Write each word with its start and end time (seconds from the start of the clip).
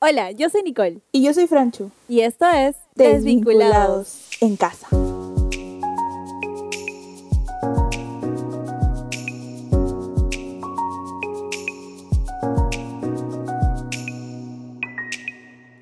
Hola, 0.00 0.30
yo 0.30 0.48
soy 0.48 0.62
Nicole 0.62 1.00
Y 1.10 1.24
yo 1.24 1.34
soy 1.34 1.48
Franchu. 1.48 1.90
y 2.08 2.20
esto 2.20 2.46
es 2.48 2.76
Desvinculados 2.94 4.28
en 4.40 4.56
casa. 4.56 4.86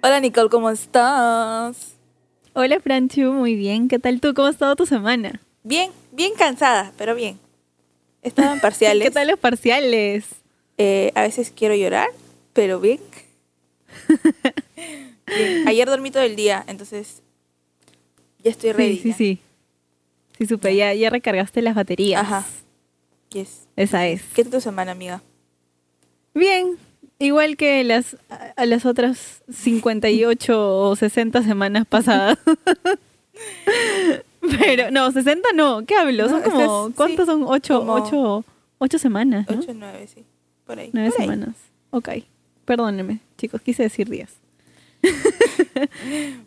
Hola 0.02 0.21
Nicole, 0.21 0.48
¿cómo 0.48 0.71
estás? 0.71 1.96
Hola 2.55 2.80
Franchu, 2.80 3.33
muy 3.33 3.55
bien. 3.55 3.89
¿Qué 3.89 3.98
tal 3.98 4.23
tú? 4.23 4.33
¿Cómo 4.33 4.48
ha 4.48 4.51
estado 4.51 4.77
tu 4.77 4.87
semana? 4.87 5.43
Bien, 5.62 5.91
bien 6.12 6.33
cansada, 6.39 6.93
pero 6.96 7.14
bien. 7.14 7.39
En 8.23 8.61
parciales. 8.61 9.03
¿Qué 9.09 9.11
tal 9.11 9.29
los 9.29 9.39
parciales? 9.39 10.25
Eh, 10.79 11.12
a 11.14 11.21
veces 11.21 11.53
quiero 11.55 11.75
llorar, 11.75 12.09
pero 12.55 12.80
bien. 12.80 13.01
Ayer 15.66 15.88
dormí 15.88 16.10
todo 16.10 16.23
el 16.23 16.37
día, 16.37 16.64
entonces 16.68 17.23
ya 18.42 18.50
estoy 18.50 18.73
ready. 18.73 18.96
Sí, 18.96 19.02
sí, 19.02 19.12
sí. 19.12 19.38
Sí, 20.38 20.46
supe, 20.46 20.74
ya, 20.77 20.92
ya 20.95 21.10
recargaste 21.10 21.62
las 21.62 21.74
baterías. 21.74 22.20
Ajá. 22.23 22.45
Yes. 23.30 23.66
Esa 23.77 24.06
es. 24.06 24.23
¿Qué 24.34 24.42
tal 24.45 24.52
tu 24.52 24.60
semana, 24.60 24.92
amiga? 24.92 25.23
Bien, 26.34 26.77
igual 27.18 27.56
que 27.56 27.82
las, 27.84 28.16
a- 28.56 28.66
las 28.66 28.84
otras 28.87 29.42
58 29.52 30.80
o 30.90 30.95
60 30.96 31.42
semanas 31.42 31.87
pasadas. 31.87 32.38
Pero, 34.40 34.90
no, 34.90 35.10
60 35.10 35.48
no, 35.54 35.84
¿qué 35.87 35.95
hablo? 35.96 36.28
Son 36.28 36.40
No, 36.42 36.45
como, 36.51 36.60
estás- 36.87 36.96
¿cuántos 36.96 37.26
sí, 37.26 37.32
son? 37.32 37.45
8, 37.46 37.78
como- 37.80 37.92
ocho, 37.95 38.45
ocho 38.78 38.98
semanas, 38.98 39.46
¿no? 39.51 39.59
Ocho, 39.59 39.73
nueve, 39.74 40.06
sí. 40.12 40.24
Por 40.65 40.78
ahí. 40.78 40.90
Nueve 40.92 41.10
por 41.10 41.20
ahí. 41.20 41.26
semanas. 41.28 41.56
Ok. 41.90 42.09
Perdónenme, 42.66 43.20
chicos, 43.38 43.62
quise 43.62 43.83
decir 43.83 44.11
días. 44.11 44.30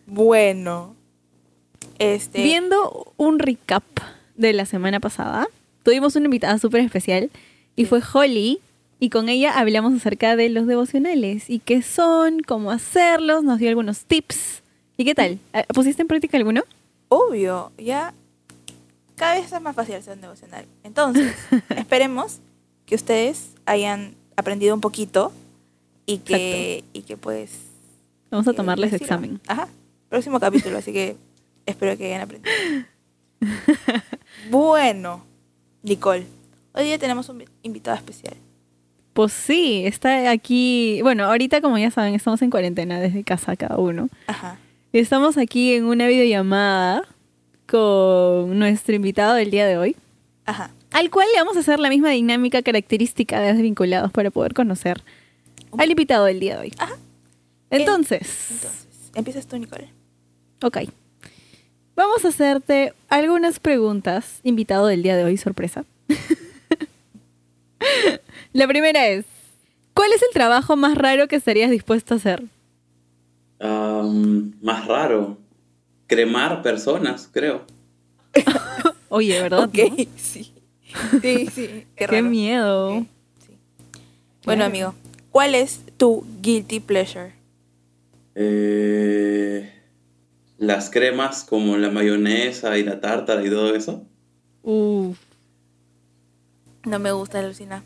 Bueno. 0.05 0.95
Este. 1.99 2.41
Viendo 2.41 3.13
un 3.17 3.39
recap 3.39 3.83
de 4.35 4.53
la 4.53 4.65
semana 4.65 4.99
pasada, 4.99 5.47
tuvimos 5.83 6.15
una 6.15 6.25
invitada 6.25 6.57
súper 6.57 6.81
especial 6.81 7.29
y 7.75 7.85
fue 7.85 8.01
Holly. 8.13 8.59
Y 8.99 9.09
con 9.09 9.29
ella 9.29 9.57
hablamos 9.57 9.93
acerca 9.93 10.35
de 10.35 10.49
los 10.49 10.67
devocionales 10.67 11.49
y 11.49 11.59
qué 11.59 11.81
son, 11.81 12.41
cómo 12.41 12.71
hacerlos, 12.71 13.43
nos 13.43 13.59
dio 13.59 13.69
algunos 13.69 14.03
tips. 14.05 14.61
¿Y 14.97 15.05
qué 15.05 15.15
tal? 15.15 15.39
Eh, 15.53 15.63
¿Pusiste 15.73 16.01
en 16.01 16.09
práctica 16.09 16.37
alguno? 16.37 16.63
obvio, 17.09 17.71
ya 17.77 18.13
cada 19.15 19.35
vez 19.35 19.51
es 19.51 19.61
más 19.61 19.75
fácil 19.75 19.95
hacer 19.95 20.15
un 20.15 20.21
devocional. 20.21 20.65
Entonces, 20.83 21.35
esperemos 21.75 22.39
que 22.85 22.95
ustedes 22.95 23.49
hayan 23.65 24.15
aprendido 24.37 24.73
un 24.73 24.81
poquito 24.81 25.33
y 26.09 26.17
que, 26.17 26.83
y 26.91 27.03
que 27.03 27.17
pues... 27.17 27.51
Vamos 28.31 28.47
a 28.47 28.51
que 28.51 28.57
tomarles 28.57 28.91
les 28.91 28.99
sirva. 28.99 29.15
examen. 29.15 29.39
Ajá, 29.47 29.67
próximo 30.09 30.39
capítulo, 30.39 30.77
así 30.79 30.91
que 30.91 31.15
espero 31.67 31.95
que 31.97 32.07
hayan 32.07 32.21
aprendido. 32.21 32.55
bueno, 34.49 35.23
Nicole, 35.83 36.25
hoy 36.73 36.85
día 36.85 36.97
tenemos 36.97 37.29
un 37.29 37.43
invitado 37.61 37.95
especial. 37.95 38.35
Pues 39.13 39.33
sí, 39.33 39.83
está 39.85 40.31
aquí. 40.31 40.99
Bueno, 41.03 41.25
ahorita, 41.25 41.61
como 41.61 41.77
ya 41.77 41.91
saben, 41.91 42.15
estamos 42.15 42.41
en 42.41 42.49
cuarentena 42.49 42.99
desde 42.99 43.23
casa 43.23 43.55
cada 43.55 43.77
uno. 43.77 44.09
Ajá. 44.27 44.57
Estamos 44.93 45.37
aquí 45.37 45.73
en 45.73 45.85
una 45.85 46.07
videollamada 46.07 47.03
con 47.67 48.57
nuestro 48.57 48.95
invitado 48.95 49.35
del 49.35 49.51
día 49.51 49.67
de 49.67 49.77
hoy. 49.77 49.95
Ajá. 50.45 50.71
al 50.89 51.11
cual 51.11 51.27
le 51.31 51.39
vamos 51.39 51.55
a 51.57 51.59
hacer 51.59 51.79
la 51.79 51.89
misma 51.89 52.09
dinámica 52.09 52.63
característica 52.63 53.39
de 53.39 53.53
Desvinculados 53.53 54.11
para 54.11 54.31
poder 54.31 54.55
conocer 54.55 55.03
al 55.77 55.89
invitado 55.89 56.25
del 56.25 56.39
día 56.39 56.55
de 56.55 56.61
hoy. 56.61 56.73
Ajá. 56.77 56.95
Entonces, 57.69 58.47
Entonces, 58.51 58.87
empiezas 59.15 59.47
tú, 59.47 59.57
Nicole. 59.57 59.89
ok. 60.63 60.77
Vamos 61.95 62.23
a 62.25 62.29
hacerte 62.29 62.93
algunas 63.09 63.59
preguntas, 63.59 64.39
invitado 64.43 64.87
del 64.87 65.03
día 65.03 65.15
de 65.17 65.25
hoy, 65.25 65.35
sorpresa. 65.37 65.83
la 68.53 68.67
primera 68.67 69.07
es, 69.07 69.25
¿cuál 69.93 70.11
es 70.13 70.21
el 70.21 70.29
trabajo 70.33 70.75
más 70.75 70.97
raro 70.97 71.27
que 71.27 71.35
estarías 71.35 71.69
dispuesto 71.69 72.13
a 72.13 72.17
hacer? 72.17 72.43
Más 74.61 74.87
raro. 74.87 75.37
Cremar 76.07 76.61
personas, 76.63 77.29
creo. 77.31 77.65
Oye, 79.09 79.41
¿verdad? 79.41 79.63
Ok, 79.65 79.77
no? 79.89 79.95
sí. 80.15 80.53
Sí, 81.21 81.47
sí. 81.53 81.85
Qué, 81.95 82.07
Qué 82.07 82.21
miedo. 82.23 83.05
Sí. 83.45 83.57
Bueno, 84.45 84.61
Claro. 84.61 84.65
amigo, 84.65 84.95
¿cuál 85.31 85.55
es 85.55 85.81
tu 85.97 86.25
guilty 86.41 86.79
pleasure? 86.79 87.33
Eh, 88.35 89.71
las 90.57 90.89
cremas 90.89 91.43
como 91.43 91.77
la 91.77 91.89
mayonesa 91.89 92.77
y 92.77 92.83
la 92.83 92.99
tártara 92.99 93.45
y 93.45 93.49
todo 93.49 93.75
eso. 93.75 94.03
Uf. 94.63 95.17
No 96.85 96.99
me 96.99 97.11
gusta, 97.11 97.41
Lucina. 97.41 97.83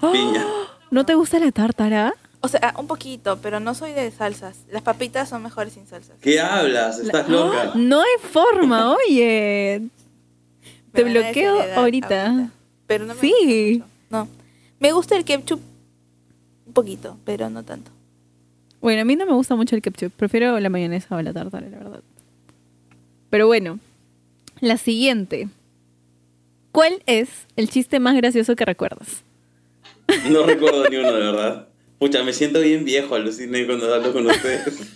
Piña. 0.00 0.44
¿No 0.90 1.04
te 1.06 1.14
gusta 1.14 1.38
la 1.38 1.50
tártara? 1.52 2.14
O 2.40 2.48
sea, 2.48 2.74
un 2.78 2.86
poquito, 2.86 3.38
pero 3.42 3.58
no 3.60 3.74
soy 3.74 3.92
de 3.92 4.10
salsas. 4.10 4.58
Las 4.70 4.82
papitas 4.82 5.28
son 5.28 5.42
mejores 5.42 5.72
sin 5.72 5.86
salsas. 5.86 6.16
¿Qué 6.20 6.38
hablas? 6.40 6.98
¿Estás 7.00 7.28
loca? 7.28 7.72
No 7.74 8.00
hay 8.00 8.30
forma, 8.30 8.94
oye. 9.08 9.82
Te 10.92 11.04
bloqueo 11.04 11.58
ahorita. 11.74 12.50
Pero 12.86 13.04
no 13.04 13.14
me 13.14 13.20
Sí. 13.20 13.32
gusta 13.32 13.84
mucho. 13.84 13.92
No. 14.10 14.28
Me 14.78 14.92
gusta 14.92 15.16
el 15.16 15.24
ketchup 15.24 15.60
poquito, 16.76 17.18
pero 17.24 17.50
no 17.50 17.64
tanto. 17.64 17.90
Bueno, 18.80 19.02
a 19.02 19.04
mí 19.04 19.16
no 19.16 19.26
me 19.26 19.32
gusta 19.32 19.56
mucho 19.56 19.74
el 19.74 19.82
ketchup. 19.82 20.12
Prefiero 20.12 20.60
la 20.60 20.68
mayonesa 20.68 21.16
o 21.16 21.22
la 21.22 21.32
tartara, 21.32 21.68
la 21.68 21.78
verdad. 21.78 22.00
Pero 23.30 23.46
bueno, 23.48 23.80
la 24.60 24.76
siguiente. 24.76 25.48
¿Cuál 26.70 27.02
es 27.06 27.28
el 27.56 27.68
chiste 27.70 27.98
más 27.98 28.14
gracioso 28.14 28.54
que 28.54 28.64
recuerdas? 28.64 29.24
No 30.30 30.44
recuerdo 30.44 30.88
ni 30.88 30.96
uno, 30.98 31.10
de 31.12 31.18
verdad. 31.18 31.68
Pucha, 31.98 32.22
me 32.22 32.32
siento 32.32 32.60
bien 32.60 32.84
viejo, 32.84 33.14
aluciné 33.14 33.66
cuando 33.66 33.92
hablo 33.92 34.12
con 34.12 34.26
ustedes. 34.26 34.92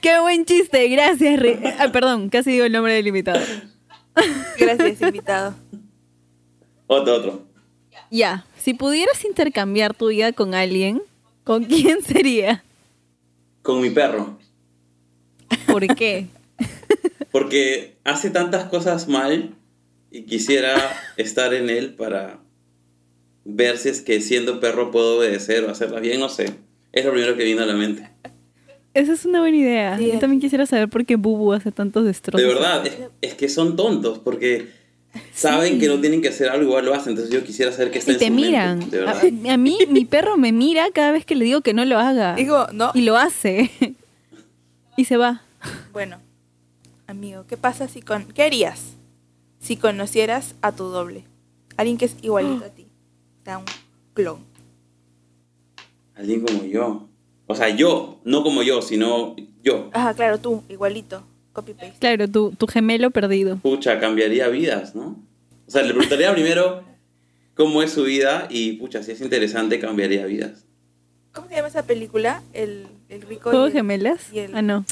¡Qué 0.00 0.18
buen 0.20 0.44
chiste! 0.46 0.88
Gracias, 0.88 1.38
Ri- 1.40 1.74
ah, 1.78 1.92
perdón, 1.92 2.30
casi 2.30 2.52
digo 2.52 2.64
el 2.64 2.72
nombre 2.72 2.94
del 2.94 3.06
invitado. 3.06 3.40
Gracias, 4.58 5.00
invitado. 5.02 5.54
Otro, 6.86 7.14
otro. 7.14 7.46
Ya, 8.10 8.44
si 8.58 8.74
pudieras 8.74 9.24
intercambiar 9.24 9.94
tu 9.94 10.08
vida 10.08 10.32
con 10.32 10.54
alguien, 10.54 11.00
¿con 11.44 11.64
quién 11.64 12.02
sería? 12.06 12.64
Con 13.62 13.80
mi 13.80 13.90
perro. 13.90 14.38
¿Por 15.66 15.86
qué? 15.94 16.26
Porque 17.30 17.96
hace 18.04 18.30
tantas 18.30 18.64
cosas 18.64 19.06
mal 19.08 19.54
y 20.10 20.22
quisiera 20.22 20.74
estar 21.16 21.54
en 21.54 21.70
él 21.70 21.94
para 21.94 22.40
ver 23.44 23.78
si 23.78 23.90
es 23.90 24.00
que 24.00 24.20
siendo 24.20 24.58
perro 24.58 24.90
puedo 24.90 25.18
obedecer 25.18 25.64
o 25.64 25.70
hacerlas 25.70 26.00
bien, 26.00 26.18
no 26.18 26.28
sé. 26.28 26.54
Es 26.92 27.04
lo 27.04 27.12
primero 27.12 27.36
que 27.36 27.44
vino 27.44 27.62
a 27.62 27.66
la 27.66 27.74
mente. 27.74 28.10
Esa 28.92 29.12
es 29.12 29.24
una 29.24 29.38
buena 29.38 29.56
idea. 29.56 29.98
Sí. 29.98 30.10
Yo 30.12 30.18
también 30.18 30.40
quisiera 30.40 30.66
saber 30.66 30.88
por 30.88 31.06
qué 31.06 31.14
Bubu 31.14 31.52
hace 31.52 31.70
tantos 31.70 32.04
destrozos. 32.04 32.40
De 32.40 32.52
verdad, 32.52 32.84
es, 32.84 32.96
es 33.20 33.34
que 33.34 33.48
son 33.48 33.76
tontos 33.76 34.18
porque 34.18 34.79
saben 35.32 35.78
que 35.78 35.88
no 35.88 36.00
tienen 36.00 36.22
que 36.22 36.28
hacer 36.28 36.48
algo, 36.48 36.64
igual 36.64 36.84
lo 36.84 36.94
hacen. 36.94 37.10
Entonces 37.10 37.32
yo 37.34 37.44
quisiera 37.44 37.72
saber 37.72 37.90
qué 37.90 37.98
está 37.98 38.12
Y 38.12 38.14
en 38.14 38.18
te 38.20 38.26
su 38.26 38.32
mente, 38.32 38.46
miran. 38.48 38.90
de 38.90 38.98
verdad. 38.98 39.22
A, 39.48 39.52
a 39.54 39.56
mí, 39.56 39.78
mi 39.88 40.04
perro 40.04 40.36
me 40.36 40.52
mira 40.52 40.88
cada 40.92 41.12
vez 41.12 41.24
que 41.24 41.34
le 41.34 41.44
digo 41.44 41.60
que 41.62 41.74
no 41.74 41.84
lo 41.84 41.98
haga. 41.98 42.34
Digo, 42.34 42.66
no. 42.72 42.90
Y 42.94 43.02
lo 43.02 43.16
hace. 43.16 43.70
y 44.96 45.04
se 45.04 45.16
va. 45.16 45.42
Bueno, 45.92 46.18
amigo, 47.06 47.44
¿qué 47.46 47.56
pasa 47.56 47.88
si 47.88 48.02
con... 48.02 48.26
¿Qué 48.26 48.42
harías 48.42 48.94
si 49.60 49.76
conocieras 49.76 50.54
a 50.62 50.72
tu 50.72 50.84
doble? 50.84 51.24
Alguien 51.76 51.96
que 51.98 52.04
es 52.06 52.16
igualito 52.22 52.64
a 52.64 52.68
ti. 52.70 52.86
Sea, 53.44 53.58
un 53.58 53.64
clon. 54.14 54.44
Alguien 56.14 56.42
como 56.42 56.64
yo. 56.64 57.08
O 57.46 57.54
sea, 57.54 57.68
yo, 57.70 58.20
no 58.24 58.42
como 58.44 58.62
yo, 58.62 58.80
sino 58.82 59.34
yo. 59.62 59.90
Ajá, 59.92 60.14
claro, 60.14 60.38
tú, 60.38 60.62
igualito. 60.68 61.24
Copy 61.52 61.74
paste. 61.74 61.94
Claro, 61.98 62.28
tu, 62.28 62.52
tu 62.52 62.66
gemelo 62.66 63.10
perdido. 63.10 63.56
Pucha, 63.58 63.98
cambiaría 63.98 64.48
vidas, 64.48 64.94
¿no? 64.94 65.20
O 65.66 65.70
sea, 65.70 65.82
le 65.82 65.90
preguntaría 65.90 66.32
primero 66.34 66.84
cómo 67.54 67.82
es 67.82 67.92
su 67.92 68.04
vida 68.04 68.46
y, 68.50 68.72
pucha, 68.74 69.02
si 69.02 69.12
es 69.12 69.20
interesante, 69.20 69.78
cambiaría 69.80 70.24
vidas. 70.26 70.64
¿Cómo 71.32 71.48
se 71.48 71.56
llama 71.56 71.68
esa 71.68 71.84
película? 71.86 72.42
El, 72.52 72.86
el 73.08 73.22
rico. 73.22 73.50
y 73.50 73.52
¿Juego 73.52 73.66
el- 73.66 73.72
gemelas? 73.72 74.20
y 74.32 74.40
el- 74.40 74.54
Ah, 74.56 74.62
no. 74.62 74.84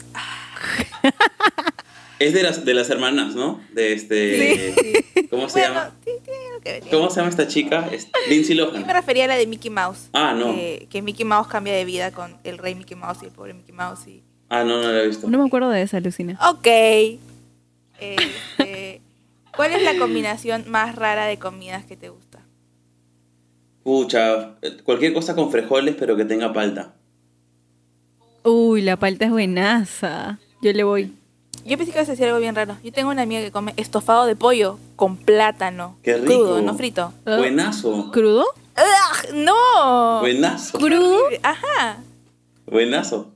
Es 2.19 2.33
de 2.35 2.43
las, 2.43 2.65
de 2.65 2.75
las 2.75 2.91
hermanas, 2.91 3.37
¿no? 3.37 3.61
De 3.73 3.93
este... 3.93 4.75
Sí. 5.15 5.27
¿Cómo 5.31 5.49
se 5.49 5.61
Bueno, 5.61 5.75
llama? 5.75 5.95
sí, 6.05 6.11
tiene 6.25 6.47
algo 6.49 6.61
que 6.61 6.73
ver. 6.73 6.83
¿Cómo 6.91 7.11
se 7.11 7.17
llama 7.17 7.29
esta 7.31 7.47
chica? 7.47 7.89
Es 7.93 8.09
Lindsay 8.29 8.57
Yo 8.57 8.73
me 8.73 8.79
Lohan. 8.81 8.89
refería 8.93 9.25
a 9.25 9.29
la 9.29 9.37
de 9.37 9.47
Mickey 9.47 9.71
Mouse. 9.71 10.09
Ah, 10.13 10.35
no. 10.37 10.53
Que, 10.53 10.89
que 10.91 11.01
Mickey 11.01 11.25
Mouse 11.25 11.47
cambia 11.47 11.73
de 11.75 11.85
vida 11.85 12.11
con 12.11 12.37
el 12.43 12.59
rey 12.59 12.75
Mickey 12.75 12.97
Mouse 12.97 13.19
y 13.23 13.27
el 13.27 13.31
pobre 13.31 13.55
Mickey 13.55 13.73
Mouse. 13.73 14.09
Y... 14.09 14.25
Ah, 14.49 14.65
no, 14.65 14.83
no 14.83 14.89
la 14.91 15.03
he 15.03 15.06
visto. 15.06 15.29
No 15.29 15.39
me 15.39 15.47
acuerdo 15.47 15.69
de 15.71 15.83
esa, 15.83 16.00
Lucina. 16.00 16.39
Ok. 16.50 16.67
Este, 18.00 19.00
¿Cuál 19.56 19.73
es 19.73 19.83
la 19.83 19.99
combinación 19.99 20.65
más 20.69 20.95
rara 20.95 21.27
de 21.27 21.39
comidas 21.39 21.85
que 21.85 21.97
te 21.97 22.09
gusta? 22.09 22.39
Pucha, 23.83 24.55
cualquier 24.85 25.12
cosa 25.12 25.35
con 25.35 25.50
frijoles, 25.50 25.97
pero 25.99 26.17
que 26.17 26.25
tenga 26.25 26.53
palta. 26.53 26.95
Uy, 28.45 28.83
la 28.83 28.97
palta 28.97 29.25
es 29.25 29.31
buenaza. 29.31 30.39
Yo 30.62 30.73
le 30.73 30.85
voy. 30.85 31.12
Yo 31.65 31.77
pensé 31.77 31.93
que 31.93 31.99
ibas 31.99 32.09
a 32.09 32.12
decir 32.12 32.27
algo 32.27 32.39
bien 32.39 32.55
raro. 32.55 32.77
Yo 32.83 32.93
tengo 32.93 33.11
una 33.11 33.23
amiga 33.23 33.41
que 33.41 33.50
come 33.50 33.75
estofado 33.77 34.27
de 34.27 34.37
pollo 34.37 34.79
con 34.97 35.17
plátano. 35.17 35.97
Qué 36.03 36.15
rico. 36.15 36.27
Crudo, 36.27 36.62
no 36.62 36.75
frito. 36.75 37.12
Ah, 37.27 37.37
Buenazo. 37.37 38.11
¿Crudo? 38.12 38.45
¡Ugh! 38.77 39.35
¡No! 39.35 40.21
Buenazo. 40.21 40.79
¿Crudo? 40.79 41.19
Ajá. 41.43 41.99
Buenazo. 42.67 43.35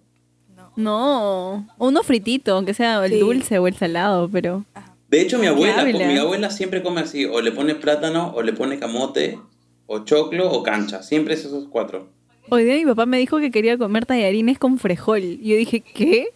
No. 0.76 1.66
No. 1.66 1.68
Uno 1.78 2.02
fritito, 2.02 2.54
aunque 2.54 2.74
sea 2.74 3.04
el 3.04 3.12
Sí. 3.12 3.18
dulce 3.20 3.58
o 3.58 3.66
el 3.66 3.74
salado, 3.76 4.28
pero. 4.28 4.64
De 5.08 5.20
hecho, 5.20 5.38
mi 5.38 5.46
abuela, 5.46 5.82
habla? 5.82 6.06
mi 6.06 6.16
abuela 6.16 6.50
siempre 6.50 6.82
come 6.82 7.02
así, 7.02 7.24
o 7.26 7.40
le 7.42 7.52
pone 7.52 7.74
plátano, 7.74 8.32
o 8.34 8.42
le 8.42 8.52
pone 8.54 8.78
camote, 8.78 9.38
o 9.86 10.00
choclo, 10.04 10.50
o 10.50 10.62
cancha. 10.62 11.02
Siempre 11.02 11.34
es 11.34 11.44
esos 11.44 11.66
cuatro. 11.68 12.08
Hoy 12.48 12.64
día 12.64 12.74
mi 12.76 12.86
papá 12.86 13.04
me 13.06 13.18
dijo 13.18 13.38
que 13.38 13.50
quería 13.50 13.76
comer 13.78 14.06
tallarines 14.06 14.58
con 14.58 14.78
frejol. 14.78 15.22
Y 15.22 15.48
yo 15.50 15.56
dije, 15.56 15.80
¿qué? 15.80 16.28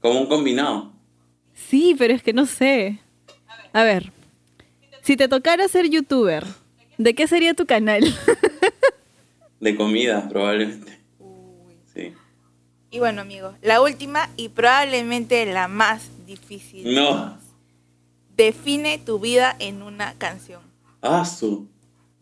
Como 0.00 0.20
un 0.20 0.26
combinado. 0.26 0.92
Sí, 1.54 1.94
pero 1.98 2.14
es 2.14 2.22
que 2.22 2.32
no 2.32 2.46
sé. 2.46 2.98
A 3.72 3.84
ver, 3.84 4.10
si 5.02 5.16
te 5.16 5.28
tocara 5.28 5.68
ser 5.68 5.88
youtuber, 5.90 6.44
¿de 6.98 7.14
qué 7.14 7.26
sería 7.28 7.54
tu 7.54 7.66
canal? 7.66 8.02
De 9.60 9.76
comida, 9.76 10.28
probablemente. 10.28 10.98
Y 12.94 13.00
bueno, 13.00 13.22
amigos, 13.22 13.56
la 13.60 13.82
última 13.82 14.30
y 14.36 14.50
probablemente 14.50 15.44
la 15.46 15.66
más 15.66 16.10
difícil. 16.26 16.94
No. 16.94 17.36
Define 18.36 18.98
tu 18.98 19.18
vida 19.18 19.56
en 19.58 19.82
una 19.82 20.14
canción. 20.16 20.60
Ah, 21.02 21.24
su. 21.24 21.66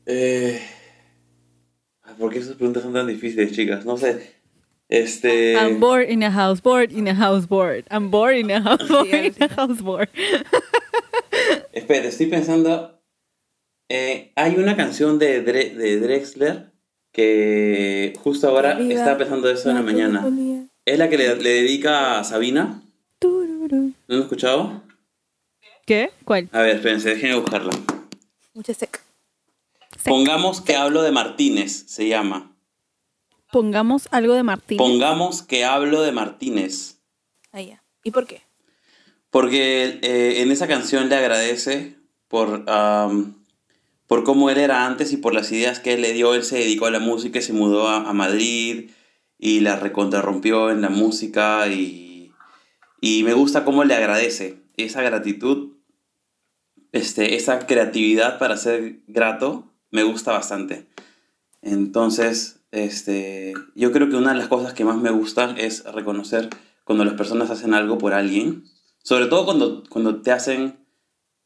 Eh... 0.07 0.63
¿Por 2.19 2.33
qué 2.33 2.39
esas 2.39 2.57
preguntas 2.57 2.83
son 2.85 2.95
tan 2.95 3.07
difíciles, 3.07 3.53
chicas? 3.53 3.85
No 3.85 3.99
sé. 3.99 4.33
Este. 4.89 5.53
I'm 5.59 5.79
bored 5.79 6.09
in 6.09 6.23
a 6.23 6.33
house, 6.33 6.63
bored 6.63 6.91
in 6.91 7.07
a 7.07 7.15
house, 7.15 7.47
bored. 7.47 7.85
I'm 7.91 8.11
bored 8.11 8.39
in 8.39 8.51
a 8.51 8.63
house, 8.63 8.81
bored 8.89 9.13
in 9.13 9.43
a 9.43 9.49
house, 9.55 9.83
bored. 9.83 10.09
Espera, 11.75 12.09
estoy 12.09 12.29
pensando. 12.29 12.99
eh, 13.91 14.33
hay 14.37 14.57
una 14.57 14.75
canción 14.75 15.19
de, 15.19 15.45
Dre- 15.45 15.75
de 15.75 16.01
Drexler 16.01 16.73
que 17.13 18.15
justo 18.23 18.49
ahora 18.49 18.79
estaba 18.81 19.19
pensando 19.19 19.51
eso 19.51 19.69
en 19.69 19.77
la 19.77 19.83
mañana. 19.83 20.25
Es 20.85 20.99
la 20.99 21.09
que 21.09 21.17
le, 21.17 21.37
le 21.37 21.51
dedica 21.51 22.19
a 22.19 22.25
Sabina. 22.25 22.83
¿No 23.21 23.95
lo 24.09 24.17
han 24.17 24.23
escuchado? 24.23 24.83
¿Qué? 25.87 26.11
¿Cuál? 26.25 26.49
A 26.53 26.61
ver, 26.63 26.77
espérense, 26.77 27.11
déjenme 27.11 27.37
buscarla. 27.37 27.73
Mucha 28.55 28.75
sec. 28.75 29.01
Pongamos 30.05 30.61
que 30.61 30.75
hablo 30.75 31.03
de 31.03 31.13
Martínez, 31.13 31.85
se 31.87 32.09
llama. 32.09 32.55
Pongamos 33.53 34.09
algo 34.11 34.35
de 34.35 34.43
Martín. 34.43 34.79
Pongamos 34.79 35.43
que 35.43 35.65
hablo 35.65 36.03
de 36.03 36.13
Martínez. 36.13 36.99
Ahí 37.53 37.69
ya. 37.69 37.83
¿Y 38.03 38.11
por 38.11 38.27
qué? 38.27 38.43
Porque 39.31 40.01
eh, 40.03 40.43
en 40.43 40.51
esa 40.51 40.67
canción 40.67 41.09
le 41.09 41.17
agradece 41.17 41.97
por, 42.29 42.65
por 44.07 44.25
cómo 44.25 44.51
él 44.51 44.59
era 44.59 44.87
antes 44.87 45.13
y 45.13 45.17
por 45.17 45.35
las 45.35 45.53
ideas 45.53 45.79
que 45.79 45.95
él 45.95 46.03
le 46.03 46.13
dio. 46.13 46.35
Él 46.35 46.45
se 46.45 46.59
dedicó 46.59 46.87
a 46.87 46.91
la 46.91 46.99
música 46.99 47.39
y 47.39 47.43
se 47.43 47.53
mudó 47.53 47.89
a, 47.89 48.09
a 48.09 48.13
Madrid 48.13 48.91
y 49.45 49.59
la 49.59 49.75
recontrarrompió 49.75 50.71
en 50.71 50.83
la 50.83 50.89
música 50.89 51.67
y, 51.67 52.31
y 53.01 53.25
me 53.25 53.35
gusta 53.35 53.65
cómo 53.65 53.83
le 53.83 53.97
agradece 53.97 54.63
esa 54.77 55.03
gratitud, 55.03 55.73
este, 56.93 57.35
esa 57.35 57.67
creatividad 57.67 58.39
para 58.39 58.57
ser 58.57 59.01
grato, 59.09 59.69
me 59.91 60.05
gusta 60.05 60.31
bastante. 60.31 60.87
Entonces, 61.61 62.61
este, 62.71 63.53
yo 63.75 63.91
creo 63.91 64.09
que 64.09 64.15
una 64.15 64.31
de 64.31 64.39
las 64.39 64.47
cosas 64.47 64.75
que 64.75 64.85
más 64.85 64.99
me 64.99 65.11
gustan 65.11 65.59
es 65.59 65.83
reconocer 65.87 66.49
cuando 66.85 67.05
las 67.05 67.15
personas 67.15 67.51
hacen 67.51 67.75
algo 67.75 67.99
por 67.99 68.15
alguien, 68.15 68.63
sobre 69.03 69.27
todo 69.27 69.45
cuando, 69.45 69.83
cuando 69.91 70.23
te 70.23 70.31
hacen 70.31 70.87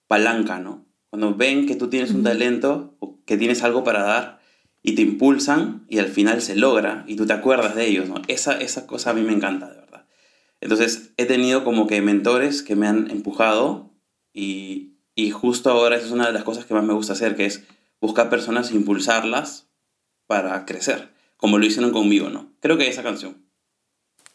palanca, 0.07 0.59
¿no? 0.59 0.85
Cuando 1.09 1.35
ven 1.35 1.65
que 1.65 1.77
tú 1.77 1.89
tienes 1.89 2.11
un 2.11 2.23
talento 2.23 2.95
o 2.99 3.25
que 3.25 3.39
tienes 3.39 3.63
algo 3.63 3.85
para 3.85 4.03
dar 4.03 4.36
y 4.87 4.95
te 4.95 5.03
impulsan 5.03 5.85
y 5.89 5.99
al 5.99 6.07
final 6.07 6.41
se 6.41 6.55
logra 6.55 7.03
y 7.09 7.17
tú 7.17 7.27
te 7.27 7.33
acuerdas 7.33 7.75
de 7.75 7.87
ellos, 7.87 8.09
¿no? 8.09 8.23
Esa, 8.29 8.57
esa 8.61 8.87
cosa 8.87 9.11
a 9.11 9.15
mí 9.15 9.23
me 9.23 9.33
encanta, 9.33 9.69
de 9.69 9.81
verdad. 9.81 10.07
Entonces 10.61 11.11
he 11.17 11.27
tenido 11.27 11.65
como 11.65 11.89
que 11.89 12.01
mentores 12.03 12.63
que 12.63 12.77
me 12.77 12.87
han 12.87 13.11
empujado 13.11 13.91
y, 14.33 14.93
y 15.17 15.33
justo 15.33 15.71
ahora 15.71 15.97
esa 15.97 16.07
es 16.07 16.13
una 16.13 16.29
de 16.29 16.33
las 16.33 16.45
cosas 16.45 16.67
que 16.67 16.75
más 16.75 16.85
me 16.85 16.95
gusta 16.95 17.15
hacer, 17.15 17.35
que 17.35 17.47
es 17.47 17.65
buscar 18.01 18.31
personas 18.31 18.71
e 18.71 18.77
impulsarlas 18.77 19.67
para 20.29 20.65
crecer, 20.65 21.09
como 21.37 21.59
lo 21.59 21.67
hicieron 21.67 21.91
conmigo, 21.91 22.31
¿no? 22.31 22.53
Creo 22.61 22.79
que 22.79 22.87
esa 22.87 23.03
canción. 23.03 23.45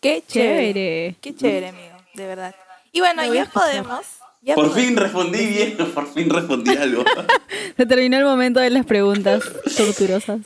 Qué 0.02 0.22
chévere. 0.28 1.16
Qué 1.22 1.34
chévere, 1.34 1.70
amigo. 1.70 1.96
De 2.14 2.28
verdad. 2.28 2.54
Y 2.92 3.00
bueno, 3.00 3.34
ya 3.34 3.46
podemos. 3.46 4.21
Ya 4.42 4.56
Por 4.56 4.68
podemos. 4.70 4.88
fin 4.88 4.98
respondí 4.98 5.46
bien, 5.46 5.78
por 5.94 6.14
fin 6.14 6.30
respondí 6.30 6.76
algo. 6.76 7.04
Se 7.78 7.86
terminó 7.86 8.18
el 8.18 8.26
momento 8.26 8.60
de 8.60 8.70
las 8.70 8.86
preguntas 8.86 9.44
torturosas. 9.78 10.40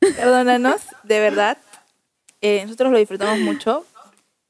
Perdónanos, 0.00 0.80
de 1.04 1.20
verdad. 1.20 1.58
Eh, 2.40 2.62
nosotros 2.64 2.90
lo 2.92 2.98
disfrutamos 2.98 3.38
mucho. 3.40 3.86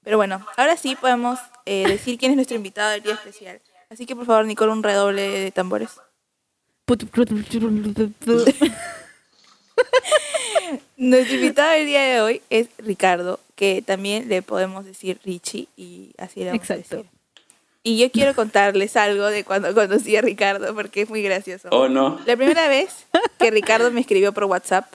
Pero 0.02 0.16
bueno, 0.16 0.46
ahora 0.56 0.76
sí 0.76 0.96
podemos 0.96 1.38
eh, 1.66 1.86
decir 1.86 2.18
quién 2.18 2.32
es 2.32 2.36
nuestro 2.36 2.56
invitado 2.56 2.90
del 2.90 3.02
día 3.02 3.14
especial. 3.14 3.60
Así 3.90 4.06
que 4.06 4.16
por 4.16 4.24
favor, 4.26 4.46
Nicole, 4.46 4.72
un 4.72 4.82
redoble 4.82 5.22
de 5.22 5.50
tambores. 5.50 5.90
Nuestro 10.96 11.34
invitado 11.36 11.72
del 11.72 11.86
día 11.86 12.02
de 12.02 12.20
hoy 12.20 12.42
es 12.50 12.68
Ricardo, 12.78 13.40
que 13.56 13.82
también 13.82 14.28
le 14.28 14.42
podemos 14.42 14.84
decir 14.84 15.18
Richie 15.24 15.68
y 15.76 16.12
así 16.18 16.40
le 16.40 16.46
vamos 16.46 16.62
Exacto. 16.70 16.94
a 16.94 16.98
decir. 16.98 17.10
Y 17.82 17.98
yo 17.98 18.10
quiero 18.10 18.34
contarles 18.34 18.96
algo 18.96 19.26
de 19.26 19.42
cuando 19.44 19.74
conocí 19.74 20.14
a 20.16 20.20
Ricardo 20.20 20.74
porque 20.74 21.02
es 21.02 21.08
muy 21.08 21.22
gracioso. 21.22 21.68
¿O 21.70 21.88
no? 21.88 22.20
La 22.26 22.36
primera 22.36 22.68
vez 22.68 23.06
que 23.38 23.50
Ricardo 23.50 23.90
me 23.90 24.00
escribió 24.00 24.32
por 24.34 24.44
WhatsApp, 24.44 24.92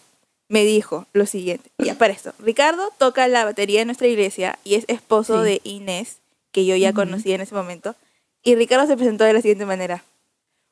me 0.50 0.64
dijo 0.64 1.08
lo 1.14 1.26
siguiente. 1.26 1.72
Ya, 1.80 1.96
para 1.96 2.14
esto. 2.14 2.34
Ricardo 2.40 2.92
toca 3.00 3.28
la 3.28 3.44
batería 3.46 3.82
en 3.82 3.88
nuestra 3.88 4.08
iglesia 4.08 4.60
y 4.64 4.76
es 4.76 4.86
esposo 4.88 5.44
Sí. 5.44 5.50
de 5.50 5.62
Inés, 5.64 6.18
que 6.52 6.66
yo 6.66 6.76
ya 6.76 6.94
conocí 6.94 7.34
en 7.34 7.42
ese 7.42 7.56
momento. 7.56 7.96
Y 8.44 8.54
Ricardo 8.56 8.86
se 8.86 8.96
presentó 8.96 9.24
de 9.24 9.34
la 9.34 9.42
siguiente 9.42 9.66
manera. 9.66 10.04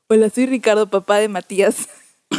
Hola, 0.07 0.30
soy 0.30 0.45
Ricardo, 0.45 0.86
papá 0.88 1.18
de 1.18 1.27
Matías. 1.30 1.89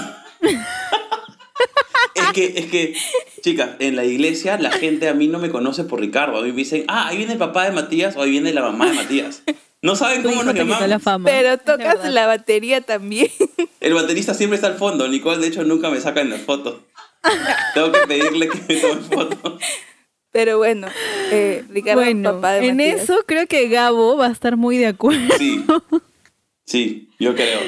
Es 2.15 2.33
que, 2.33 2.45
es 2.57 2.67
que, 2.71 2.97
chicas, 3.45 3.71
en 3.79 3.95
la 3.95 4.05
iglesia 4.05 4.59
la 4.59 4.71
gente 4.85 5.09
a 5.09 5.15
mí 5.15 5.29
no 5.29 5.39
me 5.39 5.51
conoce 5.51 5.85
por 5.85 6.01
Ricardo. 6.01 6.39
A 6.39 6.43
mí 6.43 6.51
me 6.51 6.57
dicen, 6.57 6.85
ah, 6.89 7.09
ahí 7.09 7.19
viene 7.19 7.35
el 7.35 7.39
papá 7.39 7.65
de 7.65 7.73
Matías 7.73 8.17
o 8.17 8.23
ahí 8.23 8.31
viene 8.31 8.53
la 8.53 8.63
mamá 8.63 8.87
de 8.87 8.95
Matías. 8.95 9.43
No 9.83 9.97
saben 9.97 10.23
cómo 10.23 10.43
nos 10.43 10.55
llamamos. 10.55 11.03
fama. 11.03 11.29
Pero 11.29 11.59
tocas 11.59 12.11
la 12.11 12.27
batería 12.27 12.81
también. 12.81 13.29
El 13.81 13.93
baterista 13.93 14.33
siempre 14.33 14.55
está 14.57 14.69
al 14.69 14.77
fondo. 14.77 15.07
Nicole, 15.09 15.43
de 15.43 15.49
hecho, 15.49 15.63
nunca 15.63 15.91
me 15.91 16.01
saca 16.01 16.23
en 16.23 16.31
la 16.31 16.39
foto. 16.39 16.87
Tengo 17.75 17.93
que 17.93 17.99
pedirle 18.09 18.49
que 18.49 18.61
me 18.67 18.81
tome 18.81 19.03
foto. 19.03 19.59
Pero 20.33 20.57
bueno, 20.57 20.87
eh, 21.31 21.65
Ricardo, 21.69 22.01
Bueno, 22.01 22.33
papá 22.37 22.53
de 22.53 22.69
en 22.69 22.79
Matías. 22.79 23.03
eso 23.03 23.19
creo 23.27 23.47
que 23.47 23.69
Gabo 23.69 24.17
va 24.17 24.29
a 24.29 24.33
estar 24.33 24.57
muy 24.57 24.79
de 24.79 24.87
acuerdo. 24.87 25.35
Sí. 25.37 25.63
Sí, 26.65 27.11
yo 27.19 27.35
creo. 27.35 27.61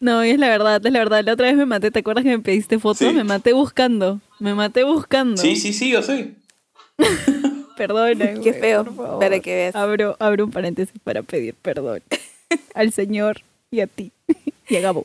No, 0.00 0.24
y 0.24 0.30
es 0.30 0.38
la 0.38 0.48
verdad, 0.48 0.84
es 0.84 0.92
la 0.92 0.98
verdad. 0.98 1.24
La 1.24 1.32
otra 1.32 1.46
vez 1.46 1.56
me 1.56 1.66
maté, 1.66 1.90
¿te 1.90 2.00
acuerdas 2.00 2.24
que 2.24 2.30
me 2.30 2.38
pediste 2.42 2.78
fotos? 2.78 2.98
Sí. 3.08 3.12
Me 3.14 3.24
maté 3.24 3.52
buscando. 3.52 4.20
Me 4.38 4.54
maté 4.54 4.84
buscando. 4.84 5.36
Sí, 5.40 5.56
sí, 5.56 5.72
sí, 5.72 5.90
yo 5.90 6.02
sé. 6.02 6.34
Perdona. 7.76 8.34
Qué 8.34 8.50
güey, 8.50 8.60
feo, 8.60 8.84
por 8.84 8.94
favor. 8.96 9.18
para 9.20 9.40
que 9.40 9.54
veas. 9.54 9.74
Abro, 9.74 10.16
abro 10.20 10.44
un 10.44 10.50
paréntesis 10.52 10.94
para 11.02 11.22
pedir 11.22 11.54
perdón 11.54 12.02
al 12.74 12.92
Señor 12.92 13.40
y 13.70 13.80
a 13.80 13.86
ti 13.86 14.12
y 14.68 14.76
a 14.76 14.80
Gabo. 14.80 15.04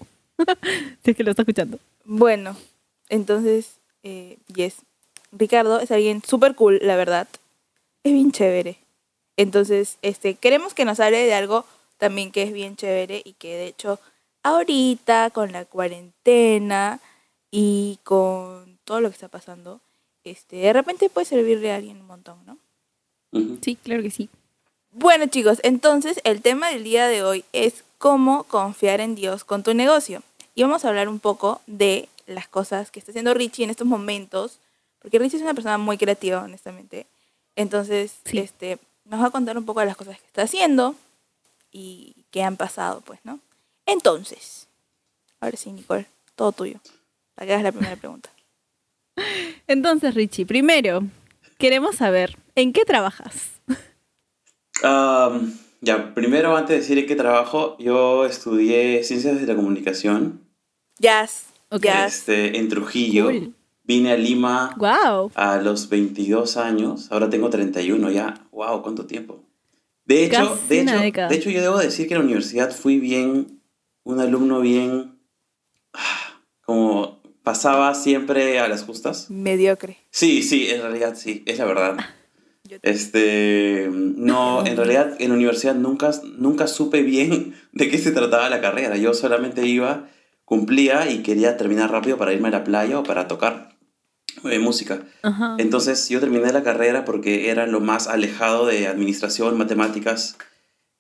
si 1.04 1.12
es 1.12 1.18
que 1.18 1.24
lo 1.24 1.32
está 1.32 1.42
escuchando. 1.44 1.80
Bueno, 2.06 2.56
entonces, 3.10 3.78
eh, 4.04 4.38
yes. 4.54 4.76
Ricardo 5.32 5.80
es 5.80 5.92
alguien 5.92 6.22
súper 6.28 6.56
cool, 6.56 6.80
la 6.82 6.96
verdad. 6.96 7.28
Es 8.04 8.14
bien 8.14 8.32
chévere. 8.32 8.78
Entonces, 9.38 9.98
este, 10.02 10.36
queremos 10.36 10.74
que 10.74 10.86
nos 10.86 11.00
hable 11.00 11.18
de 11.26 11.34
algo 11.34 11.66
también 12.00 12.32
que 12.32 12.42
es 12.44 12.52
bien 12.54 12.76
chévere 12.76 13.22
y 13.24 13.34
que 13.34 13.56
de 13.56 13.68
hecho 13.68 14.00
ahorita 14.42 15.30
con 15.30 15.52
la 15.52 15.66
cuarentena 15.66 17.00
y 17.52 18.00
con 18.04 18.80
todo 18.84 19.02
lo 19.02 19.10
que 19.10 19.14
está 19.14 19.28
pasando, 19.28 19.82
este, 20.24 20.56
de 20.56 20.74
repente 20.74 21.10
puede 21.10 21.26
servirle 21.26 21.72
a 21.72 21.76
alguien 21.76 21.98
un 22.02 22.08
montón, 22.08 22.38
¿no? 22.46 22.58
Sí, 23.62 23.76
claro 23.76 24.02
que 24.02 24.10
sí. 24.12 24.30
Bueno 24.92 25.28
chicos, 25.28 25.60
entonces 25.64 26.20
el 26.24 26.42
tema 26.42 26.70
del 26.70 26.84
día 26.84 27.08
de 27.08 27.22
hoy 27.24 27.46
es 27.54 27.84
cómo 28.00 28.44
confiar 28.46 29.02
en 29.02 29.14
Dios 29.14 29.44
con 29.44 29.62
tu 29.62 29.74
negocio. 29.76 30.24
Y 30.56 30.64
vamos 30.64 30.84
a 30.84 30.90
hablar 30.90 31.08
un 31.10 31.20
poco 31.20 31.62
de 31.68 32.10
las 32.26 32.48
cosas 32.48 32.90
que 32.92 33.00
está 33.00 33.12
haciendo 33.12 33.34
Richie 33.34 33.64
en 33.66 33.70
estos 33.70 33.86
momentos, 33.88 34.58
porque 35.00 35.20
Richie 35.20 35.38
es 35.38 35.44
una 35.44 35.54
persona 35.54 35.78
muy 35.78 35.98
creativa, 35.98 36.42
honestamente. 36.42 37.06
Entonces, 37.56 38.16
Sí. 38.26 38.40
este, 38.40 38.80
nos 39.06 39.22
va 39.22 39.28
a 39.28 39.32
contar 39.32 39.58
un 39.58 39.66
poco 39.66 39.80
de 39.82 39.86
las 39.86 39.98
cosas 39.98 40.18
que 40.20 40.26
está 40.26 40.42
haciendo 40.44 40.96
y 41.72 42.26
que 42.32 42.44
han 42.44 42.58
pasado, 42.58 43.02
pues, 43.02 43.20
¿no? 43.24 43.40
Entonces, 43.86 44.68
ahora 45.40 45.58
sí, 45.58 45.72
Nicole, 45.72 46.06
todo 46.36 46.52
tuyo. 46.52 46.80
Para 47.36 47.48
que 47.48 47.54
hagas 47.54 47.64
la 47.64 47.72
primera 47.72 47.96
pregunta. 47.96 48.30
Entonces, 49.68 50.14
Richie, 50.14 50.46
primero, 50.46 51.04
queremos 51.58 51.96
saber, 51.96 52.38
¿en 52.56 52.74
qué 52.74 52.86
trabajas? 52.86 53.52
Ya, 55.82 56.14
primero, 56.14 56.58
antes 56.58 56.70
de 56.70 56.82
decir 56.82 56.98
en 56.98 57.06
qué 57.06 57.16
trabajo, 57.16 57.78
yo 57.80 58.26
estudié 58.26 59.02
Ciencias 59.04 59.40
de 59.40 59.48
la 59.48 59.56
Comunicación 59.56 60.42
Jazz. 60.98 61.48
Ok. 61.70 61.84
Jazz. 61.84 62.18
este, 62.18 62.58
en 62.58 62.68
Trujillo. 62.68 63.26
Cool. 63.26 63.54
Vine 63.84 64.12
a 64.12 64.18
Lima 64.18 64.76
¡Wow! 64.78 65.32
a 65.34 65.58
los 65.58 65.90
22 65.90 66.58
años, 66.58 67.12
ahora 67.12 67.30
tengo 67.30 67.50
31 67.50 68.12
ya. 68.12 68.46
¡Wow! 68.52 68.84
¿Cuánto 68.84 69.06
tiempo? 69.06 69.40
De 70.10 70.24
hecho, 70.26 70.56
Casi 70.56 70.68
de 70.76 70.82
hecho, 70.82 71.00
década. 71.00 71.30
de 71.30 71.36
hecho, 71.36 71.50
yo 71.52 71.62
debo 71.62 71.78
decir 71.78 72.08
que 72.08 72.16
en 72.16 72.20
la 72.22 72.26
universidad 72.26 72.72
fui 72.76 73.00
bien, 73.00 73.62
un 74.04 74.20
alumno 74.20 74.60
bien, 74.60 75.20
ah, 75.94 76.42
como 76.66 77.22
pasaba 77.44 77.94
siempre 77.94 78.60
a 78.60 78.68
las 78.68 78.84
justas. 78.84 79.30
Mediocre. 79.30 79.98
Sí, 80.10 80.42
sí, 80.42 80.68
en 80.70 80.82
realidad 80.82 81.14
sí, 81.16 81.44
es 81.46 81.60
la 81.60 81.66
verdad. 81.66 81.98
Yo- 82.64 82.78
Este, 82.82 83.88
no, 83.92 84.66
en 84.66 84.78
realidad 84.78 85.16
en 85.20 85.30
la 85.30 85.36
universidad 85.36 85.76
nunca, 85.76 86.12
nunca 86.38 86.66
supe 86.68 87.04
bien 87.04 87.54
de 87.72 87.90
qué 87.90 87.98
se 88.00 88.12
trataba 88.12 88.50
la 88.50 88.62
carrera. 88.62 88.98
Yo 88.98 89.14
solamente 89.14 89.66
iba, 89.68 90.08
cumplía 90.44 91.10
y 91.12 91.22
quería 91.22 91.56
terminar 91.56 91.92
rápido 91.92 92.18
para 92.18 92.34
irme 92.34 92.48
a 92.48 92.52
la 92.52 92.64
playa 92.64 92.98
o 93.00 93.04
para 93.04 93.28
tocar 93.28 93.78
eh, 94.50 94.60
música. 94.60 95.04
Ajá. 95.22 95.56
Entonces 95.58 96.08
yo 96.10 96.20
terminé 96.20 96.52
la 96.52 96.64
carrera 96.64 97.06
porque 97.06 97.50
era 97.50 97.68
lo 97.68 97.80
más 97.80 98.08
alejado 98.08 98.66
de 98.66 98.88
administración, 98.88 99.58
matemáticas 99.58 100.38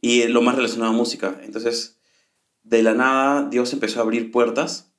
y 0.02 0.28
lo 0.28 0.42
más 0.42 0.56
relacionado 0.56 0.92
a 0.92 0.96
música. 0.96 1.40
Entonces, 1.44 1.98
de 2.64 2.84
la 2.84 2.94
nada, 2.94 3.48
Dios 3.50 3.74
empezó 3.74 4.00
a 4.00 4.04
abrir 4.04 4.32
puertas. 4.32 4.92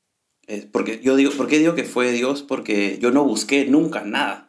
Eh, 0.46 0.68
porque 0.70 1.00
yo 1.02 1.16
digo, 1.16 1.30
¿Por 1.32 1.46
qué 1.46 1.58
digo 1.58 1.74
que 1.74 1.84
fue 1.84 2.12
Dios? 2.12 2.42
Porque 2.42 2.98
yo 3.00 3.10
no 3.10 3.24
busqué 3.24 3.66
nunca 3.66 4.02
nada. 4.02 4.48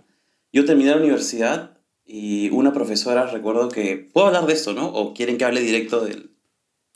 Yo 0.51 0.65
terminé 0.65 0.91
la 0.91 0.97
universidad 0.97 1.77
y 2.05 2.49
una 2.49 2.73
profesora, 2.73 3.27
recuerdo 3.27 3.69
que... 3.69 4.09
¿Puedo 4.11 4.27
hablar 4.27 4.45
de 4.45 4.53
esto, 4.53 4.73
no? 4.73 4.87
¿O 4.87 5.13
quieren 5.13 5.37
que 5.37 5.45
hable 5.45 5.61
directo 5.61 6.03
del, 6.03 6.31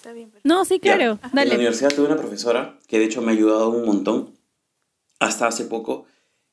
Está 0.06 0.14
bien, 0.14 0.30
perfecto. 0.30 0.48
No, 0.48 0.66
sí, 0.66 0.76
ya. 0.76 0.98
claro. 0.98 1.14
En 1.14 1.30
la 1.34 1.42
Dale. 1.46 1.56
universidad 1.56 1.92
tuve 1.92 2.06
una 2.06 2.18
profesora 2.18 2.78
que 2.88 3.00
de 3.00 3.06
hecho 3.06 3.24
me 3.24 3.32
ha 3.32 3.34
ayudado 3.34 3.70
un 3.70 3.86
montón 3.86 4.36
hasta 5.20 5.48
hace 5.48 5.66
poco. 5.66 6.06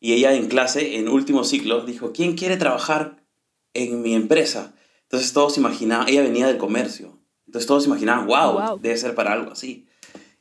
Y 0.04 0.14
ella 0.14 0.34
en 0.34 0.48
clase, 0.48 0.96
en 0.96 1.08
último 1.08 1.44
ciclo, 1.44 1.84
dijo, 1.86 2.10
¿quién 2.12 2.34
quiere 2.36 2.56
trabajar 2.56 3.24
en 3.72 4.02
mi 4.02 4.14
empresa? 4.16 4.74
Entonces 5.04 5.32
todos 5.32 5.56
imaginaban, 5.58 6.08
ella 6.08 6.22
venía 6.22 6.48
del 6.48 6.58
comercio. 6.58 7.20
Entonces 7.46 7.68
todos 7.68 7.86
imaginaban, 7.86 8.26
wow, 8.26 8.52
Wow. 8.54 8.78
debe 8.80 8.96
ser 8.96 9.14
para 9.14 9.32
algo 9.32 9.52
así. 9.52 9.86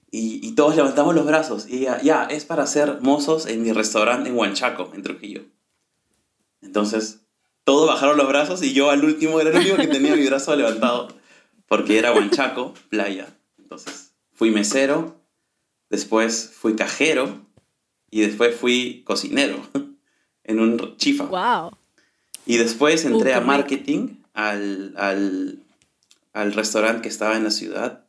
Y, 0.10 0.40
y 0.42 0.56
todos 0.56 0.76
levantamos 0.76 1.14
los 1.14 1.28
brazos. 1.28 1.70
Y 1.70 1.78
ella, 1.82 2.02
ya, 2.02 2.24
es 2.26 2.44
para 2.46 2.66
ser 2.66 3.02
mozos 3.02 3.46
en 3.46 3.62
mi 3.62 3.72
restaurante 3.72 4.30
en 4.30 4.36
Huanchaco, 4.36 4.90
en 4.96 5.04
Trujillo. 5.04 5.44
Entonces, 6.62 7.20
todos 7.64 7.88
bajaron 7.88 8.18
los 8.18 8.28
brazos 8.28 8.64
y 8.64 8.74
yo 8.74 8.90
al 8.90 9.06
último 9.06 9.40
era 9.40 9.52
el 9.52 9.58
único 9.58 9.76
que 9.78 9.88
tenía 9.88 10.16
mi 10.16 10.26
brazo 10.26 10.56
levantado 10.56 11.10
porque 11.68 12.00
era 12.00 12.14
Huanchaco, 12.14 12.74
playa. 12.90 13.28
Entonces, 13.60 14.16
fui 14.34 14.50
mesero, 14.50 15.22
después 15.92 16.52
fui 16.56 16.76
cajero 16.76 17.46
y 18.12 18.22
después 18.22 18.56
fui 18.56 19.02
cocinero 19.06 19.58
en 20.44 20.60
un 20.60 20.98
chifa. 20.98 21.26
¡Wow! 21.26 21.72
Y 22.46 22.58
después 22.58 23.06
entré 23.06 23.34
Uh, 23.34 23.38
a 23.38 23.42
marketing 23.42 24.18
al, 24.34 24.94
al, 24.98 25.60
al 26.34 26.54
restaurante 26.54 27.02
que 27.04 27.10
estaba 27.10 27.38
en 27.38 27.44
la 27.44 27.52
ciudad. 27.52 28.06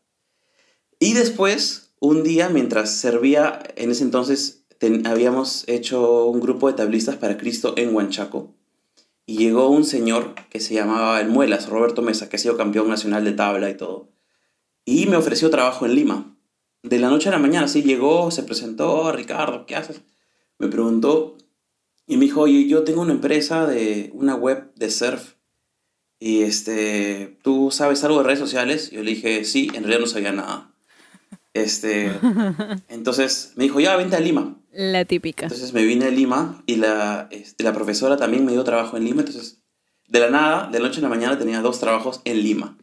Y 0.99 1.14
después, 1.14 1.92
un 2.00 2.23
día, 2.23 2.49
mientras 2.49 2.90
servía, 2.94 3.62
en 3.76 3.90
ese 3.90 4.04
entonces 4.04 4.64
ten- 4.78 5.06
habíamos 5.06 5.64
hecho 5.68 6.26
un 6.26 6.40
grupo 6.40 6.68
de 6.68 6.75
tablistas 6.75 7.16
para 7.16 7.37
Cristo 7.38 7.75
en 7.76 7.94
Huanchaco. 7.94 8.54
Y 9.26 9.37
llegó 9.38 9.68
un 9.68 9.85
señor 9.85 10.35
que 10.50 10.59
se 10.61 10.75
llamaba 10.75 11.21
El 11.21 11.28
Muelas, 11.28 11.68
Roberto 11.68 12.02
Mesa, 12.02 12.28
que 12.28 12.37
ha 12.37 12.38
sido 12.40 12.56
campeón 12.56 12.88
nacional 12.88 13.25
de 13.25 13.32
tabla 13.32 13.71
y 13.71 13.76
todo. 13.76 14.09
Y 14.85 15.06
me 15.06 15.16
ofreció 15.16 15.49
trabajo 15.50 15.87
en 15.87 15.94
Lima. 15.94 16.31
De 16.82 16.98
la 16.98 17.08
noche 17.08 17.28
a 17.28 17.32
la 17.32 17.38
mañana, 17.38 17.68
sí, 17.68 17.82
llegó, 17.82 18.30
se 18.30 18.42
presentó, 18.42 19.12
Ricardo, 19.12 19.66
¿qué 19.66 19.76
haces? 19.76 20.02
Me 20.58 20.68
preguntó 20.68 21.36
y 22.06 22.16
me 22.16 22.24
dijo, 22.24 22.42
oye, 22.42 22.66
yo 22.66 22.82
tengo 22.82 23.02
una 23.02 23.12
empresa 23.12 23.66
de 23.66 24.10
una 24.14 24.34
web 24.34 24.72
de 24.74 24.90
surf 24.90 25.34
y 26.24 26.42
este, 26.42 27.36
¿tú 27.42 27.72
sabes 27.72 28.04
algo 28.04 28.18
de 28.18 28.24
redes 28.24 28.38
sociales? 28.38 28.92
Yo 28.92 29.02
le 29.02 29.10
dije, 29.10 29.44
sí, 29.44 29.66
en 29.74 29.82
realidad 29.82 29.98
no 29.98 30.06
sabía 30.06 30.30
nada. 30.30 30.72
Este, 31.52 32.12
entonces 32.88 33.54
me 33.56 33.64
dijo, 33.64 33.80
ya, 33.80 33.96
vente 33.96 34.14
a 34.14 34.20
Lima. 34.20 34.56
La 34.72 35.04
típica. 35.04 35.46
Entonces 35.46 35.72
me 35.72 35.82
vine 35.82 36.04
a 36.04 36.10
Lima 36.10 36.62
y 36.64 36.76
la, 36.76 37.26
este, 37.32 37.64
la 37.64 37.72
profesora 37.72 38.16
también 38.16 38.44
me 38.44 38.52
dio 38.52 38.62
trabajo 38.62 38.96
en 38.96 39.04
Lima. 39.04 39.22
Entonces, 39.22 39.64
de 40.06 40.20
la 40.20 40.30
nada, 40.30 40.68
de 40.70 40.78
la 40.78 40.86
noche 40.86 41.00
a 41.00 41.02
la 41.02 41.08
mañana 41.08 41.38
tenía 41.38 41.60
dos 41.60 41.80
trabajos 41.80 42.20
en 42.24 42.40
Lima. 42.40 42.78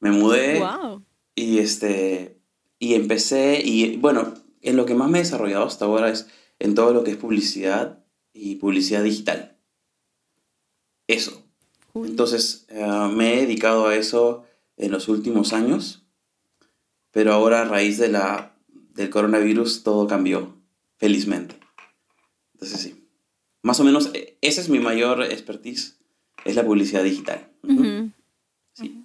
Me 0.00 0.10
mudé 0.10 0.60
¡Wow! 0.60 1.04
y, 1.34 1.58
este, 1.58 2.37
y 2.78 2.94
empecé, 2.94 3.60
y 3.64 3.96
bueno, 3.96 4.34
en 4.62 4.76
lo 4.76 4.86
que 4.86 4.94
más 4.94 5.10
me 5.10 5.18
he 5.18 5.22
desarrollado 5.22 5.66
hasta 5.66 5.84
ahora 5.84 6.10
es 6.10 6.28
en 6.58 6.74
todo 6.74 6.92
lo 6.92 7.04
que 7.04 7.12
es 7.12 7.16
publicidad 7.16 8.04
y 8.32 8.56
publicidad 8.56 9.02
digital. 9.02 9.56
Eso. 11.06 11.44
Entonces, 11.94 12.66
eh, 12.68 13.08
me 13.12 13.34
he 13.34 13.40
dedicado 13.40 13.86
a 13.86 13.96
eso 13.96 14.44
en 14.76 14.92
los 14.92 15.08
últimos 15.08 15.52
años, 15.52 16.04
pero 17.10 17.32
ahora 17.32 17.62
a 17.62 17.64
raíz 17.64 17.98
de 17.98 18.08
la, 18.08 18.54
del 18.94 19.10
coronavirus 19.10 19.82
todo 19.82 20.06
cambió, 20.06 20.54
felizmente. 20.96 21.58
Entonces, 22.54 22.80
sí. 22.80 23.08
Más 23.62 23.80
o 23.80 23.84
menos, 23.84 24.10
eh, 24.14 24.38
esa 24.40 24.60
es 24.60 24.68
mi 24.68 24.78
mayor 24.78 25.22
expertise, 25.22 25.98
es 26.44 26.54
la 26.54 26.64
publicidad 26.64 27.02
digital. 27.02 27.50
Ujú. 27.62 27.80
Ujú. 27.80 28.10
Sí. 28.74 29.04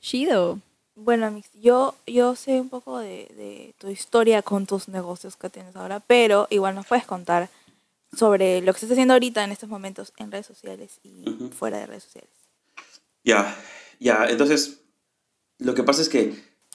Chido. 0.00 0.60
Bueno, 0.94 1.30
Mix, 1.30 1.48
yo, 1.54 1.94
yo 2.06 2.36
sé 2.36 2.60
un 2.60 2.68
poco 2.68 2.98
de, 2.98 3.28
de 3.36 3.74
tu 3.78 3.88
historia 3.88 4.42
con 4.42 4.66
tus 4.66 4.88
negocios 4.88 5.36
que 5.36 5.48
tienes 5.48 5.74
ahora, 5.74 6.00
pero 6.00 6.46
igual 6.50 6.74
nos 6.74 6.86
puedes 6.86 7.06
contar 7.06 7.48
sobre 8.16 8.60
lo 8.60 8.72
que 8.72 8.78
estás 8.78 8.92
haciendo 8.92 9.14
ahorita 9.14 9.42
en 9.42 9.52
estos 9.52 9.68
momentos 9.68 10.12
en 10.18 10.30
redes 10.30 10.46
sociales 10.46 11.00
y 11.02 11.24
fuera 11.56 11.78
de 11.78 11.86
redes 11.86 12.04
sociales. 12.04 12.30
Ya, 13.24 13.56
ya, 14.00 14.26
entonces, 14.28 14.80
lo 15.58 15.74
que 15.74 15.82
pasa 15.82 16.02
es 16.02 16.08
que 16.08 16.34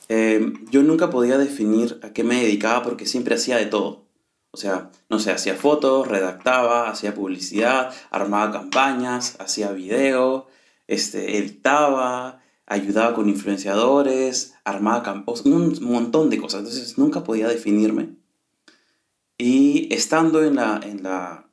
eh, 0.09 0.53
yo 0.71 0.83
nunca 0.83 1.09
podía 1.09 1.37
definir 1.37 1.99
a 2.01 2.13
qué 2.13 2.23
me 2.23 2.41
dedicaba 2.41 2.83
porque 2.83 3.05
siempre 3.05 3.35
hacía 3.35 3.57
de 3.57 3.65
todo. 3.65 4.07
O 4.51 4.57
sea, 4.57 4.89
no 5.09 5.19
sé, 5.19 5.31
hacía 5.31 5.55
fotos, 5.55 6.07
redactaba, 6.07 6.89
hacía 6.89 7.13
publicidad, 7.13 7.93
armaba 8.09 8.51
campañas, 8.51 9.35
hacía 9.39 9.71
video, 9.71 10.47
este, 10.87 11.37
editaba, 11.37 12.41
ayudaba 12.67 13.15
con 13.15 13.29
influenciadores, 13.29 14.53
armaba 14.63 15.01
campos, 15.01 15.41
un 15.45 15.75
montón 15.81 16.29
de 16.29 16.37
cosas. 16.37 16.59
Entonces 16.59 16.97
nunca 16.97 17.23
podía 17.23 17.47
definirme. 17.47 18.09
Y 19.37 19.91
estando 19.93 20.43
en 20.43 20.55
la, 20.55 20.79
en 20.83 21.01
la, 21.03 21.49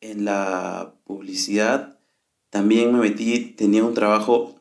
en 0.00 0.24
la 0.24 0.94
publicidad, 1.04 1.98
también 2.50 2.92
me 2.92 3.00
metí, 3.00 3.40
tenía 3.56 3.84
un 3.84 3.94
trabajo 3.94 4.54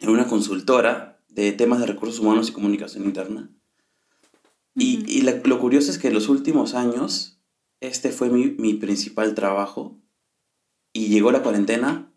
en 0.00 0.10
una 0.10 0.26
consultora 0.26 1.20
de 1.28 1.52
temas 1.52 1.80
de 1.80 1.86
recursos 1.86 2.20
humanos 2.20 2.48
y 2.48 2.52
comunicación 2.52 3.04
interna. 3.04 3.50
Y, 4.76 5.04
y 5.10 5.22
la- 5.22 5.40
lo 5.44 5.58
curioso 5.60 5.90
es 5.90 5.98
que 5.98 6.08
en 6.08 6.14
los 6.14 6.28
últimos 6.28 6.74
años, 6.74 7.38
este 7.80 8.10
fue 8.10 8.28
mi, 8.30 8.46
mi 8.52 8.74
principal 8.74 9.34
trabajo. 9.34 9.96
Y 10.92 11.08
llegó 11.08 11.32
la 11.32 11.42
cuarentena, 11.42 12.12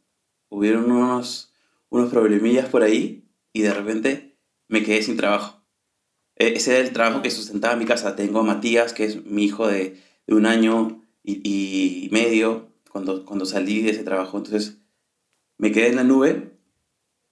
hubieron 0.50 0.92
unos, 0.92 1.47
unos 1.90 2.10
problemillas 2.10 2.70
por 2.70 2.84
ahí 2.84 3.30
y 3.54 3.62
de 3.62 3.74
repente 3.74 4.38
me 4.68 4.84
quedé 4.84 5.02
sin 5.02 5.18
trabajo. 5.18 5.64
E- 6.36 6.54
Ese 6.56 6.78
era 6.78 6.88
el 6.88 6.94
trabajo 6.94 7.22
que 7.22 7.32
sustentaba 7.32 7.76
mi 7.76 7.86
casa. 7.86 8.16
Tengo 8.16 8.40
a 8.40 8.44
Matías, 8.44 8.94
que 8.94 9.06
es 9.06 9.26
mi 9.26 9.46
hijo 9.46 9.68
de, 9.68 10.02
de 10.28 10.36
un 10.36 10.46
año 10.46 11.04
y, 11.24 11.42
y 12.06 12.10
medio 12.12 12.72
cuando, 12.92 13.26
cuando 13.26 13.46
salí 13.46 13.82
de 13.82 13.92
ese 13.92 14.04
trabajo. 14.04 14.38
Entonces 14.38 14.78
me 15.58 15.72
quedé 15.72 15.88
en 15.90 15.96
la 15.98 16.04
nube. 16.04 16.58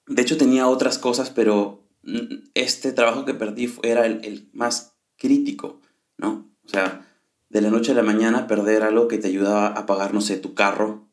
De 0.07 0.21
hecho 0.21 0.37
tenía 0.37 0.67
otras 0.67 0.97
cosas, 0.97 1.29
pero 1.31 1.87
mm, 2.03 2.49
este 2.53 2.91
trabajo 2.93 3.25
que 3.25 3.33
perdí 3.33 3.73
era 3.83 4.05
el, 4.05 4.23
el 4.25 4.49
más 4.53 4.95
crítico, 5.17 5.81
¿no? 6.17 6.51
O 6.65 6.69
sea, 6.69 7.07
de 7.49 7.61
la 7.61 7.69
noche 7.69 7.91
a 7.91 7.95
la 7.95 8.03
mañana 8.03 8.47
perder 8.47 8.83
algo 8.83 9.07
que 9.07 9.17
te 9.17 9.27
ayudaba 9.27 9.67
a 9.67 9.85
pagar, 9.85 10.13
no 10.13 10.21
sé, 10.21 10.37
tu 10.37 10.53
carro 10.53 11.07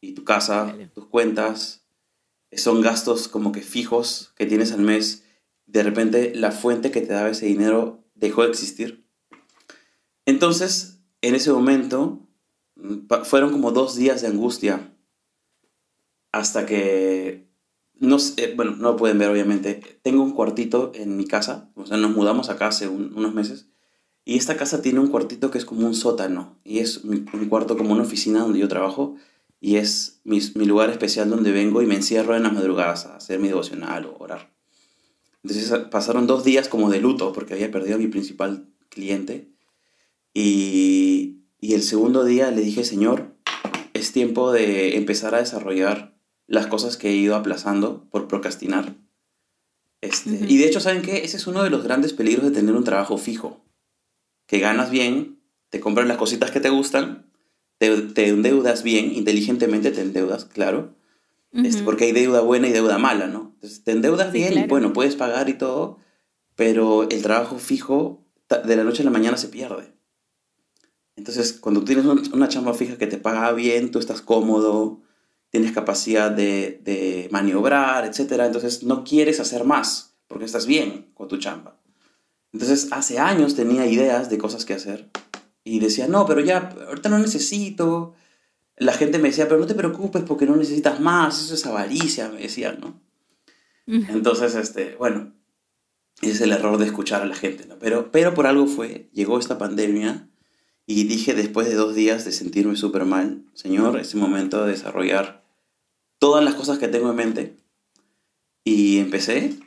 y 0.00 0.12
tu 0.14 0.24
casa, 0.24 0.76
tus 0.94 1.06
cuentas. 1.06 1.86
Son 2.52 2.80
gastos 2.80 3.28
como 3.28 3.52
que 3.52 3.62
fijos 3.62 4.32
que 4.36 4.46
tienes 4.46 4.72
al 4.72 4.80
mes. 4.80 5.24
De 5.66 5.82
repente 5.82 6.32
la 6.34 6.50
fuente 6.52 6.90
que 6.90 7.00
te 7.00 7.12
daba 7.12 7.30
ese 7.30 7.46
dinero 7.46 8.04
dejó 8.14 8.42
de 8.42 8.48
existir. 8.50 9.06
Entonces, 10.26 11.00
en 11.22 11.34
ese 11.34 11.52
momento, 11.52 12.26
fueron 13.24 13.50
como 13.52 13.72
dos 13.72 13.96
días 13.96 14.22
de 14.22 14.28
angustia 14.28 14.94
hasta 16.32 16.66
que, 16.66 17.48
no 17.94 18.18
sé, 18.18 18.54
bueno, 18.54 18.72
no 18.76 18.92
lo 18.92 18.96
pueden 18.96 19.18
ver 19.18 19.30
obviamente, 19.30 20.00
tengo 20.02 20.22
un 20.22 20.32
cuartito 20.32 20.92
en 20.94 21.16
mi 21.16 21.26
casa, 21.26 21.70
o 21.74 21.86
sea, 21.86 21.96
nos 21.96 22.12
mudamos 22.12 22.48
acá 22.48 22.68
hace 22.68 22.88
un- 22.88 23.12
unos 23.16 23.34
meses, 23.34 23.66
Y 24.26 24.36
esta 24.36 24.56
casa 24.56 24.82
tiene 24.82 25.00
un 25.00 25.08
cuartito 25.08 25.50
que 25.50 25.56
es 25.58 25.64
como 25.64 25.86
un 25.86 25.94
sótano. 25.94 26.58
Y 26.62 26.80
es 26.80 27.04
mi- 27.06 27.24
un 27.32 27.48
cuarto 27.48 27.76
como 27.76 27.92
una 27.94 28.02
oficina 28.02 28.40
donde 28.40 28.58
yo 28.60 28.68
trabajo. 28.68 29.16
Y 29.60 29.76
es 29.76 30.20
mi, 30.24 30.40
mi 30.54 30.64
lugar 30.64 30.90
especial 30.90 31.28
donde 31.28 31.52
vengo 31.52 31.82
y 31.82 31.86
me 31.86 31.94
encierro 31.94 32.34
en 32.34 32.44
las 32.44 32.52
madrugadas 32.52 33.06
a 33.06 33.16
hacer 33.16 33.38
mi 33.38 33.48
devocional 33.48 34.06
o 34.06 34.16
orar. 34.18 34.50
Entonces 35.42 35.70
pasaron 35.90 36.26
dos 36.26 36.44
días 36.44 36.68
como 36.68 36.90
de 36.90 37.00
luto 37.00 37.32
porque 37.32 37.54
había 37.54 37.70
perdido 37.70 37.96
a 37.96 37.98
mi 37.98 38.08
principal 38.08 38.68
cliente. 38.88 39.50
Y, 40.32 41.42
y 41.60 41.74
el 41.74 41.82
segundo 41.82 42.24
día 42.24 42.50
le 42.50 42.62
dije, 42.62 42.84
Señor, 42.84 43.34
es 43.92 44.12
tiempo 44.12 44.52
de 44.52 44.96
empezar 44.96 45.34
a 45.34 45.38
desarrollar 45.38 46.16
las 46.46 46.66
cosas 46.66 46.96
que 46.96 47.10
he 47.10 47.14
ido 47.14 47.36
aplazando 47.36 48.08
por 48.10 48.28
procrastinar. 48.28 48.96
Este. 50.00 50.30
Y 50.48 50.56
de 50.56 50.66
hecho, 50.66 50.80
¿saben 50.80 51.02
qué? 51.02 51.18
Ese 51.18 51.36
es 51.36 51.46
uno 51.46 51.62
de 51.62 51.70
los 51.70 51.84
grandes 51.84 52.12
peligros 52.12 52.44
de 52.46 52.50
tener 52.50 52.74
un 52.74 52.84
trabajo 52.84 53.18
fijo. 53.18 53.64
Que 54.46 54.58
ganas 54.58 54.90
bien, 54.90 55.40
te 55.68 55.80
compras 55.80 56.08
las 56.08 56.16
cositas 56.16 56.50
que 56.50 56.60
te 56.60 56.70
gustan, 56.70 57.29
te, 57.80 57.96
te 58.02 58.28
endeudas 58.28 58.82
bien, 58.82 59.12
inteligentemente 59.14 59.90
te 59.90 60.02
endeudas, 60.02 60.44
claro. 60.44 60.94
Este, 61.52 61.76
Ujú. 61.78 61.84
porque 61.86 62.04
hay 62.04 62.12
deuda 62.12 62.42
buena 62.42 62.68
y 62.68 62.72
deuda 62.72 62.98
mala, 62.98 63.26
¿no? 63.26 63.52
Entonces 63.54 63.82
te 63.82 63.92
endeudas 63.92 64.28
Sí, 64.32 64.38
bien 64.38 64.56
y 64.58 64.66
bueno, 64.68 64.92
puedes 64.92 65.16
pagar 65.16 65.48
y 65.48 65.54
todo, 65.54 65.98
pero 66.56 67.08
el 67.08 67.22
trabajo 67.22 67.58
fijo 67.58 68.22
de 68.64 68.76
la 68.76 68.84
noche 68.84 69.00
a 69.02 69.06
la 69.06 69.10
mañana 69.10 69.36
se 69.38 69.48
pierde. 69.48 69.94
Entonces, 71.16 71.54
cuando 71.54 71.82
tienes 71.84 72.04
un- 72.04 72.22
una 72.34 72.48
chamba 72.48 72.74
fija 72.74 72.98
que 72.98 73.06
te 73.06 73.16
paga 73.18 73.52
bien, 73.52 73.90
tú 73.90 73.98
estás 73.98 74.20
cómodo, 74.20 75.00
tienes 75.50 75.72
capacidad 75.72 76.30
de, 76.30 76.80
de 76.84 77.28
maniobrar, 77.32 78.04
etc. 78.04 78.46
Entonces, 78.46 78.82
no 78.84 79.04
quieres 79.04 79.40
hacer 79.40 79.64
más 79.64 80.14
porque 80.28 80.44
estás 80.44 80.66
bien 80.66 81.10
con 81.14 81.28
tu 81.28 81.38
chamba. 81.38 81.76
Entonces, 82.52 82.88
hace 82.92 83.18
años 83.18 83.54
tenía 83.54 83.86
ideas 83.86 84.28
de 84.30 84.38
cosas 84.38 84.64
que 84.64 84.74
hacer 84.74 85.08
y 85.64 85.80
decía, 85.80 86.08
no, 86.08 86.26
pero 86.26 86.40
ya, 86.40 86.74
ahorita 86.88 87.08
no 87.08 87.18
necesito. 87.18 88.14
La 88.76 88.92
gente 88.92 89.18
me 89.18 89.28
decía, 89.28 89.46
pero 89.48 89.60
no 89.60 89.66
te 89.66 89.74
preocupes 89.74 90.22
porque 90.22 90.46
no 90.46 90.56
necesitas 90.56 91.00
más, 91.00 91.42
eso 91.42 91.54
es 91.54 91.66
avaricia, 91.66 92.28
me 92.30 92.40
decían, 92.40 92.80
¿no? 92.80 93.00
Entonces, 93.86 94.54
este, 94.54 94.94
bueno, 94.96 95.34
ese 96.22 96.32
es 96.32 96.40
el 96.42 96.52
error 96.52 96.78
de 96.78 96.86
escuchar 96.86 97.22
a 97.22 97.26
la 97.26 97.34
gente, 97.34 97.66
¿no? 97.66 97.78
Pero, 97.78 98.12
pero 98.12 98.34
por 98.34 98.46
algo 98.46 98.66
fue, 98.66 99.10
llegó 99.12 99.38
esta 99.38 99.58
pandemia 99.58 100.28
y 100.86 101.04
dije 101.04 101.34
después 101.34 101.68
de 101.68 101.74
dos 101.74 101.94
días 101.94 102.24
de 102.24 102.32
sentirme 102.32 102.76
súper 102.76 103.04
mal, 103.04 103.44
Señor, 103.54 103.98
es 103.98 104.14
el 104.14 104.20
momento 104.20 104.64
de 104.64 104.72
desarrollar 104.72 105.44
todas 106.18 106.44
las 106.44 106.54
cosas 106.54 106.78
que 106.78 106.88
tengo 106.88 107.10
en 107.10 107.16
mente. 107.16 107.56
Y 108.62 108.98
empecé. 108.98 109.58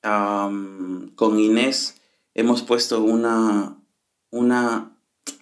con 0.00 1.38
Inés 1.38 2.00
hemos 2.34 2.62
puesto 2.62 3.02
una, 3.02 3.76
una, 4.30 4.97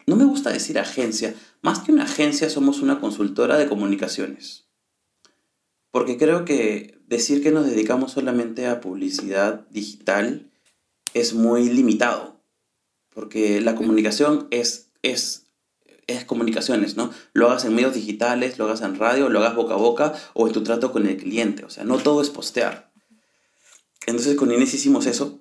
no 0.06 0.16
me 0.16 0.24
gusta 0.24 0.50
decir 0.50 0.78
agencia, 0.78 1.34
más 1.62 1.80
que 1.80 1.92
una 1.92 2.04
agencia 2.04 2.48
somos 2.48 2.80
una 2.80 3.00
consultora 3.00 3.58
de 3.58 3.68
comunicaciones. 3.68 4.66
Porque 5.90 6.16
creo 6.16 6.44
que 6.44 7.00
decir 7.06 7.42
que 7.42 7.50
nos 7.50 7.66
dedicamos 7.66 8.12
solamente 8.12 8.66
a 8.66 8.80
publicidad 8.80 9.66
digital 9.70 10.50
es 11.14 11.34
muy 11.34 11.68
limitado. 11.68 12.40
Porque 13.14 13.60
la 13.60 13.74
comunicación 13.74 14.46
es, 14.50 14.92
es, 15.02 15.46
es 16.06 16.24
comunicaciones, 16.24 16.96
¿no? 16.96 17.10
Lo 17.32 17.48
hagas 17.48 17.64
en 17.64 17.74
medios 17.74 17.94
digitales, 17.94 18.58
lo 18.58 18.66
hagas 18.66 18.82
en 18.82 18.96
radio, 18.96 19.28
lo 19.28 19.38
hagas 19.40 19.56
boca 19.56 19.74
a 19.74 19.78
boca 19.78 20.14
o 20.34 20.46
en 20.46 20.52
tu 20.52 20.62
trato 20.62 20.92
con 20.92 21.06
el 21.06 21.16
cliente. 21.16 21.64
O 21.64 21.70
sea, 21.70 21.84
no 21.84 21.98
todo 21.98 22.20
es 22.20 22.30
postear. 22.30 22.92
Entonces 24.06 24.36
con 24.36 24.52
Inés 24.52 24.74
hicimos 24.74 25.06
eso. 25.06 25.40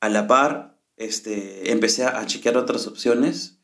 A 0.00 0.08
la 0.08 0.26
par, 0.26 0.71
este, 1.04 1.70
empecé 1.72 2.04
a, 2.04 2.18
a 2.20 2.26
chequear 2.26 2.56
otras 2.56 2.86
opciones. 2.86 3.58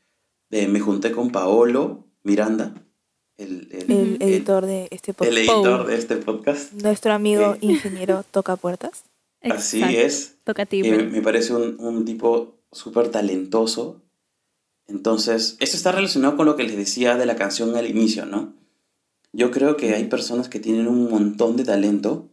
Eh, 0.50 0.66
me 0.68 0.80
junté 0.80 1.12
con 1.12 1.30
Paolo 1.30 2.06
Miranda, 2.22 2.74
el, 3.36 3.68
el- 3.70 3.90
El 3.90 4.22
editor 4.22 4.64
de 4.66 4.88
este 4.90 5.12
podcast. 5.14 5.30
el 5.36 5.38
editor 5.38 5.86
de 5.86 5.96
este 5.96 6.16
podcast. 6.16 6.72
Nuestro 6.72 7.12
amigo 7.12 7.54
Eh. 7.54 7.58
ingeniero 7.62 8.24
toca 8.30 8.56
puertas. 8.56 9.04
Así 9.42 9.78
Exacto. 9.78 10.00
es. 10.00 10.34
Toca 10.44 10.66
Eh, 10.70 11.08
me 11.12 11.22
parece 11.22 11.54
un, 11.54 11.76
un 11.78 12.04
tipo 12.04 12.54
súper 12.72 13.08
talentoso. 13.10 14.02
Entonces, 14.86 15.56
esto 15.60 15.76
está 15.76 15.92
relacionado 15.92 16.36
con 16.36 16.46
lo 16.46 16.56
que 16.56 16.62
les 16.64 16.76
decía 16.76 17.16
de 17.16 17.26
la 17.26 17.36
canción 17.36 17.76
al 17.76 17.86
inicio, 17.86 18.24
¿no? 18.24 18.54
Yo 19.32 19.50
creo 19.50 19.76
que 19.76 19.94
hay 19.94 20.04
personas 20.04 20.48
que 20.48 20.58
tienen 20.58 20.88
un 20.88 21.10
montón 21.10 21.56
de 21.56 21.64
talento 21.64 22.30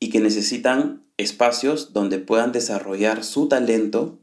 y 0.00 0.08
que 0.08 0.20
necesitan 0.20 1.04
espacios 1.18 1.92
donde 1.92 2.18
puedan 2.18 2.52
desarrollar 2.52 3.24
su 3.24 3.48
talento 3.48 4.18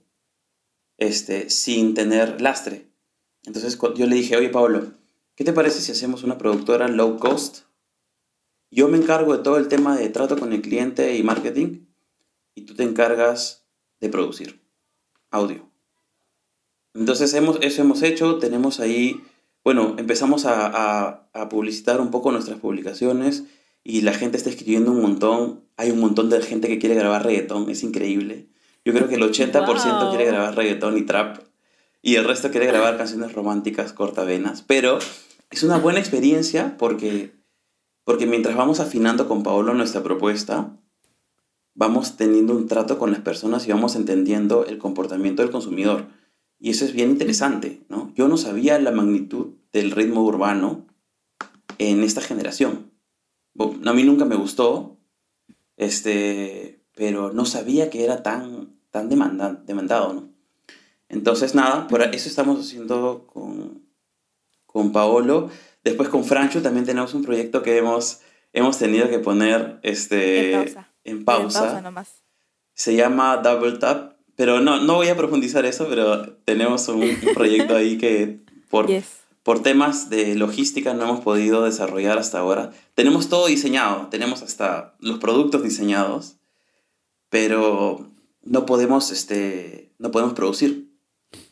este, 0.98 1.50
sin 1.50 1.94
tener 1.94 2.42
lastre. 2.42 2.90
Entonces 3.44 3.78
yo 3.96 4.08
le 4.08 4.16
dije, 4.16 4.36
oye 4.38 4.50
Pablo, 4.50 4.94
¿qué 5.36 5.44
te 5.44 5.54
parece 5.54 5.82
si 5.82 5.92
hacemos 5.92 6.24
una 6.24 6.38
productora 6.38 6.88
low 6.88 7.18
cost? 7.18 7.66
Yo 8.72 8.88
me 8.88 8.98
encargo 8.98 9.36
de 9.38 9.44
todo 9.44 9.58
el 9.58 9.68
tema 9.68 9.96
de 9.98 10.10
trato 10.10 10.38
con 10.38 10.52
el 10.52 10.62
cliente 10.62 11.16
y 11.16 11.24
marketing 11.24 11.86
y 12.56 12.62
tú 12.64 12.76
te 12.76 12.84
encargas 12.84 13.66
de 14.00 14.10
producir 14.10 14.62
audio. 15.30 15.70
Entonces 16.94 17.34
hemos, 17.34 17.60
eso 17.62 17.82
hemos 17.82 18.02
hecho, 18.04 18.38
tenemos 18.40 18.80
ahí, 18.80 19.22
bueno, 19.64 19.96
empezamos 19.98 20.46
a, 20.46 20.66
a- 20.68 21.30
a 21.34 21.50
publicitar 21.50 22.00
un 22.00 22.12
poco 22.12 22.32
nuestras 22.32 22.60
publicaciones 22.60 23.44
y 23.84 24.02
la 24.02 24.14
gente 24.14 24.38
está 24.38 24.50
escribiendo 24.50 24.92
un 24.92 25.02
montón, 25.02 25.66
hay 25.78 25.92
un 25.92 26.00
montón 26.00 26.30
de 26.30 26.42
gente 26.42 26.68
que 26.68 26.80
quiere 26.80 26.96
grabar 26.96 27.26
reggaetón, 27.26 27.70
es 27.70 27.84
increíble. 27.84 28.48
Yo 28.86 28.94
creo 28.94 29.08
que 29.08 29.16
el 29.16 29.24
80% 29.24 29.66
Wow. 29.66 30.10
quiere 30.10 30.26
grabar 30.26 30.56
reggaetón 30.56 30.98
y 30.98 31.02
trap 31.02 31.40
y 32.02 32.16
el 32.16 32.24
resto 32.24 32.52
quiere 32.52 32.68
grabar 32.68 32.98
canciones 32.98 33.34
románticas 33.34 33.92
cortavenas, 33.92 34.62
pero 34.62 35.00
es 35.50 35.64
una 35.64 35.80
buena 35.80 36.00
experiencia 36.00 36.78
porque, 36.78 37.34
porque 38.04 38.28
mientras 38.28 38.56
vamos 38.56 38.80
afinando 38.80 39.28
con 39.28 39.42
Paolo 39.42 39.74
nuestra 39.74 40.04
propuesta, 40.04 40.78
vamos 41.74 42.16
teniendo 42.16 42.56
un 42.56 42.68
trato 42.68 43.00
con 43.00 43.12
las 43.12 43.22
personas 43.22 43.68
y 43.68 43.72
vamos 43.72 43.96
entendiendo 43.96 44.66
el 44.66 44.78
comportamiento 44.78 45.42
del 45.42 45.52
consumidor. 45.52 46.06
Y 46.60 46.70
eso 46.70 46.86
es 46.86 46.94
bien 46.94 47.10
interesante, 47.10 47.82
¿no? 47.90 48.14
Yo 48.16 48.28
no 48.28 48.38
sabía 48.38 48.80
la 48.80 48.92
magnitud 48.92 49.56
del 49.74 49.92
ritmo 49.92 50.24
urbano 50.24 50.86
en 51.80 52.04
esta 52.04 52.22
generación. 52.22 52.92
A 53.84 53.94
mí 53.94 54.04
nunca 54.04 54.26
me 54.26 54.36
gustó, 54.36 55.00
este, 55.76 56.85
pero 56.96 57.32
no 57.32 57.46
sabía 57.46 57.90
que 57.92 58.04
era 58.04 58.24
tan, 58.24 58.70
tan 58.92 59.10
demanda- 59.10 59.62
demandado, 59.66 60.14
¿no? 60.14 60.30
Entonces, 61.10 61.54
nada, 61.54 61.88
por 61.88 62.02
eso 62.02 62.28
estamos 62.28 62.60
haciendo 62.60 63.28
con, 63.32 63.84
con 64.66 64.92
Paolo. 64.92 65.50
Después 65.84 66.10
con 66.10 66.26
Francho 66.26 66.62
también 66.64 66.86
tenemos 66.86 67.14
un 67.14 67.24
proyecto 67.24 67.62
que 67.62 67.78
hemos, 67.78 68.22
hemos 68.54 68.78
tenido 68.80 69.08
que 69.08 69.20
poner 69.20 69.80
este, 69.84 70.54
En 70.54 70.64
pausa. 70.64 70.90
en 71.04 71.18
En 71.18 71.26
pausa. 71.26 71.60
pausa 71.62 71.82
nomás. 71.82 72.10
Se 72.74 72.96
llama 72.96 73.38
Double 73.38 73.78
Tap, 73.78 74.14
pero 74.36 74.60
no, 74.62 74.82
no 74.82 74.96
voy 74.96 75.10
a 75.10 75.16
profundizar 75.16 75.66
eso, 75.66 75.86
pero 75.88 76.34
tenemos 76.44 76.88
un, 76.90 77.04
un 77.04 77.34
proyecto 77.36 77.76
ahí 77.76 77.98
que 78.00 78.40
por, 78.70 78.88
Yes. 78.88 79.06
por 79.44 79.62
temas 79.62 80.10
de 80.10 80.34
logística 80.36 80.94
no 80.96 81.04
hemos 81.04 81.20
podido 81.22 81.64
desarrollar 81.64 82.18
hasta 82.18 82.40
ahora. 82.40 82.72
Tenemos 82.96 83.30
todo 83.30 83.46
diseñado, 83.48 84.08
tenemos 84.08 84.42
hasta 84.42 84.96
los 85.00 85.20
productos 85.20 85.62
diseñados, 85.64 86.38
pero 87.30 88.12
no 88.44 88.66
podemos, 88.66 89.12
este, 89.12 89.92
no 89.98 90.12
podemos 90.12 90.34
producir. 90.34 90.92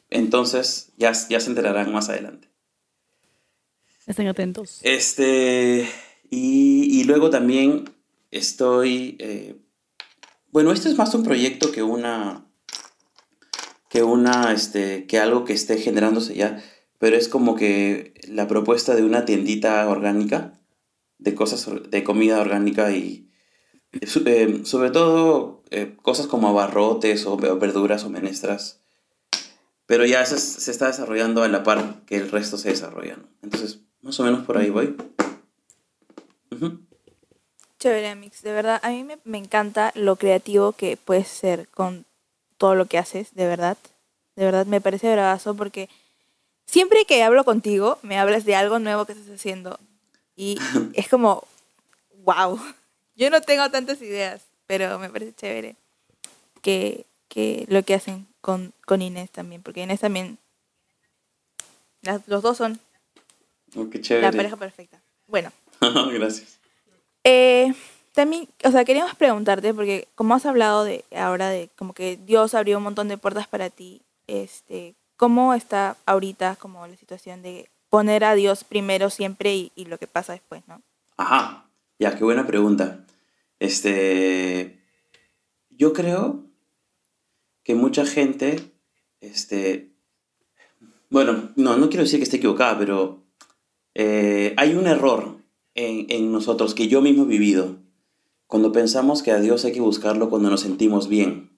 Entonces 0.10 0.92
ya, 0.98 1.12
ya 1.30 1.40
se 1.40 1.50
enterarán 1.50 1.92
más 1.92 2.10
adelante. 2.10 2.50
Estén 4.06 4.28
atentos. 4.28 4.80
Este, 4.84 5.90
y, 6.30 7.00
y 7.00 7.04
luego 7.06 7.30
también 7.30 7.86
estoy, 8.32 9.16
eh, 9.20 9.56
bueno, 10.52 10.72
esto 10.72 10.90
es 10.90 10.98
más 10.98 11.14
un 11.16 11.24
proyecto 11.24 11.72
que 11.72 11.84
una, 11.84 12.46
que 13.90 14.04
una, 14.04 14.52
este, 14.54 15.06
que 15.06 15.20
algo 15.20 15.46
que 15.46 15.54
esté 15.54 15.78
generándose 15.78 16.36
ya, 16.36 16.62
pero 17.00 17.16
es 17.16 17.28
como 17.28 17.56
que 17.56 18.14
la 18.28 18.48
propuesta 18.48 18.96
de 18.96 19.04
una 19.04 19.26
tiendita 19.26 19.88
orgánica, 19.88 20.60
de 21.18 21.36
cosas, 21.36 21.70
de 21.90 22.04
comida 22.04 22.40
orgánica 22.42 22.92
y 22.92 23.30
eh, 23.94 24.08
eh, 24.26 24.62
sobre 24.66 24.90
todo 24.90 25.63
eh, 25.74 25.96
cosas 26.02 26.28
como 26.28 26.48
abarrotes 26.48 27.26
o 27.26 27.36
ve- 27.38 27.54
verduras 27.56 28.04
o 28.04 28.10
menestras. 28.10 28.80
Pero 29.86 30.06
ya 30.06 30.22
es- 30.22 30.30
se 30.30 30.72
está 30.72 30.88
desarrollando 30.88 31.44
a 31.44 31.48
la 31.50 31.64
par 31.64 32.02
que 32.06 32.16
el 32.16 32.32
resto 32.32 32.58
se 32.58 32.70
desarrolla. 32.70 33.18
¿no? 33.18 33.24
Entonces, 33.42 33.80
más 34.02 34.20
o 34.20 34.24
menos 34.24 34.46
por 34.46 34.58
ahí 34.58 34.70
voy. 34.70 34.96
Ujú. 36.52 36.80
Chévere, 37.80 38.16
Mix. 38.16 38.42
De 38.44 38.54
verdad, 38.54 38.80
a 38.84 38.90
mí 38.90 39.04
me, 39.04 39.18
me 39.26 39.38
encanta 39.38 39.92
lo 39.96 40.16
creativo 40.16 40.72
que 40.74 40.96
puedes 40.98 41.28
ser 41.28 41.68
con 41.70 42.06
todo 42.58 42.76
lo 42.76 42.86
que 42.86 42.98
haces, 42.98 43.34
de 43.34 43.46
verdad. 43.48 43.78
De 44.36 44.46
verdad, 44.46 44.66
me 44.66 44.80
parece 44.82 45.12
bravazo 45.12 45.54
porque 45.56 45.90
siempre 46.66 47.06
que 47.06 47.24
hablo 47.24 47.44
contigo, 47.44 48.00
me 48.02 48.18
hablas 48.18 48.46
de 48.46 48.56
algo 48.56 48.80
nuevo 48.80 49.06
que 49.06 49.12
estás 49.14 49.30
haciendo. 49.36 49.80
Y 50.36 50.58
es 50.94 51.10
como, 51.10 51.46
wow. 52.24 52.60
Yo 53.16 53.30
no 53.30 53.42
tengo 53.42 53.70
tantas 53.70 54.02
ideas, 54.02 54.42
pero 54.78 54.98
me 54.98 55.10
parece 55.10 55.34
chévere 55.36 55.76
que, 56.64 57.06
que 57.28 57.66
lo 57.70 57.84
que 57.84 57.94
hacen. 57.94 58.26
con, 58.42 58.74
con 58.86 59.02
Inés 59.02 59.30
también, 59.30 59.62
porque 59.62 59.84
Inés 59.84 60.00
también, 60.02 60.38
las- 62.02 62.28
los 62.28 62.42
dos 62.42 62.58
son 62.58 62.80
Oh, 63.76 63.90
qué 63.90 63.98
la 64.00 64.04
chévere. 64.04 64.36
pareja 64.38 64.58
perfecta. 64.58 65.00
Bueno, 65.28 65.52
Gracias. 66.14 66.60
eh, 67.24 67.74
también, 68.14 68.48
o 68.66 68.72
sea, 68.72 68.84
queríamos 68.86 69.16
preguntarte, 69.16 69.74
porque 69.74 70.08
como 70.16 70.36
has 70.36 70.46
hablado 70.46 70.84
de 70.84 71.06
ahora 71.16 71.50
de 71.50 71.70
como 71.78 71.94
que 71.94 72.18
Dios 72.18 72.54
abrió 72.54 72.78
un 72.80 72.84
montón 72.84 73.08
de 73.08 73.18
puertas 73.18 73.48
para 73.48 73.70
ti, 73.70 74.02
este, 74.28 74.94
¿cómo 75.18 75.54
está 75.54 75.96
ahorita 76.06 76.56
como 76.58 76.86
la 76.86 76.96
situación 76.98 77.42
de 77.42 77.70
poner 77.90 78.24
a 78.26 78.36
Dios 78.36 78.64
primero 78.64 79.10
siempre 79.10 79.54
y, 79.56 79.72
y 79.76 79.86
lo 79.86 79.98
que 79.98 80.08
pasa 80.08 80.34
después, 80.34 80.62
¿no? 80.68 80.82
Ajá, 81.18 81.66
ya, 82.00 82.16
qué 82.18 82.24
buena 82.24 82.46
pregunta. 82.46 83.00
Este, 83.64 84.78
yo 85.70 85.94
creo 85.94 86.44
que 87.64 87.76
mucha 87.76 88.06
gente, 88.06 88.74
este, 89.22 89.94
bueno, 91.10 91.54
no, 91.56 91.78
no 91.78 91.88
quiero 91.88 92.04
decir 92.04 92.20
que 92.20 92.26
esté 92.26 92.38
equivocada, 92.38 92.78
pero 92.78 93.24
eh, 93.94 94.54
hay 94.58 94.74
un 94.74 94.86
error 94.86 95.38
en, 95.76 96.08
en 96.10 96.34
nosotros 96.34 96.76
que 96.76 96.90
yo 96.90 97.02
mismo 97.02 97.24
he 97.24 97.28
vivido 97.28 97.78
cuando 98.48 98.74
pensamos 98.74 99.24
que 99.24 99.32
a 99.32 99.40
Dios 99.40 99.64
hay 99.64 99.72
que 99.72 99.80
buscarlo 99.80 100.30
cuando 100.30 100.50
nos 100.50 100.60
sentimos 100.60 101.08
bien. 101.08 101.58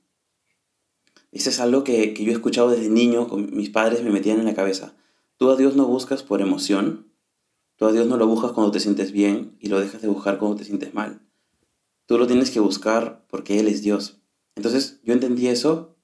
Eso 1.32 1.50
es 1.50 1.60
algo 1.60 1.84
que, 1.84 2.14
que 2.14 2.24
yo 2.24 2.30
he 2.30 2.36
escuchado 2.36 2.70
desde 2.70 2.88
niño, 2.88 3.26
mis 3.52 3.72
padres 3.72 4.04
me 4.04 4.12
metían 4.12 4.38
en 4.38 4.46
la 4.46 4.54
cabeza. 4.54 4.94
Tú 5.38 5.50
a 5.50 5.58
Dios 5.58 5.76
no 5.76 5.88
buscas 5.88 6.22
por 6.22 6.42
emoción, 6.42 7.12
Tú 7.78 7.86
a 7.86 7.92
Dios 7.92 8.08
no 8.08 8.16
lo 8.16 8.26
buscas 8.28 8.54
cuando 8.54 8.72
te 8.72 8.80
sientes 8.80 9.12
bien 9.12 9.58
y 9.60 9.68
lo 9.68 9.82
dejas 9.82 10.02
de 10.02 10.08
buscar 10.08 10.38
cuando 10.38 10.58
te 10.58 10.64
sientes 10.64 10.94
mal. 10.94 11.20
Tú 12.06 12.18
lo 12.18 12.28
tienes 12.28 12.52
que 12.52 12.60
buscar 12.60 13.26
porque 13.30 13.60
Él 13.60 13.68
es 13.68 13.82
Dios. 13.82 14.22
Entonces 14.56 15.00
yo 15.04 15.14
entendí 15.14 15.48
eso 15.48 15.96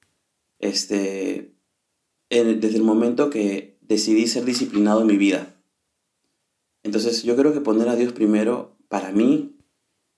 este, 0.58 1.54
en- 2.30 2.60
desde 2.60 2.76
el 2.76 2.82
momento 2.84 3.30
que 3.30 3.78
decidí 3.80 4.26
ser 4.26 4.44
disciplinado 4.44 5.00
en 5.02 5.06
mi 5.06 5.16
vida. 5.16 5.56
Entonces 6.82 7.22
yo 7.22 7.36
creo 7.36 7.52
que 7.52 7.60
poner 7.60 7.88
a 7.88 7.96
Dios 7.96 8.12
primero 8.12 8.76
para 8.88 9.12
mí 9.12 9.56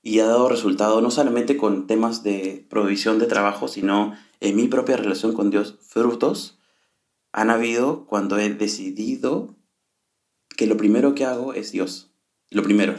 y 0.02 0.18
ha 0.20 0.26
dado 0.26 0.48
resultado 0.48 1.00
no 1.00 1.10
solamente 1.10 1.56
con 1.56 1.86
temas 1.86 2.22
de 2.22 2.66
provisión 2.68 3.18
de 3.18 3.26
trabajo, 3.26 3.68
sino 3.68 4.14
en 4.40 4.56
mi 4.56 4.68
propia 4.68 4.96
relación 4.96 5.32
con 5.32 5.50
Dios, 5.50 5.78
frutos 5.80 6.58
han 7.32 7.50
habido 7.50 8.06
cuando 8.06 8.38
he 8.38 8.48
decidido 8.50 9.56
que 10.56 10.66
lo 10.66 10.76
primero 10.76 11.14
que 11.14 11.24
hago 11.24 11.52
es 11.54 11.72
Dios. 11.72 12.10
Lo 12.50 12.62
primero. 12.62 12.94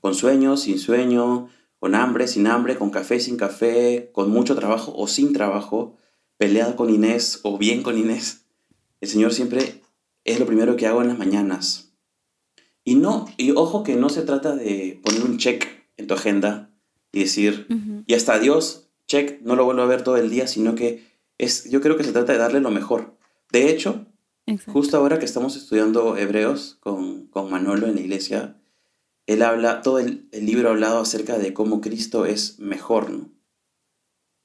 Con 0.00 0.14
sueño, 0.14 0.56
sin 0.56 0.78
sueño, 0.78 1.48
con 1.78 1.94
hambre, 1.94 2.26
sin 2.28 2.46
hambre, 2.46 2.76
con 2.76 2.90
café, 2.90 3.20
sin 3.20 3.36
café, 3.36 4.10
con 4.12 4.30
mucho 4.30 4.54
trabajo 4.54 4.92
o 4.96 5.06
sin 5.06 5.32
trabajo, 5.32 5.96
peleado 6.36 6.76
con 6.76 6.90
Inés 6.90 7.40
o 7.42 7.58
bien 7.58 7.82
con 7.82 7.98
Inés. 7.98 8.46
El 9.00 9.08
Señor 9.08 9.32
siempre 9.32 9.82
es 10.24 10.40
lo 10.40 10.46
primero 10.46 10.76
que 10.76 10.86
hago 10.86 11.02
en 11.02 11.08
las 11.08 11.18
mañanas. 11.18 11.92
Y 12.84 12.94
no, 12.94 13.26
y 13.36 13.52
ojo 13.52 13.82
que 13.82 13.96
no 13.96 14.08
se 14.08 14.22
trata 14.22 14.56
de 14.56 15.00
poner 15.04 15.22
un 15.22 15.38
check 15.38 15.66
en 15.96 16.06
tu 16.06 16.14
agenda 16.14 16.70
y 17.12 17.20
decir, 17.20 17.66
y 18.06 18.14
hasta 18.14 18.38
Dios, 18.38 18.88
check, 19.06 19.40
no 19.42 19.56
lo 19.56 19.64
vuelvo 19.64 19.82
a 19.82 19.86
ver 19.86 20.02
todo 20.02 20.16
el 20.16 20.30
día, 20.30 20.46
sino 20.46 20.74
que 20.74 21.06
es, 21.38 21.70
yo 21.70 21.80
creo 21.80 21.96
que 21.96 22.04
se 22.04 22.12
trata 22.12 22.32
de 22.32 22.38
darle 22.38 22.60
lo 22.60 22.70
mejor. 22.70 23.16
De 23.50 23.70
hecho, 23.70 24.06
Exacto. 24.48 24.72
Justo 24.72 24.96
ahora 24.96 25.18
que 25.18 25.26
estamos 25.26 25.56
estudiando 25.56 26.16
Hebreos 26.16 26.78
con, 26.80 27.26
con 27.26 27.50
Manolo 27.50 27.86
en 27.86 27.96
la 27.96 28.00
iglesia, 28.00 28.56
él 29.28 29.42
habla, 29.42 29.82
todo 29.82 29.98
el, 29.98 30.26
libro 30.32 30.68
ha 30.68 30.72
hablado 30.72 31.00
acerca 31.00 31.36
de 31.36 31.52
cómo 31.52 31.82
Cristo 31.82 32.24
es 32.24 32.58
mejor, 32.58 33.10
¿no? 33.10 33.30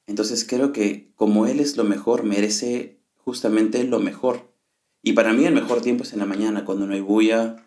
Entonces 0.08 0.46
creo 0.46 0.74
que 0.74 1.14
como 1.16 1.48
Él 1.48 1.62
es 1.62 1.78
lo 1.78 1.86
mejor, 1.86 2.24
merece 2.24 3.00
justamente 3.16 3.86
lo 3.86 4.02
mejor. 4.02 4.54
Y 5.02 5.14
para 5.14 5.32
mí 5.32 5.46
el 5.46 5.54
mejor 5.54 5.82
tiempo 5.82 6.04
es 6.04 6.12
en 6.12 6.20
la 6.20 6.26
mañana, 6.26 6.66
cuando 6.66 6.86
no 6.86 6.94
hay 6.94 7.00
bulla, 7.00 7.66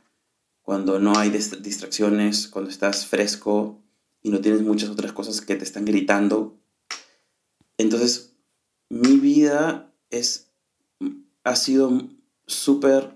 cuando 0.61 0.99
no 0.99 1.17
hay 1.17 1.31
dist- 1.31 1.61
distracciones, 1.63 2.49
cuando 2.49 2.71
estás 2.71 3.07
fresco 3.07 3.81
y 4.23 4.29
no 4.29 4.43
tienes 4.43 4.61
muchas 4.61 4.91
otras 4.91 5.13
cosas 5.13 5.41
que 5.41 5.57
te 5.57 5.65
están 5.65 5.87
gritando. 5.87 6.59
Entonces, 7.79 8.37
mi 8.91 9.17
vida 9.17 9.91
es, 10.11 10.51
ha 11.45 11.57
sido 11.57 12.11
súper 12.47 13.16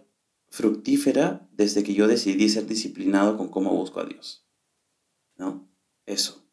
fructífera 0.50 1.48
desde 1.52 1.82
que 1.82 1.94
yo 1.94 2.08
decidí 2.08 2.48
ser 2.48 2.66
disciplinado 2.66 3.36
con 3.36 3.48
cómo 3.48 3.70
busco 3.70 4.00
a 4.00 4.04
Dios. 4.04 4.44
¿No? 5.36 5.66
Eso. 6.06 6.44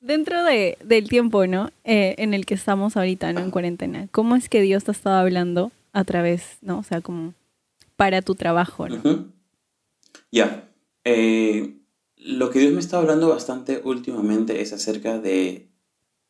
Dentro 0.00 0.44
de, 0.44 0.78
del 0.84 1.08
tiempo, 1.08 1.46
¿no? 1.46 1.70
Eh, 1.84 2.14
en 2.18 2.34
el 2.34 2.46
que 2.46 2.54
estamos 2.54 2.96
ahorita, 2.96 3.32
¿no? 3.32 3.40
En 3.40 3.50
cuarentena. 3.50 4.08
¿Cómo 4.12 4.36
es 4.36 4.48
que 4.48 4.60
Dios 4.60 4.84
te 4.84 4.90
ha 4.90 4.92
estado 4.92 5.16
hablando 5.16 5.72
a 5.92 6.04
través, 6.04 6.58
¿no? 6.60 6.78
O 6.78 6.82
sea, 6.82 7.00
como 7.00 7.34
para 7.96 8.22
tu 8.22 8.34
trabajo, 8.34 8.88
¿no? 8.88 9.26
Ya. 10.30 10.68
Eh, 11.04 11.76
lo 12.16 12.50
que 12.50 12.60
Dios 12.60 12.72
me 12.72 12.80
está 12.80 12.98
hablando 12.98 13.28
bastante 13.28 13.80
últimamente 13.84 14.60
es 14.60 14.72
acerca 14.72 15.18
de 15.18 15.70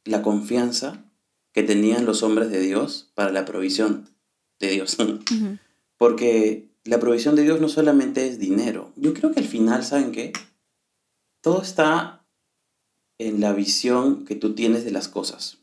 la 0.04 0.22
confianza 0.22 1.04
que 1.52 1.62
tenían 1.62 2.06
los 2.06 2.22
hombres 2.22 2.50
de 2.50 2.60
Dios 2.60 3.10
para 3.14 3.32
la 3.32 3.44
provisión 3.44 4.08
de 4.58 4.70
Dios. 4.70 4.96
Porque 6.00 6.70
la 6.84 6.98
provisión 6.98 7.36
de 7.36 7.42
Dios 7.42 7.60
no 7.60 7.68
solamente 7.68 8.26
es 8.26 8.38
dinero. 8.38 8.90
Yo 8.96 9.12
creo 9.12 9.32
que 9.32 9.40
al 9.40 9.46
final, 9.46 9.84
¿saben 9.84 10.12
qué? 10.12 10.32
Todo 11.42 11.60
está 11.60 12.24
en 13.18 13.42
la 13.42 13.52
visión 13.52 14.24
que 14.24 14.34
tú 14.34 14.54
tienes 14.54 14.86
de 14.86 14.92
las 14.92 15.08
cosas. 15.08 15.58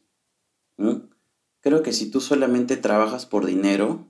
Creo 1.61 1.81
que 1.81 1.91
si 1.91 2.11
tú 2.11 2.21
solamente 2.21 2.77
trabajas 2.77 3.25
por 3.25 3.47
dinero 3.47 4.05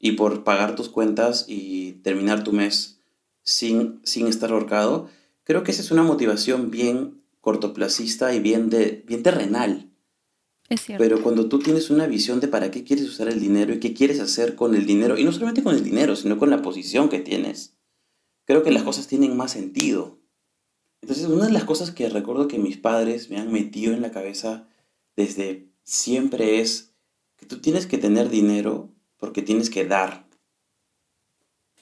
y 0.00 0.12
por 0.12 0.42
pagar 0.42 0.74
tus 0.74 0.88
cuentas 0.88 1.44
y 1.46 1.92
terminar 2.02 2.42
tu 2.42 2.52
mes 2.52 2.98
sin, 3.44 4.00
sin 4.02 4.26
estar 4.26 4.50
ahorcado, 4.50 5.08
creo 5.44 5.62
que 5.62 5.70
esa 5.70 5.82
es 5.82 5.92
una 5.92 6.02
motivación 6.02 6.72
bien 6.72 7.22
cortoplacista 7.40 8.34
y 8.34 8.40
bien, 8.40 8.68
de, 8.68 9.04
bien 9.06 9.22
terrenal. 9.22 9.92
Pero 10.98 11.22
cuando 11.22 11.48
tú 11.48 11.58
tienes 11.60 11.90
una 11.90 12.06
visión 12.06 12.40
de 12.40 12.48
para 12.48 12.70
qué 12.70 12.82
quieres 12.82 13.06
usar 13.06 13.28
el 13.28 13.40
dinero 13.40 13.72
y 13.72 13.80
qué 13.80 13.94
quieres 13.94 14.20
hacer 14.20 14.56
con 14.56 14.74
el 14.74 14.86
dinero, 14.86 15.16
y 15.16 15.24
no 15.24 15.32
solamente 15.32 15.62
con 15.62 15.74
el 15.74 15.84
dinero, 15.84 16.16
sino 16.16 16.38
con 16.38 16.50
la 16.50 16.62
posición 16.62 17.08
que 17.08 17.20
tienes, 17.20 17.76
creo 18.44 18.62
que 18.62 18.72
las 18.72 18.82
cosas 18.82 19.06
tienen 19.06 19.36
más 19.36 19.52
sentido. 19.52 20.18
Entonces, 21.02 21.26
una 21.26 21.46
de 21.46 21.52
las 21.52 21.64
cosas 21.64 21.92
que 21.92 22.08
recuerdo 22.08 22.48
que 22.48 22.58
mis 22.58 22.78
padres 22.78 23.30
me 23.30 23.38
han 23.38 23.52
metido 23.52 23.92
en 23.92 24.02
la 24.02 24.10
cabeza 24.10 24.66
desde 25.14 25.68
siempre 25.84 26.60
es 26.60 26.94
que 27.36 27.46
tú 27.46 27.60
tienes 27.60 27.86
que 27.86 27.98
tener 27.98 28.28
dinero 28.28 28.90
porque 29.18 29.42
tienes 29.42 29.70
que 29.70 29.84
dar. 29.84 30.26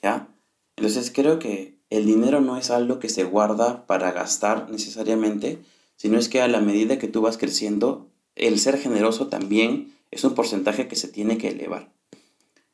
¿Ya? 0.03 0.29
Entonces, 0.75 1.11
creo 1.13 1.39
que 1.39 1.79
el 1.89 2.05
dinero 2.05 2.41
no 2.41 2.57
es 2.57 2.69
algo 2.69 2.99
que 2.99 3.09
se 3.09 3.23
guarda 3.23 3.87
para 3.87 4.11
gastar 4.11 4.69
necesariamente, 4.69 5.59
sino 5.95 6.19
es 6.19 6.29
que 6.29 6.41
a 6.41 6.47
la 6.47 6.59
medida 6.59 6.99
que 6.99 7.07
tú 7.07 7.21
vas 7.21 7.37
creciendo, 7.37 8.11
el 8.35 8.59
ser 8.59 8.77
generoso 8.77 9.27
también 9.27 9.93
es 10.11 10.23
un 10.23 10.35
porcentaje 10.35 10.87
que 10.87 10.95
se 10.95 11.07
tiene 11.07 11.37
que 11.37 11.49
elevar. 11.49 11.91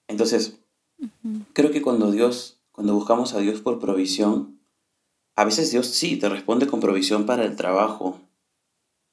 Entonces, 0.08 0.60
creo 1.54 1.72
que 1.72 1.82
cuando 1.82 2.12
Dios, 2.12 2.60
cuando 2.72 2.94
buscamos 2.94 3.34
a 3.34 3.40
Dios 3.40 3.62
por 3.62 3.80
provisión, 3.80 4.60
a 5.36 5.46
veces 5.46 5.72
Dios 5.72 5.88
sí 5.88 6.18
te 6.18 6.30
responde 6.30 6.68
con 6.68 6.80
provisión 6.80 7.26
para 7.26 7.46
el 7.46 7.56
trabajo, 7.56 8.20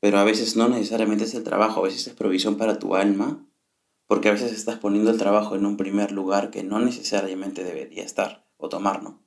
pero 0.01 0.19
a 0.19 0.25
veces 0.25 0.57
no 0.57 0.69
necesariamente 0.69 1.25
es 1.25 1.35
el 1.35 1.45
trabajo, 1.45 1.81
a 1.81 1.85
veces 1.85 2.07
es 2.07 2.15
provisión 2.15 2.57
para 2.57 2.79
tu 2.79 2.97
alma, 2.97 3.45
porque 4.07 4.29
a 4.29 4.33
veces 4.33 4.53
estás 4.53 4.79
poniendo 4.79 5.11
el 5.11 5.19
trabajo 5.19 5.55
en 5.55 5.67
un 5.67 5.77
primer 5.77 6.13
lugar 6.13 6.51
que 6.51 6.63
no 6.63 6.81
necesariamente 6.81 7.63
debería 7.63 8.05
estar 8.05 8.47
o 8.57 8.69
tomar, 8.69 9.03
¿no? 9.03 9.23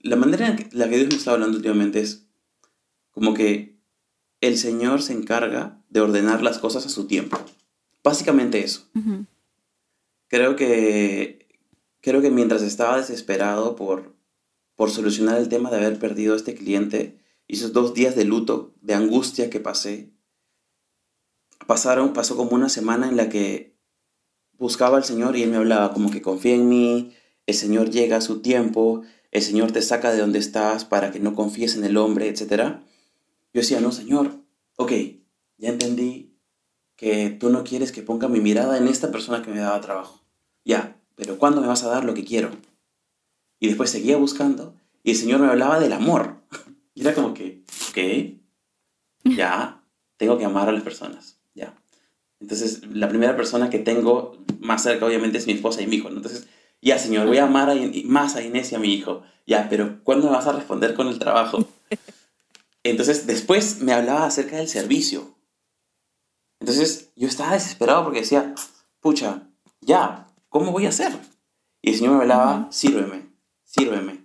La 0.00 0.16
manera 0.16 0.48
en 0.48 0.68
la 0.72 0.88
que 0.88 0.96
Dios 0.96 1.10
me 1.10 1.16
está 1.16 1.32
hablando 1.32 1.56
últimamente 1.56 2.00
es 2.00 2.26
como 3.12 3.34
que 3.34 3.71
el 4.42 4.58
Señor 4.58 5.00
se 5.00 5.14
encarga 5.14 5.82
de 5.88 6.00
ordenar 6.00 6.42
las 6.42 6.58
cosas 6.58 6.84
a 6.84 6.90
su 6.90 7.06
tiempo. 7.06 7.38
Básicamente 8.02 8.62
eso. 8.62 8.90
Creo 10.28 10.56
que, 10.56 11.46
creo 12.00 12.20
que 12.20 12.30
mientras 12.30 12.62
estaba 12.62 12.98
desesperado 12.98 13.76
por, 13.76 14.16
por 14.74 14.90
solucionar 14.90 15.38
el 15.38 15.48
tema 15.48 15.70
de 15.70 15.76
haber 15.76 15.98
perdido 15.98 16.34
a 16.34 16.36
este 16.36 16.54
cliente 16.54 17.22
y 17.46 17.54
esos 17.54 17.72
dos 17.72 17.94
días 17.94 18.16
de 18.16 18.24
luto, 18.24 18.74
de 18.80 18.94
angustia 18.94 19.48
que 19.48 19.60
pasé, 19.60 20.12
pasaron, 21.66 22.12
pasó 22.12 22.36
como 22.36 22.50
una 22.50 22.68
semana 22.68 23.08
en 23.08 23.16
la 23.16 23.28
que 23.28 23.78
buscaba 24.58 24.96
al 24.96 25.04
Señor 25.04 25.36
y 25.36 25.44
Él 25.44 25.50
me 25.50 25.56
hablaba 25.56 25.92
como 25.92 26.10
que 26.10 26.20
confía 26.20 26.56
en 26.56 26.68
mí, 26.68 27.14
el 27.46 27.54
Señor 27.54 27.90
llega 27.90 28.16
a 28.16 28.20
su 28.20 28.42
tiempo, 28.42 29.02
el 29.30 29.42
Señor 29.42 29.70
te 29.70 29.82
saca 29.82 30.12
de 30.12 30.20
donde 30.20 30.40
estás 30.40 30.84
para 30.84 31.12
que 31.12 31.20
no 31.20 31.34
confíes 31.34 31.76
en 31.76 31.84
el 31.84 31.96
hombre, 31.96 32.28
etc. 32.28 32.80
Yo 33.52 33.60
decía, 33.60 33.80
no, 33.80 33.92
Señor, 33.92 34.32
ok, 34.76 34.92
ya 35.58 35.68
entendí 35.68 36.32
que 36.96 37.30
tú 37.30 37.50
no 37.50 37.64
quieres 37.64 37.92
que 37.92 38.02
ponga 38.02 38.28
mi 38.28 38.40
mirada 38.40 38.78
en 38.78 38.88
esta 38.88 39.10
persona 39.10 39.42
que 39.42 39.50
me 39.50 39.58
daba 39.58 39.80
trabajo. 39.80 40.22
Ya, 40.64 41.00
pero 41.16 41.38
¿cuándo 41.38 41.60
me 41.60 41.66
vas 41.66 41.82
a 41.84 41.88
dar 41.88 42.04
lo 42.04 42.14
que 42.14 42.24
quiero? 42.24 42.50
Y 43.58 43.68
después 43.68 43.90
seguía 43.90 44.16
buscando 44.16 44.74
y 45.02 45.10
el 45.10 45.16
Señor 45.16 45.40
me 45.40 45.48
hablaba 45.48 45.80
del 45.80 45.92
amor. 45.92 46.36
Y 46.94 47.00
era 47.00 47.14
como 47.14 47.32
que, 47.32 47.62
ok, 47.88 49.34
ya, 49.34 49.82
tengo 50.18 50.36
que 50.36 50.44
amar 50.44 50.68
a 50.68 50.72
las 50.72 50.82
personas, 50.82 51.38
ya. 51.54 51.74
Entonces, 52.38 52.86
la 52.86 53.08
primera 53.08 53.34
persona 53.34 53.70
que 53.70 53.78
tengo 53.78 54.36
más 54.60 54.82
cerca, 54.82 55.06
obviamente, 55.06 55.38
es 55.38 55.46
mi 55.46 55.54
esposa 55.54 55.80
y 55.80 55.86
mi 55.86 55.96
hijo. 55.96 56.08
Entonces, 56.08 56.48
ya, 56.82 56.98
señor, 56.98 57.26
voy 57.28 57.38
a 57.38 57.44
amar 57.44 57.70
a 57.70 57.74
más 58.04 58.36
a 58.36 58.42
Inés 58.42 58.72
y 58.72 58.74
a 58.74 58.78
mi 58.78 58.92
hijo. 58.92 59.22
Ya, 59.46 59.68
pero 59.70 60.00
¿cuándo 60.04 60.26
me 60.26 60.32
vas 60.32 60.46
a 60.46 60.52
responder 60.52 60.92
con 60.92 61.08
el 61.08 61.18
trabajo? 61.18 61.66
Entonces, 62.84 63.26
después 63.26 63.80
me 63.80 63.92
hablaba 63.92 64.26
acerca 64.26 64.56
del 64.56 64.68
servicio. 64.68 65.36
Entonces, 66.60 67.10
yo 67.16 67.28
estaba 67.28 67.52
desesperado 67.54 68.04
porque 68.04 68.20
decía, 68.20 68.54
pucha, 69.00 69.48
ya, 69.80 70.28
¿cómo 70.48 70.72
voy 70.72 70.86
a 70.86 70.90
hacer? 70.90 71.12
Y 71.80 71.90
el 71.90 71.96
Señor 71.96 72.14
me 72.14 72.20
hablaba, 72.22 72.68
sírveme, 72.70 73.28
sírveme. 73.64 74.24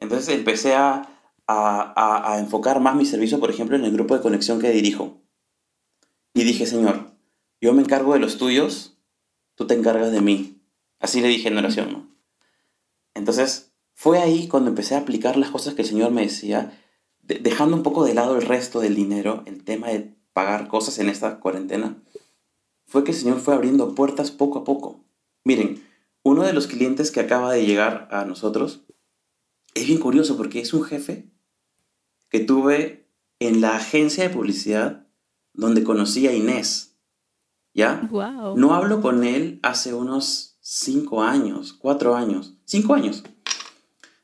Entonces 0.00 0.34
empecé 0.34 0.74
a, 0.74 1.08
a, 1.46 1.92
a- 1.96 2.32
a 2.34 2.38
enfocar 2.38 2.80
más 2.80 2.96
mi 2.96 3.06
servicio, 3.06 3.38
por 3.40 3.50
ejemplo, 3.50 3.76
en 3.76 3.84
el 3.84 3.92
grupo 3.92 4.16
de 4.16 4.22
conexión 4.22 4.60
que 4.60 4.70
dirijo. 4.70 5.22
Y 6.34 6.44
dije, 6.44 6.66
Señor, 6.66 7.12
yo 7.60 7.72
me 7.72 7.82
encargo 7.82 8.12
de 8.12 8.18
los 8.20 8.36
tuyos, 8.36 8.98
tú 9.54 9.66
te 9.66 9.74
encargas 9.74 10.12
de 10.12 10.20
mí. 10.20 10.60
Así 10.98 11.20
le 11.20 11.28
dije 11.28 11.48
en 11.48 11.56
oración, 11.58 11.92
¿no? 11.92 12.16
Entonces, 13.14 13.72
fue 13.94 14.18
ahí 14.20 14.48
cuando 14.48 14.68
empecé 14.70 14.94
a 14.94 14.98
aplicar 14.98 15.36
las 15.36 15.50
cosas 15.50 15.74
que 15.74 15.82
el 15.82 15.88
Señor 15.88 16.10
me 16.10 16.22
decía, 16.22 16.78
de- 17.26 17.38
dejando 17.38 17.76
un 17.76 17.82
poco 17.82 18.04
de 18.04 18.14
lado 18.14 18.36
el 18.36 18.42
resto 18.42 18.80
del 18.80 18.94
dinero, 18.94 19.42
el 19.46 19.64
tema 19.64 19.88
de 19.88 20.14
pagar 20.32 20.68
cosas 20.68 20.98
en 20.98 21.08
esta 21.08 21.40
cuarentena, 21.40 21.96
fue 22.86 23.04
que 23.04 23.10
el 23.12 23.16
Señor 23.16 23.40
fue 23.40 23.54
abriendo 23.54 23.94
puertas 23.94 24.30
poco 24.30 24.60
a 24.60 24.64
poco. 24.64 25.04
Miren, 25.44 25.82
uno 26.22 26.42
de 26.44 26.52
los 26.52 26.66
clientes 26.66 27.10
que 27.10 27.20
acaba 27.20 27.52
de 27.52 27.66
llegar 27.66 28.08
a 28.10 28.24
nosotros 28.24 28.82
es 29.74 29.86
bien 29.86 29.98
curioso 29.98 30.36
porque 30.36 30.60
es 30.60 30.72
un 30.74 30.82
jefe 30.84 31.30
que 32.28 32.40
tuve 32.40 33.08
en 33.38 33.60
la 33.60 33.76
agencia 33.76 34.24
de 34.24 34.30
publicidad 34.34 35.06
donde 35.52 35.84
conocí 35.84 36.26
a 36.26 36.32
Inés. 36.32 36.96
¿Ya? 37.74 38.08
Wow. 38.10 38.56
No 38.56 38.74
hablo 38.74 39.02
con 39.02 39.22
él 39.24 39.60
hace 39.62 39.92
unos 39.92 40.56
cinco 40.60 41.22
años, 41.22 41.74
cuatro 41.74 42.16
años, 42.16 42.54
cinco 42.64 42.94
años. 42.94 43.22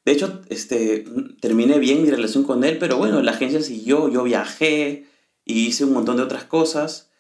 De 0.04 0.12
hecho, 0.12 0.42
este, 0.48 1.04
terminé 1.40 1.78
bien 1.78 2.02
mi 2.02 2.10
relación 2.10 2.42
con 2.44 2.64
él, 2.64 2.78
pero 2.78 2.98
bueno, 2.98 3.22
la 3.22 3.32
agencia 3.32 3.62
siguió, 3.62 4.08
yo 4.08 4.24
viajé 4.24 5.06
y 5.44 5.66
hice 5.66 5.84
un 5.84 5.92
montón 5.92 6.16
de 6.16 6.22
otras 6.22 6.44
cosas. 6.44 7.10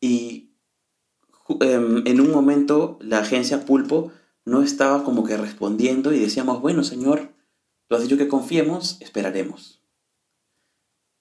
Y 0.00 0.54
em, 1.60 2.06
en 2.06 2.20
un 2.20 2.30
momento 2.30 2.98
la 3.00 3.20
agencia 3.20 3.64
Pulpo 3.64 4.12
no 4.44 4.62
estaba 4.62 5.04
como 5.04 5.24
que 5.24 5.36
respondiendo 5.36 6.12
y 6.12 6.18
decíamos, 6.18 6.60
bueno, 6.60 6.84
señor, 6.84 7.32
tú 7.88 7.96
has 7.96 8.02
dicho 8.02 8.18
que 8.18 8.28
confiemos, 8.28 9.00
esperaremos. 9.00 9.80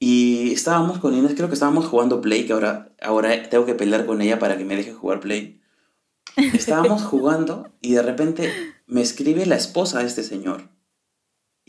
Y 0.01 0.51
estábamos 0.51 0.99
con 0.99 1.13
Inés, 1.13 1.33
creo 1.35 1.49
que 1.49 1.55
estábamos 1.55 1.85
jugando 1.88 2.21
Play, 2.21 2.45
que 2.45 2.53
ahora, 2.53 2.95
ahora 3.01 3.49
tengo 3.49 3.65
que 3.65 3.75
pelear 3.75 4.05
con 4.05 4.21
ella 4.21 4.39
para 4.39 4.57
que 4.57 4.63
me 4.63 4.75
deje 4.75 4.93
jugar 4.93 5.19
Play. 5.19 5.62
Estábamos 6.53 7.01
jugando 7.03 7.69
y 7.81 7.93
de 7.93 8.01
repente 8.01 8.51
me 8.88 9.01
escribe 9.01 9.45
la 9.45 9.55
esposa 9.55 9.99
de 9.99 10.05
este 10.05 10.23
señor. 10.23 10.69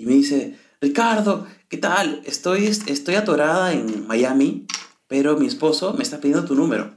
Y 0.00 0.06
me 0.06 0.14
dice, 0.14 0.56
Ricardo, 0.80 1.46
¿qué 1.68 1.76
tal? 1.76 2.22
Estoy, 2.24 2.64
estoy 2.64 3.16
atorada 3.16 3.74
en 3.74 4.06
Miami, 4.06 4.66
pero 5.06 5.36
mi 5.36 5.46
esposo 5.46 5.92
me 5.92 6.02
está 6.02 6.20
pidiendo 6.20 6.46
tu 6.46 6.54
número. 6.54 6.96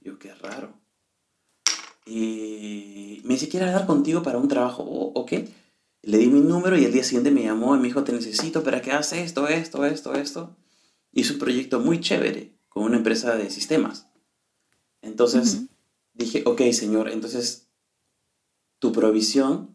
Yo, 0.00 0.18
qué 0.18 0.34
raro. 0.34 0.74
Y 2.04 3.22
me 3.22 3.34
dice, 3.34 3.48
¿quiere 3.48 3.66
hablar 3.66 3.86
contigo 3.86 4.24
para 4.24 4.38
un 4.38 4.48
trabajo? 4.48 4.82
Oh, 4.82 5.12
ok. 5.20 5.34
Le 6.02 6.18
di 6.18 6.26
mi 6.26 6.40
número 6.40 6.76
y 6.76 6.84
el 6.84 6.92
día 6.92 7.04
siguiente 7.04 7.30
me 7.30 7.44
llamó 7.44 7.76
y 7.76 7.78
me 7.78 7.86
dijo, 7.86 8.02
te 8.02 8.10
necesito 8.10 8.64
para 8.64 8.82
que 8.82 8.90
hagas 8.90 9.12
esto, 9.12 9.46
esto, 9.46 9.86
esto, 9.86 10.14
esto. 10.14 10.56
Hizo 11.12 11.34
un 11.34 11.38
proyecto 11.38 11.78
muy 11.78 12.00
chévere 12.00 12.58
con 12.68 12.82
una 12.82 12.96
empresa 12.96 13.36
de 13.36 13.50
sistemas. 13.50 14.08
Entonces 15.00 15.66
dije, 16.12 16.42
ok, 16.44 16.60
Señor, 16.72 17.08
entonces 17.08 17.68
tu 18.80 18.90
provisión, 18.90 19.71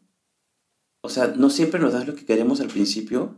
o 1.02 1.10
sea, 1.10 1.28
no 1.28 1.50
siempre 1.50 1.80
nos 1.80 1.94
das 1.94 2.08
lo 2.08 2.16
que 2.16 2.26
queremos 2.26 2.60
al 2.62 2.68
principio, 2.68 3.36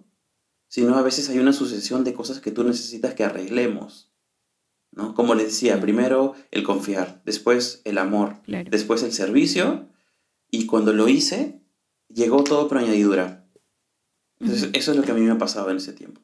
sino 0.67 0.95
a 0.97 1.01
veces 1.01 1.29
hay 1.29 1.39
una 1.39 1.53
sucesión 1.53 2.03
de 2.03 2.13
cosas 2.13 2.39
que 2.39 2.51
tú 2.51 2.63
necesitas 2.63 3.13
que 3.13 3.23
arreglemos. 3.23 4.07
¿no? 4.91 5.13
Como 5.13 5.35
les 5.35 5.45
decía, 5.47 5.79
primero 5.79 6.33
el 6.51 6.63
confiar, 6.63 7.21
después 7.23 7.81
el 7.85 7.97
amor, 7.99 8.41
Claro. 8.43 8.69
después 8.71 9.03
el 9.03 9.13
servicio, 9.13 9.87
y 10.51 10.65
cuando 10.65 10.93
lo 10.93 11.07
hice, 11.07 11.59
llegó 12.07 12.43
todo 12.43 12.67
por 12.67 12.79
añadidura. 12.79 13.45
Entonces, 14.39 14.69
Ujú. 14.69 14.71
eso 14.77 14.91
es 14.91 14.97
lo 14.97 15.03
que 15.03 15.11
a 15.11 15.13
mí 15.15 15.21
me 15.21 15.31
ha 15.31 15.37
pasado 15.37 15.69
en 15.69 15.77
ese 15.77 15.93
tiempo. 15.93 16.21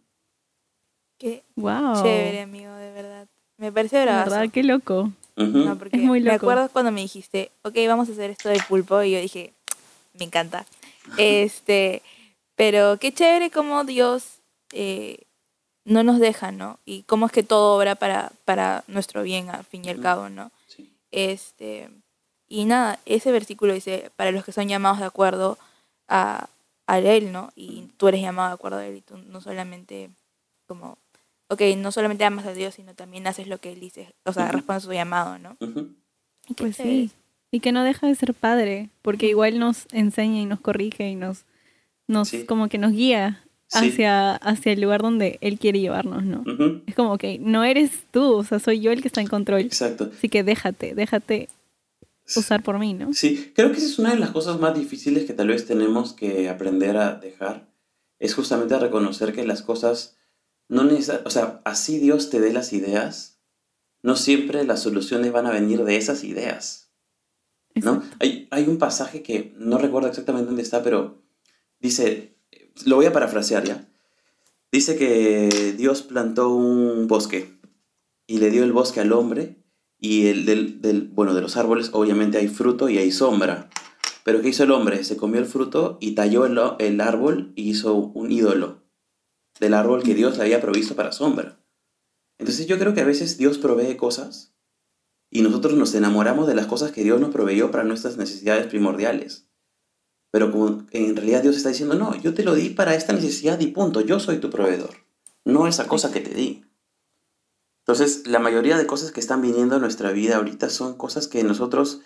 Qué 1.20 1.44
Wow. 1.56 2.02
chévere, 2.02 2.42
amigo, 2.42 2.74
de 2.74 2.92
verdad. 2.92 3.28
Me 3.58 3.72
parece 3.72 3.98
De 3.98 4.04
bravazo. 4.06 4.32
verdad, 4.32 4.52
qué 4.52 4.64
loco. 4.64 5.12
Ujú. 5.38 5.58
No, 5.60 5.78
porque 5.78 5.96
Es 5.98 6.04
muy 6.04 6.20
Me 6.22 6.32
loco. 6.32 6.38
acuerdo 6.50 6.70
cuando 6.70 6.92
me 6.92 7.02
dijiste, 7.02 7.52
ok, 7.64 7.76
vamos 7.88 8.10
a 8.10 8.14
hacer 8.14 8.32
esto 8.32 8.50
del 8.50 8.62
pulpo, 8.68 9.02
y 9.04 9.12
yo 9.12 9.20
dije, 9.22 9.54
me 10.18 10.26
encanta. 10.26 10.66
Este, 11.18 12.02
pero 12.56 12.98
qué 13.00 13.14
chévere 13.14 13.52
como 13.52 13.84
Dios 13.84 14.40
eh, 14.72 15.26
no 15.86 16.04
nos 16.04 16.20
deja, 16.20 16.52
¿no? 16.52 16.80
Y 16.86 17.04
cómo 17.04 17.28
es 17.28 17.32
que 17.32 17.44
todo 17.44 17.78
obra 17.78 17.96
para, 17.96 18.32
para 18.46 18.84
nuestro 18.88 19.24
bien, 19.24 19.50
al 19.50 19.66
fin 19.66 19.86
y 19.86 19.90
al 19.90 20.02
cabo, 20.02 20.30
¿no? 20.30 20.52
Sí. 20.68 20.92
Este, 21.12 21.90
y 22.48 22.66
nada, 22.66 23.00
ese 23.06 23.32
versículo 23.32 23.74
dice, 23.74 24.12
para 24.16 24.32
los 24.32 24.44
que 24.44 24.52
son 24.52 24.68
llamados 24.68 25.00
de 25.00 25.06
acuerdo 25.06 25.58
a, 26.08 26.50
a 26.88 27.00
Él, 27.00 27.32
¿no? 27.32 27.52
Y 27.56 27.90
tú 27.98 28.08
eres 28.08 28.22
llamado 28.22 28.50
de 28.50 28.56
acuerdo 28.56 28.78
a 28.78 28.86
Él 28.86 28.96
y 28.98 29.02
tú 29.02 29.18
no 29.18 29.42
solamente 29.42 30.10
como, 30.68 30.98
ok, 31.50 31.62
no 31.78 31.92
solamente 31.92 32.26
amas 32.26 32.46
a 32.46 32.54
Dios, 32.54 32.76
sino 32.76 32.96
también 32.96 33.28
haces 33.28 33.48
lo 33.48 33.60
que 33.60 33.72
Él 33.72 33.80
dice, 33.80 34.14
o 34.26 34.34
sea, 34.34 34.46
Ujú. 34.46 34.54
respondes 34.54 34.84
a 34.84 34.88
su 34.88 34.94
llamado, 34.94 35.38
¿no? 35.40 35.58
Pues 36.58 36.78
sí. 36.78 37.12
Y 37.56 37.62
que 37.62 37.72
no 37.72 37.84
deja 37.86 38.06
de 38.08 38.16
ser 38.16 38.34
padre, 38.34 38.90
porque 39.02 39.28
igual 39.28 39.60
nos 39.60 39.86
enseña 39.94 40.42
y 40.42 40.46
nos 40.46 40.60
corrige 40.60 41.08
y 41.10 41.16
nos, 41.16 41.46
nos 42.08 42.28
Sí. 42.28 42.46
como 42.46 42.68
que 42.68 42.78
nos 42.78 42.92
guía 42.92 43.44
Sí. 43.68 43.88
hacia, 43.90 44.36
hacia 44.36 44.74
el 44.74 44.82
lugar 44.82 45.02
donde 45.02 45.38
Él 45.42 45.58
quiere 45.58 45.80
llevarnos, 45.80 46.24
¿no? 46.26 46.44
Es 46.86 46.94
como 46.96 47.18
que 47.18 47.40
no 47.40 47.64
eres 47.64 47.92
tú, 48.12 48.34
o 48.34 48.44
sea, 48.44 48.60
soy 48.60 48.82
yo 48.82 48.92
el 48.92 49.02
que 49.02 49.08
está 49.08 49.22
en 49.22 49.28
control. 49.28 49.62
Exacto. 49.62 50.12
Así 50.16 50.28
que 50.30 50.44
déjate, 50.44 50.94
déjate 50.96 51.48
usar 52.36 52.62
por 52.62 52.78
mí, 52.78 52.94
¿no? 52.94 53.14
Sí, 53.14 53.52
creo 53.56 53.72
que 53.72 53.78
esa 53.78 53.88
es 53.88 53.98
una 54.00 54.12
de 54.12 54.20
las 54.20 54.32
cosas 54.32 54.60
más 54.60 54.78
difíciles 54.78 55.26
que 55.26 55.34
tal 55.34 55.48
vez 55.48 55.66
tenemos 55.66 56.12
que 56.14 56.50
aprender 56.50 56.98
a 56.98 57.16
dejar. 57.16 57.68
Es 58.20 58.34
justamente 58.36 58.74
a 58.76 58.80
reconocer 58.80 59.32
que 59.34 59.46
las 59.46 59.62
cosas 59.62 60.16
no 60.68 60.84
necesariamente, 60.84 61.28
o 61.28 61.32
sea, 61.32 61.62
así 61.64 62.00
Dios 62.00 62.30
te 62.30 62.40
dé 62.42 62.52
las 62.52 62.74
ideas, 62.74 63.40
no 64.04 64.16
siempre 64.16 64.64
las 64.66 64.82
soluciones 64.82 65.32
van 65.32 65.46
a 65.48 65.52
venir 65.52 65.84
de 65.86 65.96
esas 65.98 66.24
ideas, 66.24 66.85
¿no? 67.76 68.02
Hay, 68.20 68.48
hay 68.52 68.68
un 68.68 68.78
pasaje 68.78 69.22
que 69.24 69.54
no 69.58 69.78
recuerdo 69.78 70.08
exactamente 70.10 70.48
dónde 70.48 70.62
está, 70.64 70.82
pero 70.84 71.22
dice, 71.80 72.38
lo 72.86 72.96
voy 72.96 73.06
a 73.06 73.14
parafrasear 73.14 73.64
ya. 73.66 73.88
Dice 74.72 74.98
que 74.98 75.74
Dios 75.78 76.02
plantó 76.02 76.54
un 76.54 77.08
bosque 77.08 77.58
y 78.28 78.40
le 78.40 78.50
dio 78.52 78.64
el 78.64 78.74
bosque 78.74 79.00
al 79.00 79.14
hombre 79.14 79.64
y 80.00 80.28
el 80.28 80.46
del, 80.46 80.82
del- 80.82 81.08
bueno, 81.10 81.34
de 81.34 81.42
los 81.42 81.56
árboles 81.58 81.90
obviamente 81.94 82.38
hay 82.38 82.48
fruto 82.48 82.90
y 82.90 82.98
hay 82.98 83.12
sombra. 83.12 83.70
Pero 84.24 84.42
¿qué 84.42 84.50
hizo 84.50 84.64
el 84.64 84.72
hombre? 84.72 85.04
Se 85.04 85.18
comió 85.18 85.40
el 85.40 85.46
fruto 85.46 85.98
y 86.02 86.16
talló 86.16 86.46
el, 86.46 86.60
el 86.80 87.00
árbol 87.00 87.54
y 87.56 87.70
hizo 87.70 87.94
un 87.96 88.32
ídolo 88.32 88.84
del 89.60 89.74
árbol 89.74 90.04
que 90.04 90.16
Dios 90.16 90.38
le 90.38 90.44
había 90.44 90.62
provisto 90.62 90.96
para 90.96 91.12
sombra. 91.12 91.60
Entonces 92.38 92.68
yo 92.68 92.78
creo 92.80 92.94
que 92.94 93.02
a 93.02 93.06
veces 93.06 93.38
Dios 93.38 93.58
provee 93.60 93.96
cosas 93.96 94.55
y 95.36 95.42
nosotros 95.42 95.74
nos 95.74 95.94
enamoramos 95.96 96.48
de 96.48 96.56
las 96.56 96.66
cosas 96.66 96.94
que 96.94 97.04
Dios 97.04 97.20
nos 97.20 97.30
proveyó 97.30 97.70
para 97.70 97.84
nuestras 97.84 98.16
necesidades 98.16 98.68
primordiales. 98.68 99.50
Pero 100.32 100.50
como 100.50 100.86
en 100.92 101.14
realidad 101.14 101.42
Dios 101.42 101.58
está 101.58 101.68
diciendo, 101.68 101.96
no, 101.96 102.16
yo 102.16 102.34
te 102.34 102.46
lo 102.46 102.56
di 102.56 102.70
para 102.70 102.96
esta 102.96 103.12
necesidad 103.12 103.60
y 103.60 103.68
punto, 103.68 104.00
yo 104.00 104.22
soy 104.22 104.38
tu 104.38 104.50
proveedor, 104.50 104.92
no 105.44 105.68
esa 105.68 105.90
cosa 105.90 106.14
que 106.14 106.22
te 106.22 106.34
di. 106.34 106.64
Entonces, 107.80 108.26
la 108.28 108.40
mayoría 108.40 108.78
de 108.78 108.88
cosas 108.88 109.12
que 109.12 109.20
están 109.20 109.42
viniendo 109.42 109.76
a 109.76 109.80
nuestra 109.80 110.14
vida 110.14 110.38
ahorita 110.38 110.70
son 110.70 110.96
cosas 110.96 111.28
que 111.28 111.44
nosotros 111.44 112.00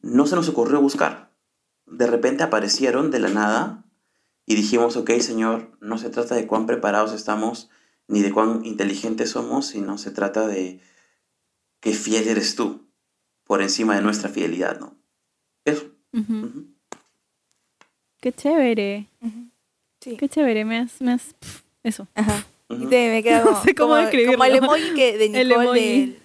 no 0.00 0.28
se 0.28 0.36
nos 0.36 0.48
ocurrió 0.48 0.80
buscar. 0.80 1.32
De 1.86 2.06
repente 2.06 2.44
aparecieron 2.44 3.10
de 3.10 3.18
la 3.18 3.30
nada 3.30 3.84
y 4.46 4.54
dijimos, 4.54 4.96
ok, 4.96 5.10
Señor, 5.18 5.76
no 5.80 5.98
se 5.98 6.08
trata 6.08 6.36
de 6.36 6.46
cuán 6.46 6.66
preparados 6.66 7.14
estamos 7.14 7.68
ni 8.06 8.22
de 8.22 8.30
cuán 8.30 8.64
inteligentes 8.64 9.30
somos, 9.30 9.66
sino 9.66 9.98
se 9.98 10.12
trata 10.12 10.46
de 10.46 10.80
qué 11.80 11.92
fiel 11.92 12.28
eres 12.28 12.54
tú 12.56 12.86
por 13.44 13.62
encima 13.62 13.96
de 13.96 14.02
nuestra 14.02 14.28
fidelidad, 14.28 14.78
¿no? 14.78 14.96
Eso. 15.64 15.90
Qué 18.20 18.32
chévere. 18.32 19.06
Sí. 20.00 20.16
qué 20.16 20.28
chévere, 20.28 20.64
me 20.64 20.78
has, 20.78 21.00
me 21.00 21.12
has, 21.12 21.34
pf, 21.38 21.62
eso. 21.82 22.06
Ajá. 22.14 22.46
Y 22.70 22.86
te, 22.86 23.10
me 23.10 23.22
queda 23.22 23.44
No 23.44 23.62
sé 23.62 23.74
cómo 23.74 23.90
como- 23.90 24.00
describirlo. 24.00 24.32
como 24.34 24.44
el 24.44 24.56
emoji 24.56 24.94
que 24.94 25.18
de 25.18 25.26
El 25.40 25.48
Nicole 25.48 25.64
emoji. 25.64 25.80
del- 26.00 26.20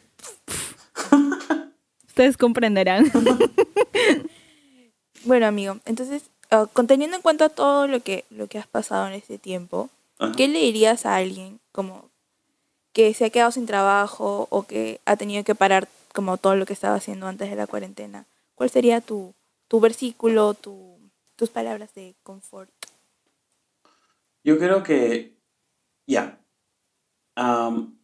Ustedes 2.08 2.38
comprenderán. 2.38 3.12
Bueno, 5.26 5.48
amigo, 5.48 5.80
entonces, 5.86 6.24
ah, 6.52 6.68
con- 6.72 6.88
teniendo 6.88 7.16
en 7.18 7.22
cuenta 7.22 7.50
todo 7.50 7.88
lo 7.88 8.00
que, 8.02 8.26
lo 8.30 8.48
que 8.48 8.60
has 8.60 8.68
pasado 8.68 9.08
en 9.08 9.14
este 9.14 9.38
tiempo, 9.38 9.90
Ajá. 10.20 10.32
¿qué 10.38 10.48
le 10.48 10.60
dirías 10.60 11.06
a 11.06 11.16
alguien 11.16 11.60
como 11.72 12.10
que 12.96 13.14
se 13.14 13.26
ha 13.26 13.30
quedado 13.30 13.52
sin 13.52 13.66
trabajo 13.66 14.48
o 14.50 14.64
que 14.64 15.02
ha 15.04 15.18
tenido 15.18 15.44
que 15.44 15.54
parar 15.54 15.90
como 16.14 16.38
todo 16.38 16.56
lo 16.56 16.66
que 16.66 16.72
estaba 16.72 16.96
haciendo 16.96 17.28
antes 17.28 17.50
de 17.50 17.58
la 17.58 17.68
cuarentena, 17.68 18.26
¿cuál 18.56 18.70
sería 18.70 19.02
tu, 19.02 19.34
tu 19.68 19.82
versículo, 19.82 20.54
tu, 20.54 20.98
tus 21.36 21.50
palabras 21.50 21.94
de 21.94 22.16
confort? 22.24 22.70
Yo 24.46 24.58
creo 24.58 24.82
que, 24.82 25.38
ya, 26.08 26.40
am, 27.36 28.00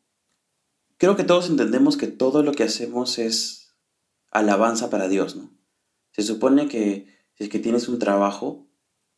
creo 0.98 1.16
que 1.16 1.24
todos 1.24 1.50
entendemos 1.50 1.96
que 1.96 2.08
todo 2.08 2.44
lo 2.44 2.52
que 2.52 2.64
hacemos 2.64 3.18
es 3.18 3.74
alabanza 4.30 4.90
para 4.90 5.08
Dios, 5.08 5.38
¿no? 5.38 5.52
Se 6.12 6.22
supone 6.22 6.68
que 6.68 7.08
si 7.36 7.46
es 7.46 7.50
que 7.50 7.60
tienes 7.60 7.88
un 7.88 7.98
trabajo, 7.98 8.68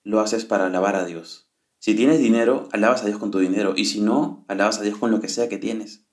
lo 0.04 0.20
haces 0.20 0.46
para 0.46 0.68
alabar 0.68 0.96
a 0.96 1.06
Dios. 1.06 1.50
Si 1.84 1.96
tienes 1.96 2.20
dinero, 2.20 2.70
alabas 2.72 3.04
a 3.04 3.08
Dios 3.08 3.20
con 3.20 3.30
tu 3.30 3.40
dinero. 3.40 3.74
Y 3.76 3.84
si 3.84 4.00
no, 4.00 4.46
alabas 4.48 4.80
a 4.80 4.84
Dios 4.84 4.98
con 4.98 5.12
lo 5.12 5.20
que 5.20 5.28
sea 5.28 5.50
que 5.50 5.58
tienes. 5.58 6.06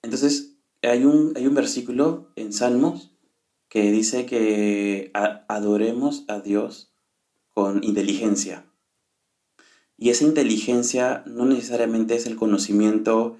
Entonces, 0.00 0.56
hay 0.80 1.04
un, 1.04 1.34
hay 1.36 1.46
un 1.46 1.54
versículo 1.54 2.32
en 2.36 2.54
Salmos 2.54 3.12
que 3.68 3.92
dice 3.92 4.24
que 4.24 5.10
adoremos 5.12 6.24
a 6.28 6.40
Dios 6.40 6.94
con 7.50 7.84
inteligencia. 7.84 8.64
Y 9.98 10.08
esa 10.08 10.24
inteligencia 10.24 11.22
no 11.26 11.44
necesariamente 11.44 12.14
es 12.14 12.24
el 12.24 12.36
conocimiento 12.36 13.36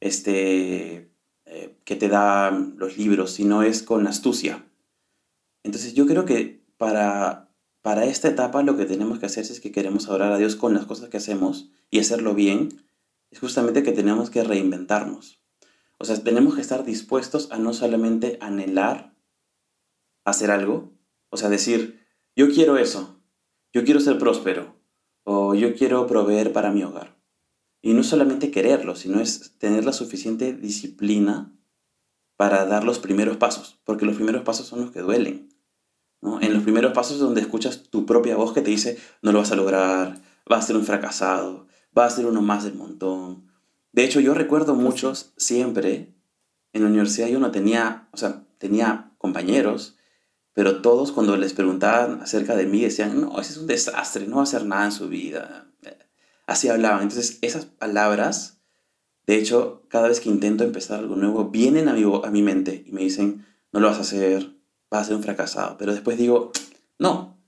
este, 0.00 1.14
eh, 1.46 1.78
que 1.86 1.96
te 1.96 2.10
dan 2.10 2.74
los 2.76 2.98
libros, 2.98 3.30
sino 3.30 3.62
es 3.62 3.82
con 3.82 4.06
astucia. 4.06 4.70
Entonces 5.62 5.94
yo 5.94 6.04
creo 6.04 6.26
que 6.26 6.62
para, 6.76 7.49
para 7.82 8.04
esta 8.04 8.28
etapa 8.28 8.62
lo 8.62 8.76
que 8.76 8.84
tenemos 8.84 9.18
que 9.18 9.26
hacer 9.26 9.44
si 9.44 9.52
es 9.52 9.60
que 9.60 9.72
queremos 9.72 10.08
adorar 10.08 10.32
a 10.32 10.38
Dios 10.38 10.56
con 10.56 10.74
las 10.74 10.86
cosas 10.86 11.08
que 11.08 11.16
hacemos 11.16 11.70
y 11.90 11.98
hacerlo 11.98 12.34
bien, 12.34 12.68
es 13.30 13.38
justamente 13.38 13.82
que 13.82 13.92
tenemos 13.92 14.30
que 14.30 14.44
reinventarnos. 14.44 15.40
O 15.98 16.04
sea, 16.04 16.16
tenemos 16.22 16.54
que 16.54 16.60
estar 16.60 16.84
dispuestos 16.84 17.50
a 17.52 17.58
no 17.58 17.72
solamente 17.72 18.38
anhelar 18.40 19.14
hacer 20.24 20.50
algo, 20.50 20.92
o 21.30 21.36
sea, 21.36 21.48
decir, 21.48 22.00
yo 22.36 22.50
quiero 22.50 22.76
eso, 22.78 23.20
yo 23.72 23.84
quiero 23.84 24.00
ser 24.00 24.18
próspero, 24.18 24.76
o 25.24 25.54
yo 25.54 25.74
quiero 25.74 26.06
proveer 26.06 26.52
para 26.52 26.70
mi 26.70 26.82
hogar. 26.82 27.20
Y 27.82 27.94
no 27.94 28.02
solamente 28.02 28.50
quererlo, 28.50 28.96
sino 28.96 29.20
es 29.20 29.56
tener 29.58 29.84
la 29.84 29.92
suficiente 29.92 30.52
disciplina 30.52 31.56
para 32.36 32.64
dar 32.66 32.84
los 32.84 32.98
primeros 32.98 33.36
pasos, 33.36 33.80
porque 33.84 34.06
los 34.06 34.16
primeros 34.16 34.42
pasos 34.42 34.66
son 34.66 34.80
los 34.80 34.90
que 34.90 35.00
duelen. 35.00 35.49
¿No? 36.20 36.40
En 36.40 36.52
los 36.52 36.62
primeros 36.62 36.92
pasos 36.92 37.14
es 37.14 37.20
donde 37.20 37.40
escuchas 37.40 37.84
tu 37.90 38.06
propia 38.06 38.36
voz 38.36 38.52
que 38.52 38.62
te 38.62 38.70
dice, 38.70 38.98
no 39.22 39.32
lo 39.32 39.38
vas 39.38 39.52
a 39.52 39.56
lograr, 39.56 40.20
vas 40.46 40.64
a 40.64 40.66
ser 40.68 40.76
un 40.76 40.84
fracasado, 40.84 41.66
vas 41.92 42.12
a 42.12 42.16
ser 42.16 42.26
uno 42.26 42.42
más 42.42 42.64
del 42.64 42.74
montón. 42.74 43.50
De 43.92 44.04
hecho, 44.04 44.20
yo 44.20 44.34
recuerdo 44.34 44.74
muchos 44.74 45.32
siempre, 45.36 46.14
en 46.72 46.82
la 46.82 46.88
universidad 46.88 47.28
yo 47.28 47.40
no 47.40 47.50
tenía, 47.50 48.08
o 48.12 48.16
sea, 48.16 48.44
tenía 48.58 49.12
compañeros, 49.18 49.96
pero 50.52 50.82
todos 50.82 51.12
cuando 51.12 51.36
les 51.36 51.52
preguntaban 51.52 52.20
acerca 52.22 52.56
de 52.56 52.66
mí 52.66 52.82
decían, 52.82 53.20
no, 53.20 53.40
ese 53.40 53.52
es 53.52 53.58
un 53.58 53.66
desastre, 53.66 54.26
no 54.26 54.36
va 54.36 54.42
a 54.42 54.44
hacer 54.44 54.66
nada 54.66 54.84
en 54.84 54.92
su 54.92 55.08
vida. 55.08 55.66
Así 56.46 56.68
hablaban. 56.68 57.02
Entonces, 57.02 57.38
esas 57.42 57.64
palabras, 57.64 58.60
de 59.24 59.36
hecho, 59.36 59.86
cada 59.88 60.08
vez 60.08 60.18
que 60.18 60.28
intento 60.28 60.64
empezar 60.64 60.98
algo 60.98 61.14
nuevo, 61.14 61.50
vienen 61.50 61.88
a 61.88 61.92
mi, 61.92 62.02
a 62.02 62.30
mi 62.30 62.42
mente 62.42 62.82
y 62.84 62.90
me 62.90 63.02
dicen, 63.02 63.46
no 63.72 63.78
lo 63.78 63.86
vas 63.86 63.98
a 63.98 64.00
hacer, 64.00 64.56
vas 64.90 65.02
a 65.02 65.04
ser 65.06 65.16
un 65.16 65.22
fracasado. 65.22 65.76
Pero 65.78 65.92
después 65.92 66.18
digo, 66.18 66.52
no, 66.98 67.38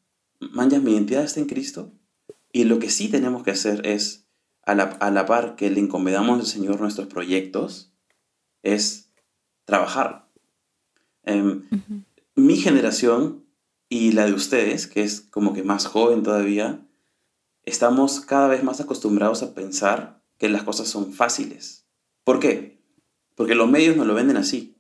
manjas, 0.41 0.83
mi 0.83 0.93
identidad 0.93 1.25
está 1.25 1.41
en 1.41 1.47
Cristo. 1.47 1.93
Y 2.53 2.65
lo 2.65 2.79
que 2.79 2.91
sí 2.91 3.09
tenemos 3.09 3.43
que 3.43 3.51
hacer 3.51 3.87
es, 3.87 4.27
a 4.65 4.75
la, 4.75 4.85
a 4.85 5.11
la 5.11 5.27
par 5.27 5.57
que 5.57 5.71
le 5.71 5.81
encomendamos 5.81 6.39
al 6.39 6.47
Señor 6.47 6.81
nuestros 6.81 7.09
proyectos, 7.09 7.93
es 8.63 9.11
trabajar. 9.65 10.29
Ujú. 11.25 12.03
mi 12.35 12.57
generación 12.57 13.45
y 13.89 14.13
la 14.13 14.27
de 14.27 14.33
ustedes, 14.33 14.87
que 14.87 15.03
es 15.03 15.21
como 15.21 15.53
que 15.53 15.63
más 15.63 15.87
joven 15.87 16.23
todavía, 16.23 16.85
estamos 17.65 18.21
cada 18.21 18.49
vez 18.49 18.65
más 18.65 18.81
acostumbrados 18.81 19.43
a 19.43 19.55
pensar 19.55 20.23
que 20.39 20.49
las 20.49 20.65
cosas 20.65 20.89
son 20.89 21.13
fáciles. 21.13 21.87
¿Por 22.25 22.41
qué? 22.41 22.83
Porque 23.35 23.55
los 23.55 23.71
medios 23.71 23.97
nos 23.97 24.07
lo 24.07 24.15
venden 24.15 24.37
así. 24.37 24.72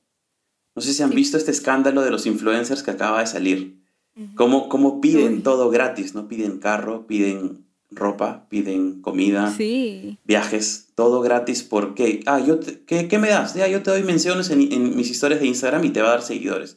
No 0.74 0.82
sé 0.82 0.94
si 0.94 1.02
han 1.02 1.10
Sí. 1.10 1.16
visto 1.16 1.36
este 1.36 1.50
escándalo 1.50 2.02
de 2.02 2.10
los 2.10 2.26
influencers 2.26 2.82
que 2.82 2.90
acaba 2.90 3.20
de 3.20 3.26
salir. 3.26 3.82
Ujú. 4.16 4.34
Cómo, 4.34 4.68
cómo 4.68 5.00
piden 5.00 5.34
Uy. 5.36 5.40
todo 5.40 5.70
gratis, 5.70 6.14
¿no? 6.14 6.28
Piden 6.28 6.58
carro, 6.58 7.06
piden 7.06 7.66
ropa, 7.90 8.46
piden 8.48 9.02
comida, 9.02 9.52
Sí. 9.54 10.18
viajes, 10.24 10.88
todo 10.94 11.20
gratis. 11.20 11.62
¿Por 11.62 11.94
qué? 11.94 12.20
Ah, 12.26 12.40
yo 12.40 12.58
te- 12.58 12.80
¿qué, 12.84 13.06
qué 13.08 13.18
me 13.18 13.28
das? 13.28 13.54
Ya, 13.54 13.68
yo 13.68 13.82
te 13.82 13.90
doy 13.90 14.02
menciones 14.02 14.48
en, 14.50 14.72
en 14.72 14.96
mis 14.96 15.10
historias 15.10 15.40
de 15.40 15.46
Instagram 15.46 15.84
y 15.84 15.90
te 15.90 16.00
va 16.00 16.08
a 16.08 16.12
dar 16.12 16.22
seguidores. 16.22 16.76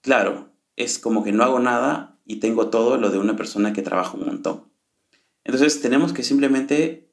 Claro, 0.00 0.48
es 0.74 0.98
como 0.98 1.22
que 1.22 1.30
no 1.30 1.44
hago 1.44 1.60
nada 1.60 2.18
y 2.24 2.36
tengo 2.36 2.68
todo 2.70 2.96
lo 2.96 3.10
de 3.10 3.18
una 3.18 3.36
persona 3.36 3.72
que 3.72 3.82
trabaja 3.82 4.16
un 4.16 4.26
montón. 4.26 4.64
Entonces 5.44 5.80
tenemos 5.80 6.12
que 6.12 6.24
simplemente 6.24 7.08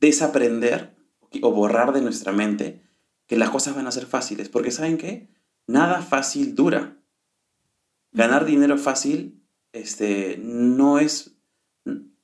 desaprender 0.00 0.94
o 1.40 1.52
borrar 1.52 1.92
de 1.92 2.00
nuestra 2.02 2.32
mente 2.32 2.82
que 3.32 3.38
las 3.38 3.48
cosas 3.48 3.74
van 3.74 3.86
a 3.86 3.92
ser 3.92 4.04
fáciles. 4.04 4.50
Porque 4.50 4.70
¿saben 4.70 4.98
qué? 4.98 5.26
Nada 5.66 6.02
fácil 6.02 6.54
dura. 6.54 6.98
Ganar 8.12 8.44
dinero 8.44 8.76
fácil 8.76 9.42
este, 9.72 10.36
no 10.36 10.98
es... 10.98 11.34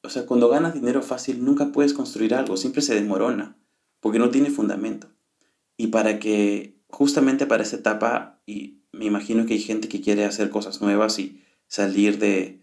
O 0.03 0.11
sea, 0.11 0.27
cuando 0.27 0.51
ganas 0.51 0.75
dinero 0.75 1.01
fácil 1.01 1.42
nunca 1.42 1.73
puedes 1.73 1.94
construir 1.94 2.35
algo, 2.35 2.59
siempre 2.59 2.83
se 2.83 2.94
desmorona, 2.94 3.57
porque 4.01 4.18
no 4.18 4.29
tiene 4.29 4.51
fundamento. 4.51 5.09
Y 5.79 5.87
para 5.87 6.18
que, 6.18 6.79
justamente 6.90 7.47
para 7.47 7.62
esta 7.62 7.77
etapa, 7.77 8.42
y 8.44 8.83
me 8.92 9.07
imagino 9.07 9.47
que 9.47 9.55
hay 9.55 9.61
gente 9.61 9.88
que 9.88 10.03
quiere 10.03 10.27
hacer 10.27 10.51
cosas 10.51 10.83
nuevas 10.83 11.18
y 11.18 11.42
salir 11.68 12.18
de, 12.18 12.61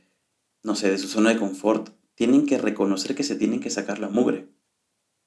no 0.61 0.75
sé, 0.75 0.91
de 0.91 0.99
su 0.99 1.07
zona 1.07 1.31
de 1.31 1.39
confort, 1.39 1.89
tienen 2.13 2.45
que 2.45 2.59
reconocer 2.59 3.15
que 3.15 3.23
se 3.23 3.37
tienen 3.37 3.59
que 3.59 3.71
sacar 3.71 3.97
la 3.97 4.09
mugre. 4.09 4.49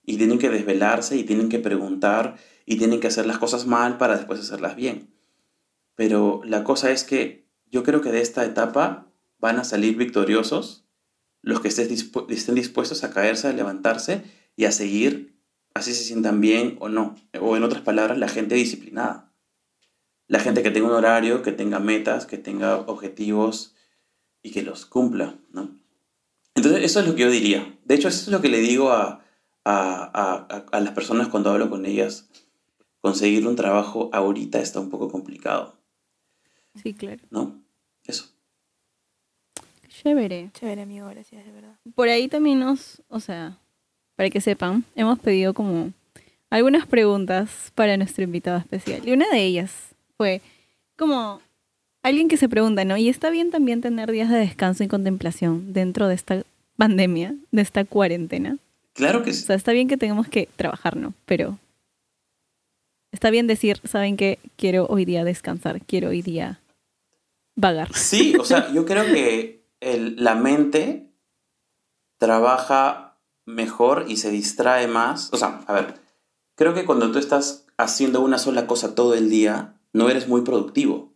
Y 0.04 0.18
tienen 0.18 0.38
que 0.38 0.50
desvelarse 0.50 1.16
y 1.16 1.24
tienen 1.24 1.48
que 1.48 1.59
preguntar 1.59 2.37
y 2.70 2.76
tienen 2.76 3.00
que 3.00 3.07
hacer 3.09 3.26
las 3.26 3.38
cosas 3.38 3.66
mal 3.66 3.96
para 3.98 4.16
después 4.16 4.40
hacerlas 4.40 4.76
bien. 4.76 5.14
Pero 5.94 6.42
la 6.44 6.64
cosa 6.64 6.90
es 6.90 7.02
que 7.04 7.48
yo 7.70 7.83
creo 7.83 8.00
que 8.00 8.12
de 8.12 8.20
esta 8.20 8.44
etapa 8.44 9.11
van 9.38 9.59
a 9.59 9.64
salir 9.64 9.96
victoriosos 9.96 10.85
los 11.42 11.61
que 11.61 11.68
estén, 11.68 11.88
dispu- 11.88 12.26
estén 12.31 12.54
dispuestos 12.57 13.04
a 13.04 13.11
caerse, 13.11 13.48
a 13.48 13.52
levantarse 13.52 14.22
y 14.57 14.64
a 14.66 14.72
seguir, 14.72 15.37
así 15.74 15.94
se 15.94 16.04
sientan 16.04 16.40
bien 16.40 16.76
o 16.81 16.88
no. 16.88 17.14
O 17.40 17.57
en 17.57 17.62
otras 17.62 17.83
palabras, 17.83 18.18
la 18.18 18.28
gente 18.28 18.54
disciplinada. 18.54 19.33
La 20.26 20.40
gente 20.40 20.62
que 20.62 20.70
tenga 20.70 20.88
un 20.88 20.92
horario, 20.94 21.42
que 21.42 21.52
tenga 21.52 21.78
metas, 21.78 22.26
que 22.26 22.37
tenga 22.37 22.76
objetivos 22.76 23.74
y 24.42 24.50
que 24.50 24.62
los 24.62 24.85
cumpla, 24.85 25.38
¿no? 25.52 25.70
Entonces, 26.54 26.85
eso 26.85 27.00
es 27.00 27.07
lo 27.07 27.14
que 27.14 27.22
yo 27.22 27.31
diría. 27.31 27.78
De 27.85 27.94
hecho, 27.94 28.09
eso 28.09 28.22
es 28.22 28.28
lo 28.28 28.40
que 28.42 28.48
le 28.48 28.59
digo 28.59 28.90
a, 28.90 29.24
a- 29.64 30.46
a- 30.54 30.66
a 30.70 30.81
las 30.81 30.92
personas 30.92 31.28
cuando 31.28 31.50
hablo 31.50 31.70
con 31.70 31.87
ellas. 31.87 32.28
Conseguir 33.00 33.46
un 33.46 33.56
trabajo 33.56 34.11
ahorita 34.12 34.61
está 34.61 34.80
un 34.80 34.90
poco 34.90 35.08
complicado, 35.11 35.76
Sí, 36.82 36.94
claro. 36.94 37.20
¿no? 37.30 37.61
Eso. 38.04 38.26
Chévere. 39.88 40.50
Chévere, 40.54 40.82
amigo, 40.82 41.08
gracias, 41.08 41.44
de 41.44 41.52
verdad. 41.52 41.74
Por 41.94 42.08
ahí 42.08 42.28
también 42.28 42.61
nos, 42.61 43.02
o 43.08 43.20
sea, 43.20 43.58
para 44.16 44.30
que 44.30 44.40
sepan, 44.40 44.84
hemos 44.94 45.18
pedido 45.18 45.54
como 45.54 45.92
algunas 46.50 46.87
preguntas 46.87 47.72
para 47.74 47.96
nuestro 47.96 48.24
invitado 48.24 48.58
especial. 48.58 49.06
Y 49.06 49.12
una 49.12 49.28
de 49.30 49.42
ellas 49.44 49.72
fue 50.16 50.40
como 50.96 51.40
alguien 52.02 52.28
que 52.28 52.37
se 52.37 52.48
pregunta, 52.48 52.84
¿no? 52.84 52.96
Y 52.96 53.08
está 53.08 53.30
bien 53.30 53.50
también 53.50 53.80
tener 53.80 54.11
días 54.12 54.30
de 54.30 54.38
descanso 54.38 54.84
y 54.84 54.88
contemplación 54.88 55.72
dentro 55.72 56.06
de 56.08 56.14
esta 56.14 56.42
pandemia, 56.76 57.34
de 57.50 57.62
esta 57.62 57.84
cuarentena. 57.84 58.56
Claro 58.92 59.22
que 59.22 59.30
O 59.30 59.34
sí. 59.34 59.42
sea, 59.42 59.56
está 59.56 59.72
bien 59.72 59.88
que 59.88 59.96
tengamos 59.96 60.28
que 60.28 60.48
trabajar, 60.56 60.96
¿no? 60.96 61.12
Pero 61.26 61.58
está 63.12 63.31
bien 63.31 63.47
decir, 63.47 63.81
¿saben 63.85 64.16
qué? 64.16 64.38
Quiero 64.57 64.87
hoy 64.87 65.05
día 65.05 65.24
descansar, 65.24 65.85
quiero 65.85 66.09
hoy 66.11 66.22
día 66.22 66.61
vagar. 67.57 67.93
Sí, 67.95 68.35
o 68.39 68.45
sea, 68.45 68.72
yo 68.72 68.85
creo 68.87 69.05
que 69.05 69.64
el- 69.80 70.16
la 70.22 70.35
mente 70.35 71.11
trabaja 72.18 73.18
mejor 73.47 74.05
y 74.09 74.16
se 74.16 74.30
distrae 74.30 74.87
más. 74.89 75.30
O 75.32 75.37
sea, 75.37 75.61
a 75.66 75.72
ver, 75.72 75.95
creo 76.57 76.74
que 76.74 76.85
cuando 76.85 77.11
tú 77.12 77.18
estás 77.18 77.66
haciendo 77.76 78.20
una 78.20 78.39
sola 78.39 78.66
cosa 78.66 78.95
todo 78.95 79.14
el 79.14 79.30
día, 79.30 79.74
no 79.93 80.09
eres 80.11 80.28
muy 80.28 80.43
productivo. 80.43 81.12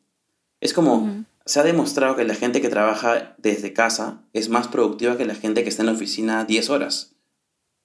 Es 0.61 0.73
como, 0.73 1.25
se 1.45 1.59
ha 1.61 1.65
demostrado 1.65 2.15
que 2.17 2.25
la 2.25 2.35
gente 2.37 2.61
que 2.61 2.69
trabaja 2.69 3.35
desde 3.39 3.73
casa 3.73 4.23
es 4.33 4.49
más 4.49 4.69
productiva 4.69 5.17
que 5.17 5.25
la 5.25 5.35
gente 5.35 5.63
que 5.65 5.69
está 5.69 5.83
en 5.83 5.87
la 5.87 5.93
oficina 5.93 6.45
10 6.45 6.71
horas. 6.71 7.17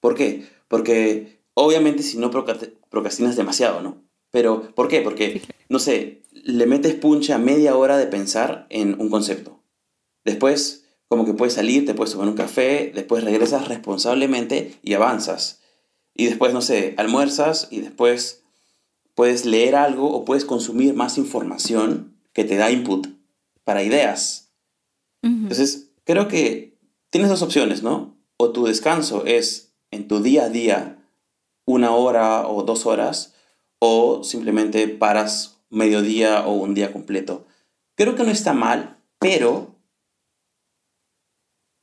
¿Por 0.00 0.14
qué? 0.14 0.48
Porque 0.68 1.42
obviamente 1.54 2.04
si 2.04 2.18
no 2.18 2.30
procrast- 2.30 2.72
procrastinas 2.88 3.34
demasiado, 3.36 3.82
¿no? 3.82 4.00
Pero, 4.30 4.74
¿por 4.74 4.88
qué? 4.88 5.00
Porque 5.00 5.42
no 5.68 5.78
sé, 5.78 6.22
le 6.32 6.66
metes 6.66 6.94
punche 6.94 7.32
a 7.32 7.38
media 7.38 7.76
hora 7.76 7.96
de 7.96 8.06
pensar 8.06 8.66
en 8.70 9.00
un 9.00 9.10
concepto. 9.10 9.62
Después, 10.24 10.86
como 11.08 11.24
que 11.24 11.34
puedes 11.34 11.54
salir, 11.54 11.86
te 11.86 11.94
puedes 11.94 12.12
tomar 12.12 12.28
un 12.28 12.34
café, 12.34 12.92
después 12.94 13.24
regresas 13.24 13.68
responsablemente 13.68 14.78
y 14.82 14.94
avanzas. 14.94 15.60
Y 16.14 16.26
después, 16.26 16.52
no 16.52 16.60
sé, 16.60 16.94
almuerzas 16.96 17.68
y 17.70 17.80
después 17.80 18.42
puedes 19.14 19.44
leer 19.44 19.74
algo 19.74 20.12
o 20.12 20.24
puedes 20.24 20.44
consumir 20.44 20.94
más 20.94 21.18
información 21.18 22.16
que 22.32 22.44
te 22.44 22.56
da 22.56 22.70
input 22.70 23.08
para 23.64 23.82
ideas. 23.82 24.52
Entonces, 25.22 25.90
creo 26.04 26.28
que 26.28 26.78
tienes 27.10 27.30
dos 27.30 27.42
opciones, 27.42 27.82
¿no? 27.82 28.16
O 28.36 28.50
tu 28.50 28.64
descanso 28.64 29.24
es 29.26 29.74
en 29.90 30.08
tu 30.08 30.22
día 30.22 30.44
a 30.44 30.48
día 30.48 31.04
una 31.64 31.94
hora 31.94 32.46
o 32.46 32.62
dos 32.62 32.86
horas, 32.86 33.34
o 33.78 34.24
simplemente 34.24 34.88
paras 34.88 35.60
mediodía 35.70 36.46
o 36.46 36.52
un 36.52 36.74
día 36.74 36.92
completo. 36.92 37.46
Creo 37.94 38.14
que 38.14 38.24
no 38.24 38.30
está 38.30 38.52
mal, 38.52 38.98
pero 39.18 39.74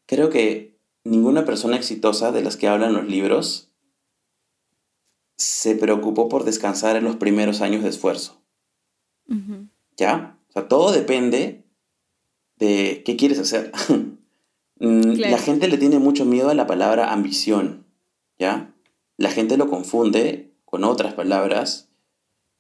creo 0.06 0.30
que 0.30 0.78
ninguna 1.04 1.46
persona 1.46 1.76
exitosa 1.76 2.32
de 2.32 2.42
las 2.42 2.58
que 2.58 2.68
hablan 2.68 2.94
los 2.94 3.06
libros 3.06 3.72
se 5.38 5.76
preocupó 5.76 6.30
por 6.30 6.44
descansar 6.46 6.96
en 6.96 7.04
los 7.04 7.18
primeros 7.18 7.62
años 7.62 7.84
de 7.84 7.90
esfuerzo. 7.90 8.42
¿Ya? 9.98 10.38
O 10.50 10.52
sea, 10.54 10.68
todo 10.68 10.92
depende 10.92 11.66
de 12.58 13.04
qué 13.06 13.16
quieres 13.16 13.40
hacer. 13.40 13.72
Mm, 14.78 15.14
Claro. 15.14 15.32
La 15.32 15.38
gente 15.38 15.70
le 15.70 15.78
tiene 15.78 16.00
mucho 16.00 16.26
miedo 16.26 16.50
a 16.50 16.54
la 16.54 16.68
palabra 16.68 17.14
ambición, 17.14 17.86
¿ya? 18.38 18.76
La 19.16 19.32
gente 19.32 19.56
lo 19.56 19.70
confunde 19.70 20.52
con 20.66 20.84
otras 20.84 21.14
palabras, 21.14 21.85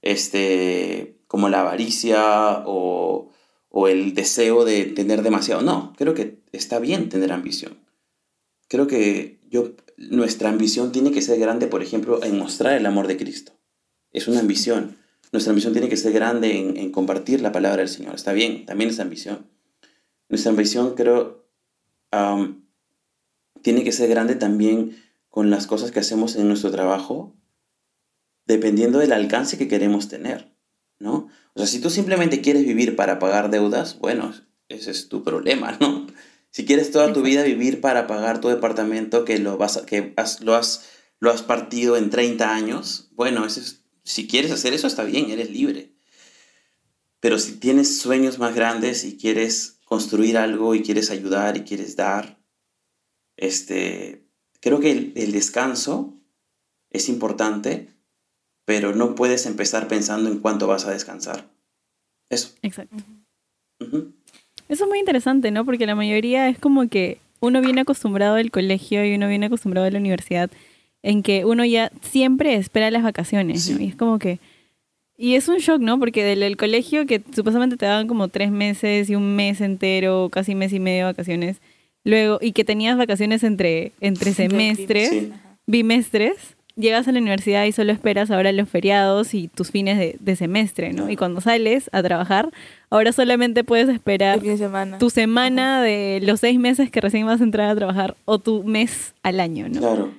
este, 0.05 1.17
como 1.27 1.49
la 1.49 1.61
avaricia 1.61 2.63
o, 2.65 3.29
o 3.67 3.87
el 3.89 4.13
deseo 4.13 4.63
de 4.63 4.85
tener 4.85 5.21
demasiado. 5.21 5.61
No, 5.61 5.93
creo 5.97 6.13
que 6.13 6.39
está 6.53 6.79
bien 6.79 7.09
tener 7.09 7.33
ambición. 7.33 7.77
Creo 8.69 8.87
que 8.87 9.41
yo, 9.49 9.73
nuestra 9.97 10.49
ambición 10.49 10.93
tiene 10.93 11.11
que 11.11 11.21
ser 11.21 11.37
grande, 11.39 11.67
por 11.67 11.83
ejemplo, 11.83 12.23
en 12.23 12.39
mostrar 12.39 12.77
el 12.77 12.85
amor 12.85 13.07
de 13.07 13.17
Cristo. 13.17 13.51
Es 14.11 14.29
una 14.29 14.39
ambición. 14.39 14.97
Nuestra 15.33 15.51
ambición 15.51 15.73
tiene 15.73 15.89
que 15.89 15.97
ser 15.97 16.13
grande 16.13 16.57
en, 16.57 16.77
en 16.77 16.91
compartir 16.91 17.41
la 17.41 17.51
palabra 17.51 17.79
del 17.79 17.89
Señor. 17.89 18.15
Está 18.15 18.31
bien, 18.31 18.65
también 18.65 18.89
es 18.89 18.99
ambición. 19.01 19.49
Nuestra 20.29 20.51
ambición, 20.51 20.95
creo, 20.95 21.45
tiene 23.61 23.83
que 23.83 23.91
ser 23.91 24.09
grande 24.09 24.35
también 24.35 24.95
con 25.29 25.49
las 25.49 25.67
cosas 25.67 25.91
que 25.91 25.99
hacemos 25.99 26.35
en 26.35 26.47
nuestro 26.47 26.71
trabajo, 26.71 27.35
dependiendo 28.45 28.99
del 28.99 29.11
alcance 29.13 29.57
que 29.57 29.67
queremos 29.67 30.07
tener, 30.07 30.55
¿no? 30.99 31.29
O 31.53 31.59
sea, 31.59 31.67
si 31.67 31.79
tú 31.79 31.89
simplemente 31.89 32.41
quieres 32.41 32.65
vivir 32.65 32.95
para 32.95 33.19
pagar 33.19 33.49
deudas, 33.49 33.99
bueno, 33.99 34.33
ese 34.69 34.91
es 34.91 35.09
tu 35.09 35.23
problema, 35.23 35.77
¿no? 35.81 36.07
Si 36.51 36.65
quieres 36.65 36.91
toda 36.91 37.11
tu 37.11 37.21
vida 37.21 37.43
vivir 37.43 37.81
para 37.81 38.07
pagar 38.07 38.39
tu 38.39 38.47
departamento 38.47 39.25
que 39.25 39.39
lo 39.39 39.57
vas 39.57 39.77
a- 39.77 39.85
que 39.85 40.13
has- 40.17 40.41
lo 40.41 40.55
has 40.55 40.85
lo 41.21 41.31
has 41.31 41.41
partido 41.43 41.95
en 41.95 42.09
30 42.09 42.53
años, 42.53 43.09
bueno, 43.13 43.45
ese 43.45 43.61
es- 43.61 43.81
si 44.03 44.27
quieres 44.27 44.51
hacer 44.51 44.73
eso 44.73 44.85
está 44.85 45.03
bien, 45.05 45.29
eres 45.31 45.49
libre. 45.49 45.93
Pero 47.21 47.39
si 47.39 47.53
tienes 47.53 47.97
sueños 47.99 48.37
más 48.37 48.53
grandes 48.53 49.03
y 49.05 49.17
quieres 49.17 49.79
construir 49.85 50.37
algo 50.37 50.75
y 50.75 50.83
quieres 50.83 51.09
ayudar 51.11 51.57
y 51.57 51.61
quieres 51.63 51.95
dar, 51.95 52.37
este, 53.37 54.27
creo 54.59 54.79
que 54.79 54.91
el, 54.91 55.13
el 55.15 55.31
descanso 55.31 56.21
es 56.89 57.09
importante, 57.09 57.94
pero 58.65 58.93
no 58.93 59.15
puedes 59.15 59.45
empezar 59.45 59.87
pensando 59.87 60.29
en 60.29 60.39
cuánto 60.39 60.67
vas 60.67 60.85
a 60.85 60.91
descansar. 60.91 61.45
Eso. 62.29 62.49
Exacto. 62.61 62.95
Eso 63.79 64.83
es 64.83 64.89
muy 64.89 64.99
interesante, 64.99 65.51
¿no? 65.51 65.63
Porque 65.65 65.85
la 65.85 65.95
mayoría 65.95 66.49
es 66.49 66.57
como 66.57 66.87
que 66.89 67.19
uno 67.39 67.61
viene 67.61 67.81
acostumbrado 67.81 68.35
del 68.35 68.51
colegio 68.51 69.05
y 69.05 69.13
uno 69.13 69.27
viene 69.27 69.45
acostumbrado 69.45 69.85
de 69.85 69.91
la 69.91 69.99
universidad 69.99 70.49
en 71.03 71.21
que 71.21 71.45
uno 71.45 71.63
ya 71.65 71.91
siempre 72.01 72.55
espera 72.55 72.89
las 72.89 73.03
vacaciones, 73.03 73.69
¿no? 73.69 73.79
Y 73.79 73.89
es 73.89 73.95
como 73.95 74.17
que... 74.17 74.39
Y 75.17 75.35
es 75.35 75.47
un 75.47 75.57
shock, 75.57 75.79
¿no? 75.79 75.99
Porque 75.99 76.23
del, 76.25 76.39
del 76.41 76.57
colegio 76.57 77.05
que 77.05 77.21
supuestamente 77.33 77.77
te 77.77 77.85
daban 77.85 78.07
como 78.07 78.27
tres 78.27 78.51
meses 78.51 79.09
y 79.09 79.15
un 79.15 79.35
mes 79.35 79.61
entero, 79.61 80.29
casi 80.31 80.55
mes 80.55 80.73
y 80.73 80.79
medio 80.79 81.05
de 81.05 81.11
vacaciones, 81.11 81.61
luego, 82.03 82.39
y 82.41 82.51
que 82.51 82.65
tenías 82.65 82.97
vacaciones 82.97 83.43
entre, 83.43 83.93
entre 84.01 84.33
semestres, 84.33 85.09
Sí. 85.09 85.31
Bimestres, 85.67 86.54
llegas 86.75 87.07
a 87.07 87.11
la 87.11 87.19
universidad 87.19 87.65
y 87.65 87.71
solo 87.71 87.91
esperas 87.91 88.31
ahora 88.31 88.51
los 88.51 88.67
feriados 88.69 89.33
y 89.33 89.47
tus 89.47 89.71
fines 89.71 89.97
de, 89.97 90.17
de 90.19 90.35
semestre, 90.35 90.91
¿no? 90.93 91.09
Y 91.09 91.15
cuando 91.15 91.39
sales 91.41 91.89
a 91.93 92.03
trabajar, 92.03 92.49
ahora 92.89 93.11
solamente 93.11 93.63
puedes 93.63 93.89
esperar 93.89 94.41
semana. 94.57 94.97
tu 94.97 95.09
semana 95.09 95.81
de 95.81 96.19
los 96.23 96.41
seis 96.41 96.59
meses 96.59 96.91
que 96.91 97.01
recién 97.01 97.25
vas 97.25 97.41
a 97.41 97.43
entrar 97.45 97.69
a 97.69 97.75
trabajar 97.75 98.15
o 98.25 98.39
tu 98.39 98.63
mes 98.63 99.13
al 99.23 99.39
año, 99.39 99.67
¿no? 99.69 99.79
Claro. 99.79 100.11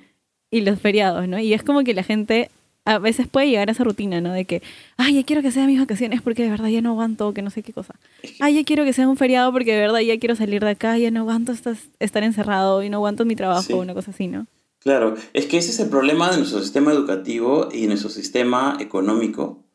Y 0.49 0.61
los 0.61 0.79
feriados, 0.79 1.27
¿no? 1.27 1.37
Y 1.39 1.53
es 1.53 1.61
como 1.63 1.83
que 1.83 1.93
la 1.93 2.03
gente 2.03 2.49
a 2.85 2.99
veces 2.99 3.27
puede 3.27 3.49
llegar 3.49 3.67
a 3.67 3.73
esa 3.73 3.83
rutina, 3.83 4.21
¿no? 4.21 4.31
De 4.31 4.45
que, 4.45 4.61
ay, 4.95 5.15
ya 5.15 5.23
quiero 5.23 5.41
que 5.41 5.51
sean 5.51 5.67
mis 5.67 5.77
vacaciones 5.77 6.21
porque 6.21 6.43
de 6.43 6.49
verdad 6.49 6.69
ya 6.69 6.79
no 6.81 6.91
aguanto, 6.91 7.33
que 7.33 7.41
no 7.41 7.49
sé 7.49 7.61
qué 7.61 7.73
cosa. 7.73 7.95
Ay, 8.39 8.55
ya 8.55 8.63
quiero 8.63 8.85
que 8.85 8.93
sea 8.93 9.09
un 9.09 9.17
feriado 9.17 9.51
porque 9.51 9.73
de 9.73 9.79
verdad 9.81 9.99
ya 9.99 10.17
quiero 10.17 10.37
salir 10.37 10.63
de 10.63 10.69
acá, 10.71 10.97
ya 10.97 11.11
no 11.11 11.19
aguanto 11.19 11.51
estar 11.99 12.23
encerrado 12.23 12.81
y 12.83 12.89
no 12.89 12.97
aguanto 12.97 13.25
mi 13.25 13.35
trabajo, 13.35 13.61
Sí. 13.63 13.73
una 13.73 13.93
cosa 13.93 14.11
así, 14.11 14.27
¿no? 14.27 14.47
Claro, 14.87 15.15
es 15.33 15.47
que 15.47 15.57
ese 15.57 15.71
es 15.71 15.81
el 15.81 15.89
problema 15.89 16.31
de 16.31 16.37
nuestro 16.37 16.61
sistema 16.61 16.93
educativo 16.93 17.67
y 17.73 17.87
nuestro 17.87 18.09
sistema 18.09 18.77
económico, 18.79 19.65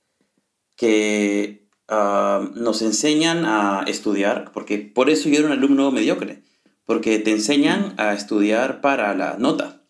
que 0.74 1.68
ah, 1.86 2.50
nos 2.54 2.80
enseñan 2.80 3.44
a 3.44 3.84
estudiar, 3.86 4.52
porque 4.54 4.78
por 4.78 5.10
eso 5.10 5.28
yo 5.28 5.40
era 5.40 5.48
un 5.48 5.52
alumno 5.52 5.90
mediocre, 5.90 6.42
porque 6.86 7.18
te 7.18 7.30
enseñan 7.30 7.92
a 7.98 8.14
estudiar 8.14 8.80
para 8.80 9.14
la 9.14 9.36
nota. 9.36 9.82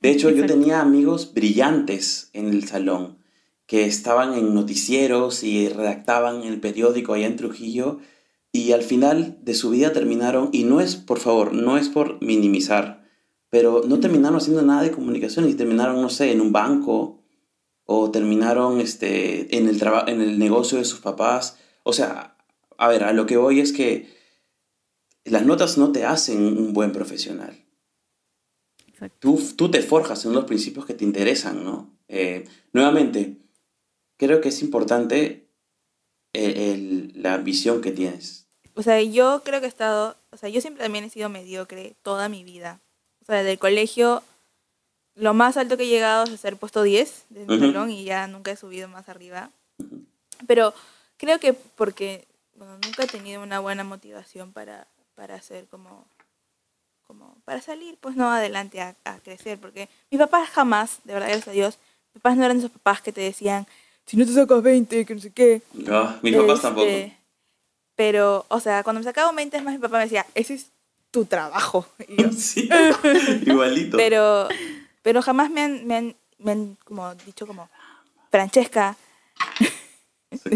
De 0.00 0.10
hecho, 0.10 0.28
yo 0.28 0.44
tenía 0.44 0.82
amigos 0.82 1.32
brillantes 1.32 2.28
en 2.34 2.48
el 2.48 2.68
salón 2.68 3.16
que 3.64 3.86
estaban 3.86 4.34
en 4.34 4.52
noticieros 4.52 5.42
y 5.42 5.70
redactaban 5.70 6.42
el 6.42 6.60
periódico 6.60 7.14
allá 7.14 7.28
en 7.28 7.36
Trujillo 7.36 8.00
y 8.52 8.72
al 8.72 8.82
final 8.82 9.38
de 9.40 9.54
su 9.54 9.70
vida 9.70 9.94
terminaron, 9.94 10.50
y 10.52 10.64
no 10.64 10.82
es, 10.82 10.96
por 10.96 11.18
favor, 11.18 11.54
no 11.54 11.78
es 11.78 11.88
por 11.88 12.22
minimizar, 12.22 13.03
pero 13.54 13.84
no 13.86 14.00
terminaron 14.00 14.38
haciendo 14.38 14.62
nada 14.62 14.82
de 14.82 14.90
comunicación 14.90 15.48
y 15.48 15.54
terminaron, 15.54 16.02
no 16.02 16.08
sé, 16.08 16.32
en 16.32 16.40
un 16.40 16.50
banco 16.50 17.22
o 17.84 18.10
terminaron 18.10 18.80
este, 18.80 19.56
en, 19.56 19.68
el 19.68 19.80
en 20.08 20.20
el 20.20 20.40
negocio 20.40 20.76
de 20.78 20.84
sus 20.84 20.98
papás. 20.98 21.56
O 21.84 21.92
sea, 21.92 22.36
a 22.78 22.88
ver, 22.88 23.04
a 23.04 23.12
lo 23.12 23.26
que 23.26 23.36
voy 23.36 23.60
es 23.60 23.72
que 23.72 24.12
las 25.24 25.46
notas 25.46 25.78
no 25.78 25.92
te 25.92 26.04
hacen 26.04 26.44
un 26.44 26.72
buen 26.72 26.90
profesional. 26.90 27.64
Tú, 29.20 29.40
tú 29.56 29.70
te 29.70 29.82
forjas 29.82 30.24
en 30.24 30.32
los 30.32 30.46
principios 30.46 30.84
que 30.84 30.94
te 30.94 31.04
interesan, 31.04 31.62
¿no? 31.62 31.96
Eh, 32.08 32.48
nuevamente, 32.72 33.38
creo 34.16 34.40
que 34.40 34.48
es 34.48 34.62
importante 34.62 35.48
el- 36.32 36.56
el- 36.56 37.12
la 37.22 37.38
visión 37.38 37.80
que 37.80 37.92
tienes. 37.92 38.48
O 38.74 38.82
sea, 38.82 39.00
yo 39.00 39.42
creo 39.44 39.60
que 39.60 39.66
he 39.66 39.68
estado, 39.68 40.16
o 40.32 40.36
sea, 40.36 40.48
yo 40.48 40.60
siempre 40.60 40.82
también 40.82 41.04
he 41.04 41.10
sido 41.10 41.28
mediocre 41.28 41.94
toda 42.02 42.28
mi 42.28 42.42
vida. 42.42 42.80
O 43.24 43.26
sea, 43.26 43.42
del 43.42 43.58
colegio, 43.58 44.22
lo 45.14 45.32
más 45.32 45.56
alto 45.56 45.78
que 45.78 45.84
he 45.84 45.88
llegado 45.88 46.24
es 46.24 46.38
ser 46.40 46.58
puesto 46.58 46.82
10 46.82 47.24
de 47.30 47.46
mi 47.46 47.54
Ujú. 47.56 47.66
salón 47.66 47.90
y 47.90 48.04
ya 48.04 48.26
nunca 48.26 48.50
he 48.50 48.56
subido 48.56 48.86
más 48.86 49.08
arriba. 49.08 49.48
Pero 50.46 50.74
creo 51.16 51.40
que 51.40 51.54
porque, 51.54 52.26
bueno, 52.54 52.76
nunca 52.84 53.04
he 53.04 53.06
tenido 53.06 53.42
una 53.42 53.60
buena 53.60 53.82
motivación 53.82 54.52
para, 54.52 54.86
para 55.14 55.36
hacer 55.36 55.66
como, 55.68 56.06
como, 57.06 57.34
para 57.46 57.62
salir, 57.62 57.96
pues 57.98 58.14
no, 58.14 58.30
adelante 58.30 58.82
a, 58.82 58.94
a 59.04 59.18
crecer. 59.20 59.58
Porque 59.58 59.88
mis 60.10 60.20
papás 60.20 60.50
jamás, 60.50 60.98
de 61.04 61.14
verdad, 61.14 61.28
gracias 61.28 61.48
a 61.48 61.52
Dios, 61.52 61.78
mis 62.12 62.20
papás 62.20 62.36
no 62.36 62.44
eran 62.44 62.58
esos 62.58 62.72
papás 62.72 63.00
que 63.00 63.12
te 63.12 63.22
decían, 63.22 63.66
si 64.04 64.18
no 64.18 64.26
te 64.26 64.32
sacas 64.34 64.62
20, 64.62 65.06
que 65.06 65.14
no 65.14 65.20
sé 65.22 65.30
qué. 65.30 65.62
Ah, 65.88 66.18
mis 66.20 66.36
papás 66.36 66.56
Este, 66.56 66.62
tampoco. 66.68 67.14
Pero, 67.96 68.44
o 68.48 68.60
sea, 68.60 68.82
cuando 68.82 69.00
me 69.00 69.04
sacaba 69.04 69.32
20 69.32 69.56
es 69.56 69.62
más, 69.62 69.72
mi 69.72 69.80
papá 69.80 69.96
me 69.96 70.04
decía, 70.04 70.26
ese 70.34 70.54
es 70.54 70.73
tu 71.14 71.24
trabajo. 71.26 71.86
Y 72.08 72.16
yo, 72.16 72.32
Sí, 72.32 72.68
igualito. 73.46 73.96
pero, 73.96 74.48
pero 75.02 75.22
jamás 75.22 75.48
me 75.50 75.60
han, 75.62 75.86
me, 75.86 75.94
han, 75.96 76.16
me 76.38 76.50
han 76.52 76.76
como 76.84 77.14
dicho 77.14 77.46
como, 77.46 77.68
Francesca, 78.30 78.96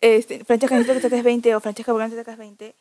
este, 0.00 0.44
Francesca, 0.44 0.74
necesito 0.76 0.94
que 0.94 1.00
saques 1.00 1.24
20 1.24 1.54
o 1.56 1.60
Francesca, 1.60 1.92
¿por 1.92 2.00
qué 2.02 2.04
no 2.08 2.10
te 2.10 2.16
sacas 2.20 2.38
20? 2.38 2.74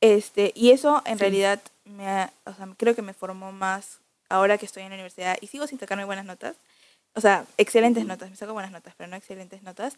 Este, 0.00 0.52
y 0.54 0.70
eso 0.70 1.02
en 1.06 1.16
Sí. 1.18 1.20
realidad 1.20 1.60
me 1.84 2.06
ha- 2.06 2.32
o 2.44 2.54
sea, 2.54 2.68
creo 2.76 2.94
que 2.94 3.02
me 3.02 3.14
formó 3.14 3.50
más 3.52 3.98
ahora 4.28 4.58
que 4.58 4.66
estoy 4.66 4.84
en 4.84 4.90
la 4.90 4.94
universidad 4.94 5.36
y 5.40 5.48
sigo 5.48 5.66
sin 5.66 5.78
sacarme 5.80 6.04
buenas 6.04 6.24
notas. 6.24 6.56
O 7.14 7.20
sea, 7.20 7.46
excelentes 7.56 8.06
notas, 8.06 8.30
me 8.30 8.36
saco 8.36 8.52
buenas 8.52 8.70
notas, 8.70 8.94
pero 8.96 9.08
no 9.10 9.16
excelentes 9.16 9.62
notas. 9.64 9.96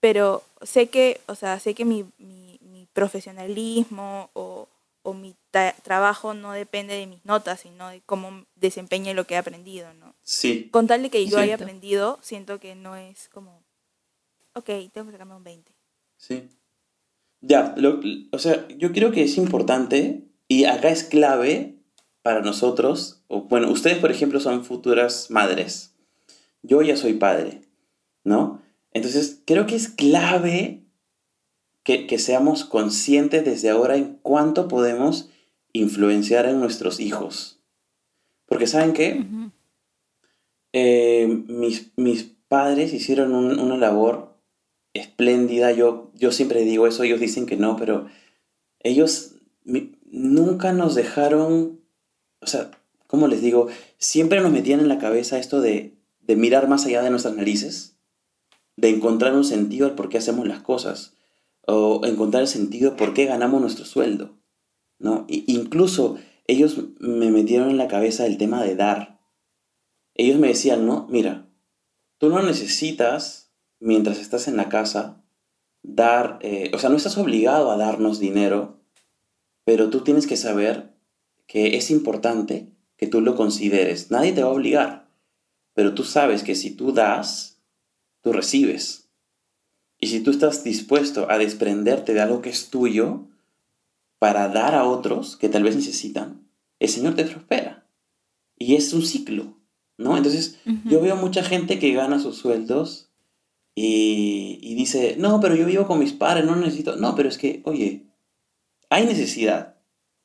Pero 0.00 0.42
sé 0.62 0.88
que, 0.88 1.20
o 1.26 1.34
sea, 1.36 1.60
sé 1.60 1.74
que 1.74 1.84
mi, 1.84 2.04
mi, 2.18 2.58
mi 2.60 2.65
profesionalismo 2.96 4.30
o, 4.32 4.68
o 5.02 5.14
mi 5.14 5.36
trabajo 5.82 6.34
no 6.34 6.52
depende 6.52 6.94
de 6.94 7.06
mis 7.06 7.24
notas, 7.24 7.60
sino 7.60 7.88
de 7.90 8.00
cómo 8.06 8.44
desempeñe 8.56 9.14
lo 9.14 9.26
que 9.26 9.34
he 9.34 9.38
aprendido, 9.38 9.92
¿no? 9.94 10.14
Sí, 10.24 10.68
Con 10.72 10.86
tal 10.88 11.02
de 11.02 11.10
que 11.10 11.24
yo 11.26 11.38
haya 11.38 11.50
Cierto. 11.56 11.64
aprendido, 11.64 12.18
siento 12.22 12.58
que 12.58 12.74
no 12.74 12.96
es 12.96 13.28
como, 13.28 13.62
ok, 14.54 14.66
tengo 14.92 15.06
que 15.06 15.12
sacarme 15.12 15.34
un 15.36 15.44
20. 15.44 15.72
sí. 16.18 16.48
Ya, 17.42 17.74
lo- 17.76 18.00
o 18.32 18.38
sea, 18.38 18.66
yo 18.68 18.90
creo 18.92 19.12
que 19.12 19.22
es 19.22 19.36
importante 19.36 20.24
y 20.48 20.64
acá 20.64 20.88
es 20.88 21.04
clave 21.04 21.76
para 22.22 22.40
nosotros, 22.40 23.22
o 23.28 23.42
bueno, 23.42 23.70
ustedes 23.70 23.98
por 23.98 24.10
ejemplo 24.10 24.40
son 24.40 24.64
futuras 24.64 25.30
madres. 25.30 25.92
yo 26.62 26.82
ya 26.82 26.96
soy 26.96 27.12
padre, 27.14 27.60
¿no? 28.24 28.60
Entonces, 28.92 29.42
creo 29.46 29.66
que 29.66 29.76
es 29.76 29.88
clave 29.90 30.85
que, 31.86 32.06
que 32.08 32.18
seamos 32.18 32.64
conscientes 32.64 33.44
desde 33.44 33.70
ahora 33.70 33.96
en 33.96 34.18
cuánto 34.22 34.66
podemos 34.66 35.30
influenciar 35.72 36.46
en 36.46 36.58
nuestros 36.58 36.98
hijos. 36.98 37.60
Porque 38.46 38.66
saben 38.66 38.92
qué? 38.92 39.24
Eh, 40.72 41.26
mis, 41.48 41.92
mis 41.96 42.24
padres 42.48 42.92
hicieron 42.92 43.34
un- 43.34 43.58
una 43.58 43.76
labor 43.76 44.36
espléndida. 44.94 45.72
Yo, 45.72 46.10
yo 46.14 46.32
siempre 46.32 46.62
digo 46.64 46.86
eso, 46.86 47.02
ellos 47.04 47.20
dicen 47.20 47.46
que 47.46 47.56
no, 47.56 47.76
pero 47.76 48.08
ellos 48.80 49.36
mi- 49.64 49.92
nunca 50.10 50.72
nos 50.72 50.94
dejaron, 50.94 51.80
o 52.40 52.46
sea, 52.46 52.70
¿cómo 53.06 53.28
les 53.28 53.40
digo? 53.42 53.68
Siempre 53.98 54.40
nos 54.40 54.52
metían 54.52 54.80
en 54.80 54.88
la 54.88 54.98
cabeza 54.98 55.38
esto 55.38 55.60
de, 55.60 55.94
de 56.20 56.36
mirar 56.36 56.68
más 56.68 56.84
allá 56.86 57.02
de 57.02 57.10
nuestras 57.10 57.36
narices, 57.36 57.96
de 58.76 58.90
encontrar 58.90 59.34
un 59.34 59.44
sentido 59.44 59.86
al 59.86 59.94
por 59.94 60.08
qué 60.08 60.18
hacemos 60.18 60.46
las 60.46 60.60
cosas, 60.62 61.14
o 61.66 62.04
encontrar 62.04 62.42
el 62.42 62.48
sentido 62.48 62.96
por 62.96 63.14
qué 63.14 63.26
ganamos 63.26 63.60
nuestro 63.60 63.84
sueldo, 63.84 64.38
¿no? 64.98 65.26
I- 65.28 65.44
incluso 65.48 66.16
ellos 66.46 66.78
me 67.00 67.30
metieron 67.30 67.70
en 67.70 67.78
la 67.78 67.88
cabeza 67.88 68.26
el 68.26 68.38
tema 68.38 68.62
de 68.62 68.76
dar. 68.76 69.20
Ellos 70.14 70.38
me 70.38 70.48
decían, 70.48 70.86
no, 70.86 71.06
mira, 71.10 71.48
tú 72.18 72.28
no 72.30 72.42
necesitas, 72.42 73.52
mientras 73.80 74.18
estás 74.18 74.48
en 74.48 74.56
la 74.56 74.68
casa, 74.68 75.22
dar, 75.82 76.38
eh, 76.42 76.70
o 76.74 76.78
sea, 76.78 76.90
no 76.90 76.96
estás 76.96 77.18
obligado 77.18 77.70
a 77.70 77.76
darnos 77.76 78.18
dinero, 78.18 78.80
pero 79.64 79.90
tú 79.90 80.02
tienes 80.02 80.26
que 80.26 80.36
saber 80.36 80.96
que 81.46 81.76
es 81.76 81.90
importante 81.90 82.72
que 82.96 83.06
tú 83.06 83.20
lo 83.20 83.34
consideres. 83.36 84.10
Nadie 84.10 84.32
te 84.32 84.42
va 84.42 84.48
a 84.48 84.52
obligar, 84.52 85.10
pero 85.74 85.94
tú 85.94 86.04
sabes 86.04 86.42
que 86.42 86.54
si 86.54 86.74
tú 86.74 86.92
das, 86.92 87.62
tú 88.22 88.32
recibes. 88.32 89.05
Y 89.98 90.08
si 90.08 90.20
tú 90.20 90.30
estás 90.30 90.64
dispuesto 90.64 91.30
a 91.30 91.38
desprenderte 91.38 92.14
de 92.14 92.20
algo 92.20 92.42
que 92.42 92.50
es 92.50 92.68
tuyo 92.68 93.28
para 94.18 94.48
dar 94.48 94.74
a 94.74 94.84
otros 94.84 95.36
que 95.36 95.48
tal 95.48 95.62
vez 95.62 95.76
necesitan, 95.76 96.48
el 96.78 96.88
Señor 96.88 97.14
te 97.14 97.24
prospera. 97.24 97.88
Y 98.58 98.74
es 98.74 98.92
un 98.92 99.02
ciclo, 99.02 99.58
¿no? 99.98 100.16
Entonces, 100.16 100.58
yo 100.84 101.00
veo 101.00 101.16
mucha 101.16 101.42
gente 101.42 101.78
que 101.78 101.92
gana 101.92 102.18
sus 102.18 102.36
sueldos 102.36 103.10
y, 103.74 104.58
y 104.62 104.74
dice, 104.74 105.16
no, 105.18 105.40
pero 105.40 105.54
yo 105.54 105.66
vivo 105.66 105.86
con 105.86 105.98
mis 105.98 106.12
padres, 106.12 106.44
no 106.44 106.56
necesito. 106.56 106.96
No, 106.96 107.14
pero 107.14 107.28
es 107.28 107.38
que, 107.38 107.62
oye, 107.64 108.06
hay 108.88 109.06
necesidad. 109.06 109.76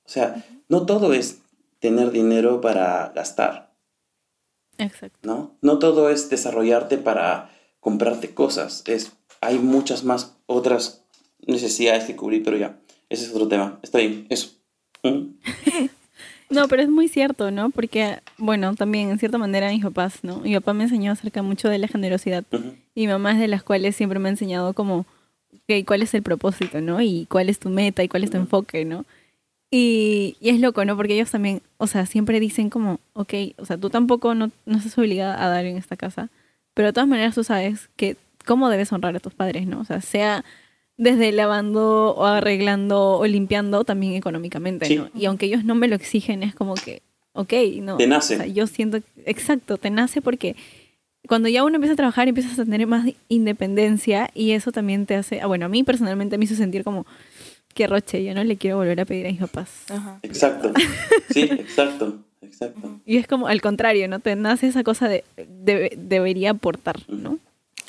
O 0.06 0.10
sea, 0.10 0.46
no 0.70 0.86
todo 0.86 1.14
es 1.14 1.42
tener 1.80 2.12
dinero 2.12 2.62
para 2.62 3.10
gastar, 3.10 3.72
Exacto. 4.78 5.20
¿no? 5.24 5.58
No 5.62 5.80
todo 5.80 6.10
es 6.10 6.30
desarrollarte 6.30 6.98
para 6.98 7.50
comprarte 7.80 8.34
cosas. 8.34 8.84
Es, 8.88 9.12
hay 9.42 9.58
muchas 9.60 10.04
más 10.04 10.38
otras 10.46 11.04
necesidades 11.46 12.06
que 12.06 12.16
cubrir, 12.16 12.44
pero 12.44 12.58
ya, 12.58 12.80
ese 13.10 13.26
es 13.26 13.32
otro 13.34 13.48
tema. 13.48 13.80
Está 13.84 13.98
bien, 13.98 14.28
eso. 14.30 14.52
Ujú. 15.04 15.34
No, 16.50 16.68
pero 16.68 16.82
es 16.82 16.90
muy 16.90 17.08
cierto, 17.08 17.50
¿no? 17.50 17.70
Porque, 17.70 18.20
bueno, 18.38 18.76
también 18.76 19.10
en 19.10 19.18
cierta 19.20 19.38
manera 19.38 19.70
mis 19.70 19.82
papás, 19.84 20.20
¿no? 20.22 20.42
Mi 20.42 20.54
papá 20.56 20.74
me 20.74 20.84
enseñó 20.84 21.14
acerca 21.14 21.42
mucho 21.42 21.70
de 21.70 21.78
la 21.78 21.88
generosidad 21.88 22.44
Ujú. 22.52 22.76
y 22.94 23.02
mi 23.02 23.08
mamá 23.08 23.32
es 23.32 23.40
de 23.40 23.48
las 23.48 23.64
cuales 23.64 23.96
siempre 23.96 24.20
me 24.20 24.28
ha 24.28 24.32
enseñado 24.32 24.74
como, 24.74 25.06
ok, 25.54 25.86
cuál 25.88 26.02
es 26.02 26.14
el 26.14 26.24
propósito, 26.24 26.82
¿no? 26.82 27.00
Y 27.00 27.26
cuál 27.30 27.48
es 27.48 27.58
tu 27.58 27.70
meta 27.70 28.04
y 28.04 28.10
cuál 28.10 28.26
es 28.26 28.32
tu 28.32 28.36
Ujú. 28.36 28.44
enfoque, 28.44 28.84
¿no? 28.84 29.06
Y, 29.72 30.36
y 30.42 30.50
es 30.50 30.60
loco, 30.60 30.84
¿no? 30.84 30.98
Porque 30.98 31.14
ellos 31.16 31.32
también, 31.32 31.62
o 31.78 31.88
sea, 31.88 32.06
siempre 32.06 32.42
dicen 32.42 32.70
como, 32.70 33.00
ok, 33.14 33.34
o 33.58 33.66
sea, 33.66 33.78
tú 33.78 33.90
tampoco 33.90 34.36
no, 34.36 34.52
no 34.66 34.78
estás 34.78 34.98
obligada 34.98 35.42
a 35.42 35.48
dar 35.48 35.64
en 35.64 35.78
esta 35.78 35.96
casa, 35.96 36.28
pero 36.74 36.88
de 36.90 36.94
todas 36.94 37.08
maneras 37.08 37.34
tú 37.36 37.46
sabes 37.46 37.90
que 37.96 38.18
cómo 38.44 38.70
debes 38.70 38.92
honrar 38.92 39.16
a 39.16 39.20
tus 39.20 39.34
padres, 39.34 39.68
¿no? 39.68 39.80
O 39.82 39.86
sea, 39.86 40.02
sea 40.02 40.44
desde 40.98 41.32
lavando 41.32 42.14
o 42.16 42.26
arreglando 42.26 43.18
o 43.18 43.26
limpiando 43.26 43.84
también 43.84 44.14
económicamente, 44.14 44.86
Sí. 44.86 44.98
¿no? 44.98 45.10
Y 45.16 45.26
aunque 45.26 45.48
ellos 45.48 45.64
no 45.64 45.74
me 45.76 45.88
lo 45.88 45.96
exigen, 45.96 46.44
es 46.44 46.54
como 46.54 46.76
que, 46.76 47.02
ok, 47.34 47.54
no. 47.82 47.98
Te 47.98 48.08
nace. 48.08 48.36
O 48.36 48.38
sea, 48.38 48.46
yo 48.48 48.68
siento, 48.68 49.00
exacto, 49.26 49.78
te 49.78 49.90
nace 49.90 50.22
porque 50.22 50.56
cuando 51.28 51.50
ya 51.50 51.64
uno 51.64 51.76
empieza 51.76 51.94
a 51.94 51.96
trabajar 51.98 52.28
empiezas 52.28 52.58
a 52.60 52.66
tener 52.66 52.86
más 52.88 53.08
independencia 53.30 54.30
y 54.34 54.52
eso 54.52 54.72
también 54.72 55.06
te 55.06 55.16
hace, 55.16 55.42
ah, 55.42 55.48
bueno, 55.48 55.66
a 55.66 55.70
mí 55.70 55.84
personalmente 55.84 56.38
me 56.38 56.46
hizo 56.46 56.56
sentir 56.56 56.84
como 56.84 57.06
que 57.74 57.88
roche, 57.88 58.24
yo 58.24 58.34
no 58.34 58.44
le 58.44 58.58
quiero 58.58 58.78
volver 58.78 59.00
a 59.02 59.06
pedir 59.06 59.26
a 59.28 59.30
mis 59.30 59.40
papás. 59.40 59.70
Ajá. 59.90 60.20
Exacto. 60.24 60.74
Sí, 61.30 61.42
exacto, 61.44 62.20
exacto. 62.42 63.00
Y 63.06 63.18
es 63.18 63.28
como 63.28 63.48
al 63.48 63.62
contrario, 63.62 64.08
¿no? 64.08 64.20
Te 64.20 64.36
nace 64.36 64.68
esa 64.68 64.84
cosa 64.84 65.08
de, 65.08 65.24
de- 65.38 65.94
debería 65.98 66.52
aportar, 66.52 66.98
¿no? 67.08 67.40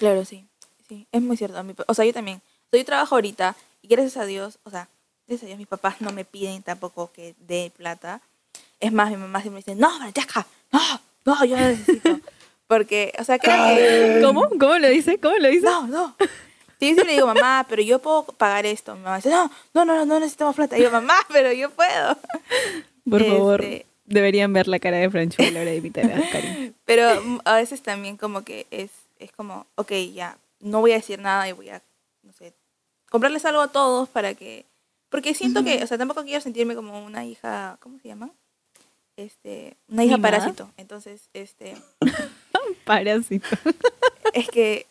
Claro, 0.02 0.24
sí. 0.24 0.44
Sí, 0.88 1.06
es 1.12 1.22
muy 1.22 1.36
cierto. 1.36 1.64
O 1.86 1.94
sea, 1.94 2.04
yo 2.04 2.12
también. 2.12 2.38
O 2.38 2.70
sea, 2.72 2.80
yo 2.80 2.84
trabajo 2.84 3.14
ahorita 3.14 3.54
y 3.82 3.86
gracias 3.86 4.16
a 4.16 4.24
Dios, 4.24 4.58
o 4.64 4.70
sea, 4.70 4.88
gracias 5.28 5.44
a 5.44 5.46
Dios 5.46 5.58
mis 5.58 5.68
papás 5.68 6.00
no 6.00 6.10
me 6.10 6.24
piden 6.24 6.60
tampoco 6.64 7.12
que 7.12 7.36
dé 7.38 7.70
plata. 7.76 8.20
Es 8.80 8.92
más, 8.92 9.10
mi 9.10 9.16
mamá 9.16 9.40
siempre 9.42 9.58
dice, 9.64 9.76
no, 9.76 9.96
Francesca, 9.98 10.44
no, 10.72 10.80
no, 11.24 11.44
yo 11.44 11.56
no 11.56 11.68
necesito. 11.68 12.18
Porque, 12.66 13.12
o 13.16 13.22
sea, 13.22 13.38
creo 13.38 13.76
que... 13.76 14.20
¿Cómo? 14.24 14.48
¿Cómo 14.58 14.76
lo 14.78 14.88
dice? 14.88 15.18
¿Cómo 15.18 15.36
lo 15.36 15.48
dice? 15.48 15.66
No, 15.66 15.86
no. 15.86 16.16
Sí, 16.80 16.96
yo 16.96 17.04
le 17.04 17.12
digo, 17.12 17.28
mamá, 17.28 17.64
pero 17.68 17.80
yo 17.80 18.00
puedo 18.00 18.24
pagar 18.24 18.66
esto. 18.66 18.96
Mi 18.96 19.02
mamá 19.02 19.18
dice, 19.18 19.30
no, 19.30 19.52
no, 19.72 19.84
no, 19.84 19.94
no, 19.94 20.04
no 20.04 20.18
necesitamos 20.18 20.56
plata. 20.56 20.76
Y 20.76 20.82
yo, 20.82 20.90
mamá, 20.90 21.14
pero 21.32 21.52
yo 21.52 21.70
puedo. 21.70 22.18
Por 23.08 23.24
favor, 23.24 23.62
Este- 23.62 23.86
deberían 24.06 24.52
ver 24.52 24.66
la 24.66 24.80
cara 24.80 24.96
de 24.96 25.08
Francho 25.10 25.42
a 25.44 25.50
la 25.52 25.60
hora 25.60 25.70
de 25.70 25.76
invitar 25.76 26.06
a 26.06 26.28
Karim. 26.32 26.72
Pero 26.86 27.22
mm, 27.22 27.40
a 27.44 27.54
veces 27.54 27.82
también 27.82 28.16
como 28.16 28.42
que 28.42 28.66
es, 28.72 28.90
es 29.24 29.32
como, 29.32 29.66
ok, 29.76 29.92
ya, 30.14 30.36
no 30.60 30.80
voy 30.80 30.92
a 30.92 30.96
decir 30.96 31.18
nada 31.18 31.48
y 31.48 31.52
voy 31.52 31.68
a, 31.70 31.82
no 32.22 32.32
sé, 32.32 32.52
comprarles 33.10 33.44
algo 33.44 33.60
a 33.60 33.68
todos 33.68 34.08
para 34.08 34.34
que... 34.34 34.64
Porque 35.08 35.34
siento 35.34 35.62
que, 35.62 35.82
o 35.82 35.86
sea, 35.86 35.98
tampoco 35.98 36.24
quiero 36.24 36.40
sentirme 36.40 36.74
como 36.74 37.04
una 37.04 37.24
hija, 37.26 37.76
¿cómo 37.80 37.98
se 37.98 38.08
llama? 38.08 38.30
Este, 39.16 39.76
una 39.88 40.04
hija 40.04 40.16
parásito. 40.16 40.70
Entonces, 40.78 41.28
este, 41.34 41.76
Parásito. 42.84 43.46
es 44.34 44.48
que, 44.48 44.86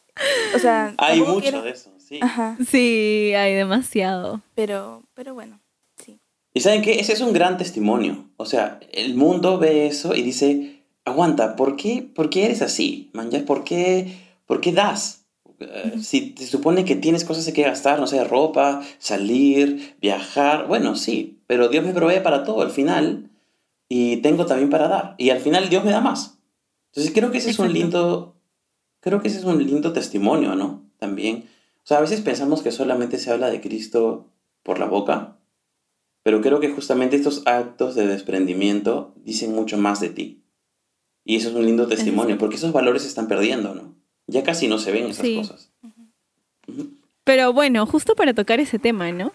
o 0.56 0.60
sea, 0.60 0.94
Hay 0.98 1.20
mucho 1.22 1.40
quiero- 1.42 1.62
de 1.64 1.72
eso, 1.72 1.92
sí. 1.98 2.20
Ajá, 2.22 2.58
Sí, 2.68 3.34
hay 3.36 3.54
demasiado. 3.56 4.42
pero, 4.56 5.04
pero 5.14 5.34
bueno, 5.34 5.60
sí. 6.04 6.20
Y 6.54 6.60
saben 6.62 6.82
que 6.82 7.00
ese 7.00 7.14
es 7.14 7.22
un 7.22 7.34
gran 7.34 7.58
testimonio. 7.58 8.26
O 8.38 8.46
sea, 8.46 8.80
el 8.92 9.16
mundo 9.16 9.58
ve 9.58 9.88
eso 9.88 10.14
y 10.16 10.22
dice, 10.22 10.81
aguanta, 11.06 11.56
¿por 11.56 11.76
qué, 11.76 12.10
por 12.14 12.30
qué 12.30 12.46
eres 12.46 12.62
así? 12.62 13.10
Man, 13.14 13.32
ya, 13.32 13.46
¿por 13.46 13.64
qué, 13.64 14.18
por 14.46 14.62
qué 14.62 14.72
das? 14.72 15.26
Eh, 15.60 15.94
Si 16.02 16.32
te 16.32 16.46
supone 16.46 16.86
que 16.86 16.96
tienes 16.96 17.26
cosas 17.26 17.52
que 17.54 17.64
gastar, 17.64 18.00
no 18.00 18.08
sé, 18.08 18.24
ropa, 18.24 18.82
salir, 19.00 19.96
viajar, 20.02 20.68
bueno, 20.68 20.96
sí, 20.96 21.40
pero 21.48 21.70
Dios 21.70 21.86
me 21.86 21.94
provee 21.94 22.22
para 22.22 22.44
todo 22.44 22.62
al 22.62 22.72
final 22.72 23.30
y 23.90 24.18
tengo 24.18 24.46
también 24.46 24.70
para 24.70 24.88
dar. 24.88 25.16
Y 25.18 25.30
al 25.32 25.40
final 25.40 25.70
Dios 25.70 25.84
me 25.84 25.92
da 25.92 26.02
más. 26.02 26.38
Entonces 26.92 27.14
creo 27.14 27.32
que 27.32 27.40
ese 27.40 27.52
es 27.52 27.60
un 27.60 27.74
lindo, 27.74 28.36
creo 29.00 29.22
que 29.22 29.28
ese 29.28 29.40
es 29.40 29.44
un 29.46 29.66
lindo 29.66 29.94
testimonio, 29.94 30.56
¿no? 30.56 30.84
También. 30.98 31.50
O 31.84 31.88
sea, 31.88 31.98
a 31.98 32.02
veces 32.02 32.22
pensamos 32.22 32.62
que 32.62 32.72
solamente 32.72 33.18
se 33.18 33.32
habla 33.32 33.50
de 33.50 33.62
Cristo 33.62 34.28
por 34.64 34.78
la 34.80 34.86
boca, 34.86 35.38
pero 36.24 36.42
creo 36.42 36.60
que 36.60 36.70
justamente 36.70 37.16
estos 37.16 37.42
actos 37.48 37.96
de 37.96 38.08
desprendimiento 38.08 39.14
dicen 39.16 39.54
mucho 39.56 39.78
más 39.78 40.00
de 40.00 40.10
ti. 40.10 40.41
Y 41.24 41.36
eso 41.36 41.50
es 41.50 41.56
un 41.56 41.66
lindo 41.66 41.88
testimonio, 41.88 42.38
porque 42.38 42.56
esos 42.56 42.72
valores 42.72 43.04
se 43.04 43.08
están 43.08 43.28
perdiendo, 43.28 43.76
¿no? 43.76 43.94
Ya 44.28 44.44
casi 44.44 44.68
no 44.68 44.78
se 44.78 44.92
ven 44.92 45.06
esas 45.06 45.26
Sí. 45.26 45.36
cosas. 45.36 45.72
Pero 47.24 47.54
bueno, 47.54 47.86
justo 47.86 48.16
para 48.16 48.34
tocar 48.34 48.60
ese 48.60 48.80
tema, 48.80 49.12
¿no? 49.12 49.32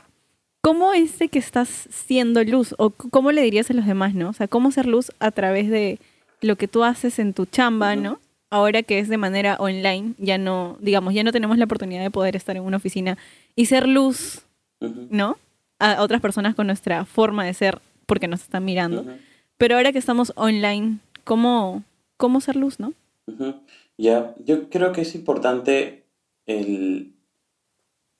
¿Cómo 0.60 0.92
es 0.94 1.18
de 1.18 1.28
que 1.28 1.38
estás 1.38 1.68
siendo 1.90 2.42
luz? 2.42 2.74
¿O 2.78 2.90
cómo 2.90 3.30
le 3.30 3.42
dirías 3.42 3.70
a 3.70 3.74
los 3.74 3.86
demás, 3.86 4.14
no? 4.14 4.30
O 4.30 4.32
sea, 4.32 4.48
¿cómo 4.48 4.72
ser 4.72 4.86
luz 4.86 5.12
a 5.20 5.30
través 5.30 5.70
de 5.70 5.98
lo 6.40 6.56
que 6.56 6.68
tú 6.68 6.84
haces 6.84 7.18
en 7.18 7.32
tu 7.32 7.46
chamba. 7.46 7.96
¿no? 7.96 8.18
Ahora 8.50 8.82
que 8.82 8.98
es 8.98 9.08
de 9.08 9.16
manera 9.16 9.56
online, 9.58 10.14
ya 10.18 10.38
no, 10.38 10.76
digamos, 10.80 11.14
ya 11.14 11.24
no 11.24 11.32
tenemos 11.32 11.58
la 11.58 11.64
oportunidad 11.64 12.02
de 12.02 12.10
poder 12.10 12.36
estar 12.36 12.56
en 12.56 12.62
una 12.62 12.76
oficina 12.76 13.18
y 13.54 13.66
ser 13.66 13.88
luz. 13.88 14.42
¿no? 14.80 15.38
A 15.78 16.02
otras 16.02 16.20
personas 16.20 16.54
con 16.54 16.66
nuestra 16.66 17.04
forma 17.04 17.44
de 17.44 17.54
ser 17.54 17.80
porque 18.06 18.28
nos 18.28 18.42
están 18.42 18.64
mirando. 18.64 19.04
Pero 19.58 19.76
ahora 19.76 19.92
que 19.92 19.98
estamos 19.98 20.32
online, 20.36 20.98
¿cómo, 21.26 21.82
cómo 22.16 22.40
ser 22.40 22.56
luz, 22.56 22.80
no? 22.80 22.94
Ujú. 23.26 23.56
Ya, 23.98 24.34
yo 24.44 24.70
creo 24.70 24.92
que 24.92 25.02
es 25.02 25.14
importante 25.14 26.06
el... 26.46 27.14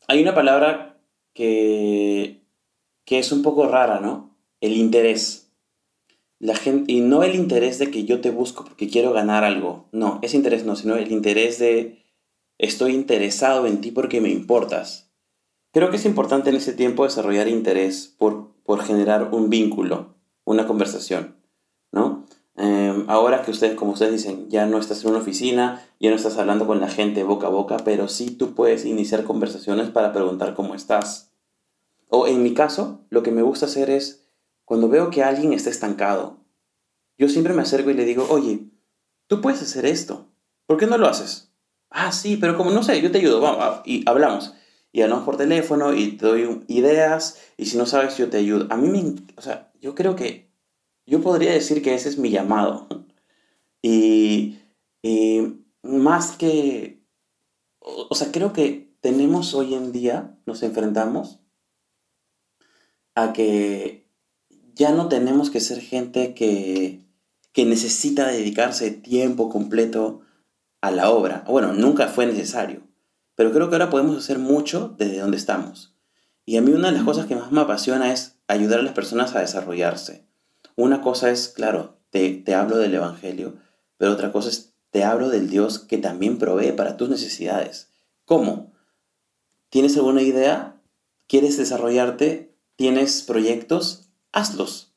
Hay 0.09 0.21
una 0.21 0.35
palabra 0.35 0.99
que, 1.33 2.43
que 3.05 3.19
es 3.19 3.33
un 3.33 3.43
poco 3.43 3.67
rara, 3.67 4.01
¿no? 4.01 4.37
El 4.61 4.73
interés. 4.73 5.51
La 6.39 6.57
gente, 6.57 6.93
y 6.93 7.01
no 7.01 7.23
el 7.23 7.35
interés 7.35 7.79
de 7.79 7.91
que 7.91 8.05
yo 8.05 8.21
te 8.21 8.31
busco 8.31 8.65
porque 8.65 8.89
quiero 8.89 9.13
ganar 9.13 9.45
algo. 9.45 9.89
No, 9.93 10.19
ese 10.23 10.37
interés 10.37 10.65
no, 10.65 10.77
sino 10.77 10.97
el 10.97 11.11
interés 11.11 11.59
de 11.59 12.05
estoy 12.59 12.93
interesado 12.93 13.67
en 13.67 13.81
ti 13.81 13.91
porque 13.91 14.21
me 14.21 14.31
importas. 14.31 15.11
Creo 15.73 15.91
que 15.91 15.97
es 15.97 16.05
importante 16.05 16.51
en 16.51 16.57
ese 16.57 16.73
tiempo 16.73 17.05
desarrollar 17.05 17.49
interés 17.49 18.15
por, 18.19 18.53
por 18.65 18.83
generar 18.83 19.33
un 19.33 19.51
vínculo, 19.51 20.15
una 20.45 20.67
conversación, 20.67 21.37
¿no? 21.93 22.26
Eh, 22.59 23.05
ahora 23.09 23.43
que 23.43 23.51
ustedes, 23.51 23.75
como 23.77 23.93
ustedes 23.93 24.13
dicen, 24.13 24.49
ya 24.49 24.67
no 24.67 24.79
estás 24.79 25.05
en 25.05 25.11
una 25.11 25.19
oficina, 25.19 25.83
ya 26.01 26.11
no 26.11 26.17
estás 26.17 26.39
hablando 26.39 26.67
con 26.67 26.81
la 26.81 26.89
gente 26.89 27.23
boca 27.23 27.49
a 27.49 27.51
boca, 27.51 27.77
pero 27.85 28.09
sí 28.09 28.31
tú 28.31 28.55
puedes 28.55 28.85
iniciar 28.85 29.25
conversaciones 29.25 29.91
para 29.91 30.13
preguntar 30.13 30.55
cómo 30.55 30.75
estás. 30.75 31.33
O 32.09 32.27
en 32.27 32.43
mi 32.43 32.55
caso, 32.55 33.01
lo 33.11 33.23
que 33.23 33.31
me 33.31 33.43
gusta 33.43 33.67
hacer 33.67 33.91
es, 33.91 34.27
cuando 34.65 34.89
veo 34.89 35.11
que 35.11 35.23
alguien 35.23 35.53
está 35.53 35.71
estancado, 35.71 36.39
yo 37.19 37.29
siempre 37.29 37.53
me 37.53 37.63
acerco 37.63 37.91
y 37.91 37.95
le 37.95 38.05
digo, 38.05 38.27
oye, 38.31 38.61
tú 39.27 39.41
puedes 39.41 39.63
hacer 39.63 39.85
esto, 39.87 40.27
¿por 40.67 40.77
qué 40.79 40.87
no 40.87 40.99
lo 40.99 41.09
haces? 41.09 41.53
Ah, 41.91 42.13
sí, 42.13 42.37
pero 42.37 42.57
como 42.57 42.71
no 42.71 42.83
sé, 42.83 43.01
yo 43.01 43.11
te 43.11 43.19
ayudo, 43.19 43.41
vamos, 43.41 43.81
y 43.85 44.03
hablamos. 44.09 44.55
Y 44.93 45.03
hablamos 45.03 45.25
por 45.25 45.37
teléfono 45.37 45.95
y 45.95 46.13
te 46.13 46.27
doy 46.27 46.65
ideas, 46.69 47.39
y 47.57 47.67
si 47.67 47.77
no 47.77 47.87
sabes, 47.87 48.17
yo 48.17 48.31
te 48.31 48.39
ayudo. 48.39 48.67
A 48.71 48.77
mí 48.77 48.89
me, 48.89 49.15
o 49.37 49.43
sea, 49.43 49.71
yo 49.81 49.95
creo 49.95 50.17
que, 50.17 50.51
yo 51.07 51.23
podría 51.23 51.53
decir 51.53 51.83
que 51.83 51.95
ese 51.95 52.09
es 52.09 52.19
mi 52.19 52.31
llamado. 52.31 52.89
Y, 53.83 54.59
y 55.03 55.63
más 55.83 56.37
que, 56.37 57.05
o, 57.79 58.09
o 58.11 58.15
sea, 58.15 58.33
creo 58.33 58.53
que 58.53 58.95
tenemos 59.01 59.55
hoy 59.55 59.75
en 59.75 59.93
día, 59.93 60.37
nos 60.47 60.63
enfrentamos 60.63 61.41
a 63.15 63.33
que 63.33 64.11
ya 64.75 64.93
no 64.93 65.09
tenemos 65.09 65.51
que 65.51 65.61
ser 65.61 65.81
gente 65.81 66.35
que, 66.35 67.07
que 67.53 67.65
necesita 67.65 68.27
dedicarse 68.27 68.91
tiempo 68.91 69.49
completo 69.49 70.21
a 70.83 70.91
la 70.91 71.11
obra. 71.11 71.45
Bueno, 71.49 71.73
nunca 71.73 72.09
fue 72.09 72.27
necesario, 72.27 72.83
pero 73.35 73.53
creo 73.53 73.69
que 73.69 73.77
ahora 73.77 73.91
podemos 73.91 74.17
hacer 74.17 74.39
mucho 74.39 74.95
desde 74.99 75.21
donde 75.21 75.39
estamos. 75.39 75.97
Y 76.45 76.59
a 76.59 76.63
mí 76.63 76.73
una 76.73 76.89
de 76.89 76.95
las 76.95 77.05
cosas 77.05 77.27
que 77.27 77.35
más 77.35 77.51
me 77.51 77.63
apasiona 77.63 78.13
es 78.13 78.39
ayudar 78.47 78.81
a 78.81 78.83
las 78.83 78.93
personas 78.93 79.35
a 79.35 79.41
desarrollarse. 79.41 80.26
Una 80.77 81.01
cosa 81.01 81.31
es, 81.31 81.49
claro, 81.49 81.97
te, 82.11 82.31
te 82.35 82.55
hablo 82.55 82.77
del 82.77 82.95
Evangelio, 82.95 83.55
pero 83.99 84.13
otra 84.13 84.31
cosa 84.31 84.51
es, 84.51 84.75
te 84.91 85.05
hablo 85.05 85.29
del 85.31 85.51
Dios 85.51 85.79
que 85.79 85.99
también 85.99 86.39
provee 86.39 86.73
para 86.73 86.97
tus 86.97 87.09
necesidades. 87.09 87.91
¿Cómo? 88.25 88.73
¿Tienes 89.71 89.97
alguna 89.97 90.23
idea? 90.23 90.81
¿Quieres 91.27 91.57
desarrollarte? 91.57 92.55
¿Tienes 92.77 93.23
proyectos? 93.23 94.09
Hazlos. 94.33 94.93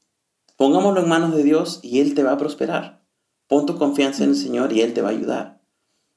Pongámoslo 0.57 1.01
en 1.01 1.09
manos 1.09 1.35
de 1.35 1.43
Dios 1.43 1.79
y 1.81 2.01
Él 2.01 2.13
te 2.13 2.23
va 2.23 2.33
a 2.33 2.37
prosperar. 2.37 3.01
Pon 3.47 3.65
tu 3.65 3.77
confianza 3.77 4.23
en 4.23 4.31
el 4.31 4.35
Señor 4.35 4.73
y 4.73 4.81
Él 4.81 4.93
te 4.93 5.01
va 5.01 5.09
a 5.09 5.11
ayudar. 5.11 5.61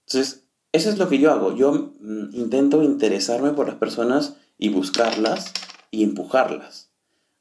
Entonces, 0.07 0.45
eso 0.73 0.91
es 0.91 0.99
lo 0.99 1.09
que 1.09 1.19
yo 1.19 1.31
hago. 1.31 1.55
Yo 1.55 1.95
mm, 2.01 2.35
intento 2.35 2.83
interesarme 2.83 3.53
por 3.53 3.69
las 3.69 3.77
personas 3.77 4.37
y 4.59 4.71
buscarlas 4.71 5.53
y 5.91 6.03
empujarlas. 6.03 6.91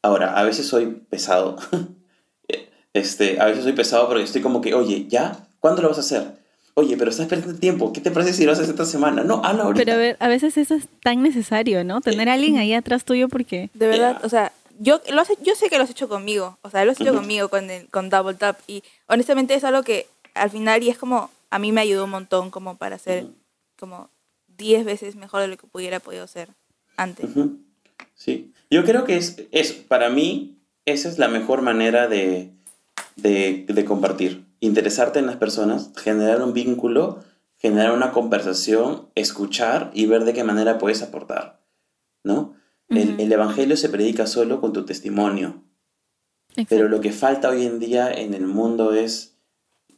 Ahora, 0.01 0.37
a 0.37 0.43
veces 0.43 0.67
soy 0.67 0.87
pesado. 1.09 1.57
este, 2.93 3.39
a 3.39 3.45
veces 3.45 3.63
soy 3.63 3.73
pesado 3.73 4.07
porque 4.07 4.23
estoy 4.23 4.41
como 4.41 4.61
que, 4.61 4.73
oye, 4.73 5.05
¿ya? 5.07 5.47
¿Cuándo 5.59 5.81
lo 5.81 5.89
vas 5.89 5.97
a 5.97 6.01
hacer? 6.01 6.39
Oye, 6.73 6.95
pero 6.97 7.11
estás 7.11 7.27
perdiendo 7.27 7.59
tiempo. 7.59 7.91
¿Qué 7.93 8.01
te 8.01 8.11
parece 8.11 8.33
si 8.33 8.45
lo 8.45 8.51
haces 8.53 8.69
esta 8.69 8.85
semana? 8.85 9.23
No, 9.23 9.41
habla 9.43 9.63
ahorita. 9.63 9.81
Pero 9.83 9.93
a, 9.93 9.97
ver, 9.97 10.17
a 10.19 10.27
veces 10.27 10.57
eso 10.57 10.73
es 10.75 10.87
tan 11.03 11.21
necesario, 11.21 11.83
¿no? 11.83 12.01
Tener 12.01 12.29
a 12.29 12.33
alguien 12.33 12.57
ahí 12.57 12.73
atrás 12.73 13.03
tuyo 13.03 13.27
porque... 13.29 13.69
De 13.73 13.87
verdad, 13.87 14.17
Ya. 14.19 14.25
o 14.25 14.29
sea, 14.29 14.51
yo, 14.79 15.01
lo 15.11 15.21
has- 15.21 15.29
yo 15.43 15.53
sé 15.55 15.69
que 15.69 15.77
lo 15.77 15.83
has 15.83 15.89
hecho 15.89 16.07
conmigo, 16.09 16.57
o 16.61 16.69
sea, 16.69 16.85
lo 16.85 16.91
has 16.91 16.99
hecho 16.99 17.11
Ujú. 17.11 17.19
conmigo 17.19 17.49
con, 17.49 17.69
el- 17.69 17.87
con 17.89 18.09
Double 18.09 18.35
Tap 18.35 18.57
y 18.67 18.83
honestamente 19.07 19.53
es 19.53 19.63
algo 19.63 19.83
que 19.83 20.07
al 20.33 20.49
final 20.49 20.81
y 20.81 20.89
es 20.89 20.97
como, 20.97 21.29
a 21.49 21.59
mí 21.59 21.71
me 21.73 21.81
ayudó 21.81 22.05
un 22.05 22.11
montón 22.11 22.49
como 22.51 22.77
para 22.77 22.97
ser 22.97 23.25
Ujú. 23.25 23.33
como 23.77 24.09
10 24.57 24.85
veces 24.85 25.15
mejor 25.17 25.41
de 25.41 25.49
lo 25.49 25.57
que 25.57 25.67
pudiera 25.67 25.99
podido 25.99 26.25
ser 26.27 26.47
antes. 26.97 27.25
Ujú. 27.29 27.57
Sí, 28.15 28.53
yo 28.69 28.85
creo 28.85 29.03
que 29.03 29.17
es, 29.17 29.41
es, 29.51 29.73
para 29.73 30.09
mí, 30.09 30.57
esa 30.85 31.09
es 31.09 31.17
la 31.19 31.27
mejor 31.27 31.61
manera 31.61 32.07
de, 32.07 32.49
de, 33.21 33.65
de 33.67 33.85
compartir. 33.85 34.45
Interesarte 34.59 35.19
en 35.19 35.25
las 35.25 35.37
personas, 35.37 35.91
generar 35.95 36.41
un 36.41 36.53
vínculo, 36.53 37.23
generar 37.57 37.93
una 37.93 38.11
conversación, 38.11 39.09
escuchar 39.15 39.91
y 39.93 40.05
ver 40.05 40.25
de 40.25 40.33
qué 40.33 40.43
manera 40.43 40.77
puedes 40.77 41.01
aportar, 41.01 41.61
¿no? 42.23 42.55
el, 42.91 43.31
evangelio 43.31 43.77
se 43.77 43.89
predica 43.89 44.27
solo 44.27 44.59
con 44.59 44.73
tu 44.73 44.85
testimonio, 44.85 45.63
pero 46.67 46.89
lo 46.89 46.99
que 46.99 47.11
falta 47.11 47.49
hoy 47.49 47.65
en 47.65 47.79
día 47.79 48.11
en 48.11 48.33
el 48.33 48.45
mundo 48.45 48.93
es 48.93 49.37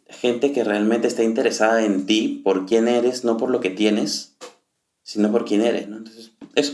gente 0.07 0.51
que 0.51 0.63
realmente 0.63 1.07
está 1.07 1.23
interesada 1.23 1.83
en 1.83 2.05
ti 2.05 2.41
por 2.43 2.65
quién 2.67 2.87
eres, 2.87 3.23
no 3.23 3.37
por 3.37 3.49
lo 3.49 3.59
que 3.59 3.71
tienes, 3.71 4.37
sino 5.01 5.31
por 5.31 5.45
quién 5.45 5.61
eres, 5.61 5.87
¿no? 5.87 5.97
Entonces, 5.97 6.31
eso. 6.53 6.73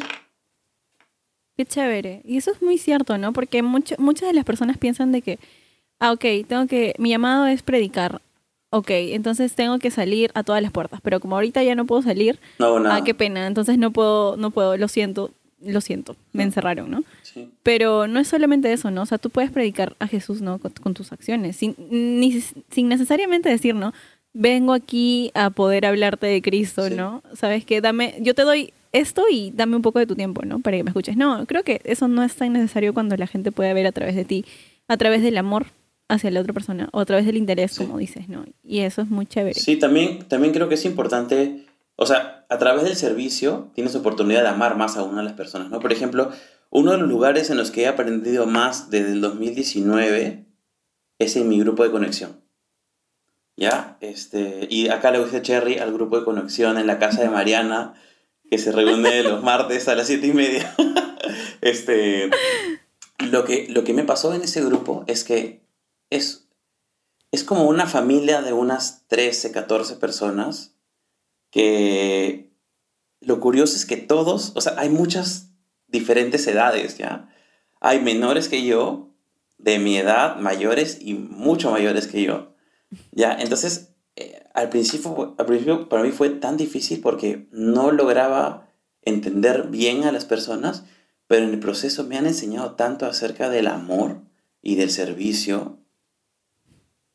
Qué 1.56 1.66
chévere. 1.66 2.22
Y 2.26 2.38
eso 2.38 2.52
es 2.52 2.62
muy 2.62 2.78
cierto, 2.78 3.18
¿no? 3.18 3.32
Porque 3.32 3.64
mucho- 3.64 3.96
muchas 3.98 4.28
de 4.28 4.34
las 4.34 4.46
personas 4.46 4.78
piensan 4.78 5.12
de 5.14 5.22
que, 5.22 5.40
ah, 6.00 6.12
ok, 6.12 6.26
tengo 6.48 6.68
que, 6.68 6.94
mi 6.98 7.10
llamado 7.10 7.46
es 7.48 7.62
predicar. 7.64 8.22
Ok, 8.72 8.90
entonces 8.92 9.56
tengo 9.56 9.80
que 9.80 9.90
salir 9.90 10.30
a 10.36 10.44
todas 10.44 10.62
las 10.62 10.72
puertas. 10.72 11.00
Pero 11.02 11.20
como 11.20 11.36
ahorita 11.36 11.64
ya 11.64 11.74
no 11.76 11.86
puedo 11.86 12.02
salir, 12.04 12.40
No 12.60 12.80
nada. 12.80 12.98
ah, 12.98 13.04
qué 13.04 13.16
pena. 13.16 13.48
Entonces 13.48 13.78
no 13.80 13.92
puedo, 13.92 14.38
no 14.38 14.52
puedo, 14.52 14.78
lo 14.78 14.88
siento, 14.88 15.32
lo 15.60 15.82
siento. 15.82 16.16
Me 16.34 16.44
encerraron, 16.44 16.92
¿no? 16.92 17.04
Sí. 17.24 17.50
Pero 17.64 18.06
no 18.08 18.20
es 18.20 18.28
solamente 18.28 18.72
eso, 18.72 18.92
¿no? 18.92 19.02
O 19.02 19.06
sea, 19.08 19.18
tú 19.18 19.32
puedes 19.32 19.50
predicar 19.50 19.96
a 19.98 20.06
Jesús, 20.08 20.42
¿no? 20.42 20.60
Con, 20.60 20.72
con 20.74 20.94
tus 20.94 21.12
acciones, 21.12 21.56
sin, 21.56 21.76
ni- 21.90 22.42
sin 22.70 22.90
necesariamente 22.90 23.50
decir, 23.50 23.74
¿no? 23.74 23.92
Vengo 24.34 24.74
aquí 24.74 25.32
a 25.34 25.50
poder 25.50 25.88
hablarte 25.88 26.28
de 26.28 26.40
Cristo, 26.44 26.88
Sí. 26.90 26.94
¿no? 26.94 27.24
Sabes 27.34 27.66
que 27.66 27.82
dame, 27.82 28.16
yo 28.22 28.36
te 28.36 28.44
doy 28.44 28.72
esto 28.92 29.24
y 29.32 29.52
dame 29.56 29.76
un 29.76 29.82
poco 29.82 29.98
de 29.98 30.06
tu 30.06 30.16
tiempo, 30.16 30.44
¿no? 30.46 30.60
Para 30.60 30.78
que 30.78 30.84
me 30.84 30.92
escuches. 30.92 31.18
No, 31.18 31.48
creo 31.48 31.64
que 31.64 31.82
eso 31.86 32.08
no 32.08 32.22
es 32.22 32.36
tan 32.36 32.54
necesario 32.54 32.94
cuando 32.94 33.18
la 33.18 33.26
gente 33.26 33.52
puede 33.52 33.74
ver 33.74 33.88
a 33.88 33.92
través 33.92 34.16
de 34.16 34.26
ti, 34.26 34.46
a 34.88 34.96
través 34.98 35.24
del 35.24 35.38
amor 35.40 35.66
hacia 36.10 36.32
la 36.32 36.42
otra 36.42 36.54
persona 36.54 36.90
o 36.92 37.00
a 37.00 37.06
través 37.06 37.26
del 37.26 37.38
interés, 37.38 37.72
Sí. 37.72 37.86
como 37.86 37.98
dices, 37.98 38.28
¿no? 38.28 38.44
Y 38.64 38.80
eso 38.80 39.02
es 39.02 39.10
muy 39.10 39.26
chévere. 39.26 39.54
Sí, 39.60 39.78
también, 39.78 40.28
también 40.28 40.54
creo 40.54 40.68
que 40.68 40.76
es 40.76 40.84
importante, 40.86 41.66
o 41.96 42.06
sea, 42.06 42.46
a 42.50 42.58
través 42.58 42.84
del 42.84 42.96
servicio 42.96 43.70
tienes 43.76 43.96
oportunidad 43.96 44.42
de 44.42 44.50
amar 44.50 44.76
más 44.76 44.98
a 44.98 45.04
una 45.04 45.20
de 45.20 45.26
las 45.26 45.34
personas, 45.34 45.70
¿no? 45.70 45.80
Por 45.80 45.94
ejemplo, 45.94 46.32
uno 46.72 46.92
de 46.92 46.98
los 46.98 47.08
lugares 47.08 47.50
en 47.50 47.58
los 47.58 47.72
que 47.72 47.84
he 47.84 47.88
aprendido 47.88 48.46
más 48.48 48.90
desde 48.90 49.14
el 49.14 49.22
2019 49.22 50.46
es 51.20 51.36
en 51.36 51.48
mi 51.48 51.60
grupo 51.60 51.84
de 51.84 51.92
conexión. 51.92 52.42
¿Ya? 53.56 53.98
Este, 54.00 54.68
y 54.70 54.88
acá 54.88 55.12
le 55.12 55.20
gusta 55.20 55.42
Cherry 55.42 55.80
al 55.80 55.92
grupo 55.94 56.18
de 56.18 56.24
conexión 56.26 56.78
en 56.78 56.88
la 56.88 56.98
casa 56.98 57.22
de 57.22 57.30
Mariana, 57.30 57.94
que 58.50 58.58
se 58.58 58.72
reúne 58.72 59.22
los 59.24 59.44
martes 59.44 59.88
a 59.90 59.96
las 59.96 60.08
siete 60.08 60.28
y 60.28 60.34
media. 60.34 60.74
este, 61.62 62.30
lo, 63.32 63.44
que, 63.44 63.68
lo 63.70 63.84
que 63.84 63.94
me 63.94 64.06
pasó 64.06 64.34
en 64.34 64.44
ese 64.44 64.64
grupo 64.64 65.04
es 65.08 65.24
que 65.24 65.62
es, 66.10 66.48
es 67.32 67.44
como 67.44 67.64
una 67.66 67.88
familia 67.88 68.42
de 68.42 68.54
unas 68.54 69.08
13, 69.08 69.52
14 69.52 69.96
personas 69.96 70.76
que 71.52 72.52
lo 73.22 73.40
curioso 73.40 73.76
es 73.76 73.86
que 73.86 73.98
todos, 73.98 74.54
o 74.56 74.62
sea, 74.62 74.76
hay 74.78 74.90
muchas 74.90 75.52
diferentes 75.88 76.46
edades, 76.48 76.98
¿ya? 76.98 77.30
Hay 77.82 78.00
menores 78.00 78.50
que 78.50 78.66
yo, 78.66 79.14
de 79.58 79.80
mi 79.80 79.98
edad, 79.98 80.38
mayores 80.38 81.00
y 81.02 81.16
mucho 81.16 81.72
mayores 81.72 82.08
que 82.08 82.24
yo, 82.24 82.54
¿ya? 83.12 83.34
Entonces, 83.34 83.94
eh, 84.16 84.44
al, 84.54 84.70
principio, 84.70 85.36
al 85.38 85.46
principio 85.46 85.90
para 85.90 86.04
mí 86.04 86.12
fue 86.12 86.30
tan 86.30 86.58
difícil 86.58 87.02
porque 87.02 87.48
no 87.52 87.92
lograba 87.92 88.70
entender 89.02 89.68
bien 89.68 90.04
a 90.04 90.12
las 90.12 90.26
personas, 90.26 90.84
pero 91.28 91.46
en 91.46 91.52
el 91.52 91.60
proceso 91.60 92.04
me 92.04 92.18
han 92.18 92.26
enseñado 92.26 92.76
tanto 92.76 93.06
acerca 93.06 93.50
del 93.50 93.68
amor 93.68 94.22
y 94.62 94.76
del 94.76 94.90
servicio 94.90 95.80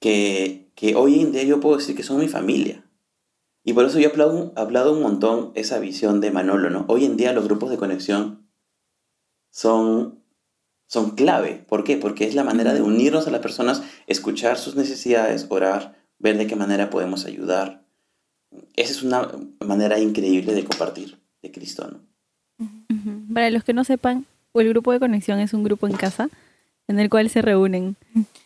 que, 0.05 0.71
que 0.75 0.97
hoy 0.97 1.19
en 1.19 1.33
día 1.33 1.45
yo 1.45 1.61
puedo 1.61 1.79
decir 1.79 1.97
que 1.97 2.03
son 2.03 2.21
mi 2.21 2.29
familia. 2.29 2.85
Y 3.65 3.73
por 3.73 3.87
eso 3.87 3.99
yo 3.99 4.11
he 4.11 4.13
hablado, 4.13 4.53
hablado 4.55 4.93
un 4.93 5.01
montón 5.01 5.51
esa 5.55 5.79
visión 5.79 6.21
de 6.21 6.31
Manolo, 6.31 6.69
¿no? 6.69 6.85
Hoy 6.89 7.07
en 7.07 7.17
día 7.17 7.33
los 7.33 7.47
grupos 7.47 7.71
de 7.71 7.79
conexión 7.79 8.47
son, 9.51 10.23
son 10.89 11.13
clave. 11.13 11.65
¿Por 11.67 11.85
qué? 11.85 11.97
Porque 11.97 12.27
es 12.27 12.35
la 12.35 12.45
manera 12.45 12.75
de 12.75 12.83
unirnos 12.83 13.27
a 13.27 13.31
las 13.31 13.41
personas, 13.41 13.83
escuchar 14.07 14.59
sus 14.59 14.77
necesidades, 14.77 15.47
orar, 15.49 15.97
ver 16.19 16.37
de 16.37 16.47
qué 16.47 16.55
manera 16.55 16.91
podemos 16.91 17.25
ayudar. 17.25 17.87
Esa 18.77 18.93
es 18.93 19.03
una 19.03 19.31
manera 19.65 19.99
increíble 19.99 20.53
de 20.53 20.67
compartir 20.67 21.19
de 21.41 21.51
Cristo, 21.51 21.89
¿no? 21.91 22.01
Para 23.33 23.49
los 23.49 23.65
que 23.65 23.73
no 23.73 23.85
sepan, 23.85 24.27
el 24.53 24.69
grupo 24.69 24.93
de 24.93 25.01
conexión 25.01 25.41
es 25.41 25.55
un 25.55 25.65
grupo 25.65 25.87
en 25.87 25.97
casa 25.97 26.29
en 26.89 26.99
el 27.01 27.09
cual 27.09 27.31
se 27.31 27.41
reúnen, 27.43 27.97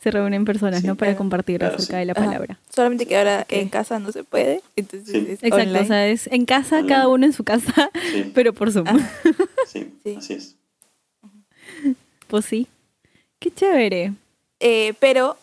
se 0.01 0.11
reúnen 0.11 0.45
personas, 0.45 0.80
Sí, 0.82 0.86
¿no? 0.86 0.95
Para 0.97 1.11
claro. 1.12 1.18
compartir 1.18 1.59
Claro, 1.59 1.74
acerca 1.76 1.95
sí. 1.95 1.99
de 1.99 2.05
la 2.07 2.12
Ajá. 2.12 2.24
palabra. 2.24 2.59
Solamente 2.74 3.07
que 3.07 3.16
ahora 3.16 3.45
en 3.49 3.68
casa 3.68 3.99
no 3.99 4.12
se 4.12 4.22
puede, 4.24 4.62
entonces 4.76 5.09
Sí. 5.11 5.18
es 5.28 5.43
Exacto, 5.43 5.57
online. 5.57 5.80
o 5.80 5.84
sea, 5.86 6.07
es 6.09 6.26
en 6.28 6.45
casa, 6.45 6.76
Online. 6.76 6.89
cada 6.95 7.09
uno 7.09 7.26
en 7.26 7.32
su 7.32 7.45
casa, 7.45 7.91
Sí, 8.12 8.30
pero 8.34 8.53
por 8.53 8.70
Zoom. 8.72 8.86
Sí, 9.66 9.93
Sí. 10.03 10.14
así 10.16 10.32
es. 10.34 10.57
Pues 12.28 12.45
sí. 12.45 12.66
Qué 13.39 13.51
chévere. 13.51 14.12
Eh, 14.61 14.95
pero, 14.99 15.36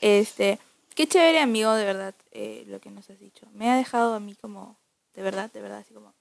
este, 0.00 0.58
qué 0.94 1.06
chévere 1.06 1.40
amigo, 1.40 1.72
de 1.74 1.84
verdad, 1.84 2.14
eh, 2.32 2.64
lo 2.68 2.80
que 2.80 2.90
nos 2.90 3.08
has 3.10 3.18
dicho. 3.20 3.46
Me 3.54 3.70
ha 3.70 3.76
dejado 3.76 4.14
a 4.14 4.20
mí 4.20 4.34
como, 4.40 4.76
de 5.14 5.22
verdad, 5.22 5.50
de 5.52 5.60
verdad, 5.60 5.78
así 5.78 5.94
como 5.94 6.11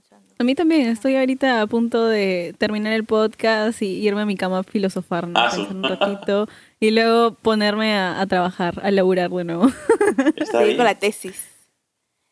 pensando. 0.00 0.34
A 0.38 0.44
mí 0.44 0.54
también, 0.54 0.88
estoy 0.88 1.16
ahorita 1.16 1.62
a 1.62 1.66
punto 1.66 2.06
de 2.06 2.54
terminar 2.58 2.92
el 2.92 3.04
podcast 3.04 3.80
y 3.82 3.86
irme 4.06 4.22
a 4.22 4.26
mi 4.26 4.36
cama 4.36 4.58
a 4.58 4.62
filosofar, 4.62 5.26
¿no? 5.28 5.38
Ah, 5.40 5.50
sí. 5.50 5.66
Un 5.70 5.82
ratito 5.82 6.48
y 6.80 6.90
luego 6.90 7.32
ponerme 7.34 7.94
a, 7.94 8.20
a 8.20 8.26
trabajar, 8.26 8.80
a 8.84 8.90
laburar 8.90 9.30
de 9.30 9.44
nuevo. 9.44 9.66
Está 10.36 10.58
con 10.60 10.84
la 10.84 10.94
tesis. 10.98 11.36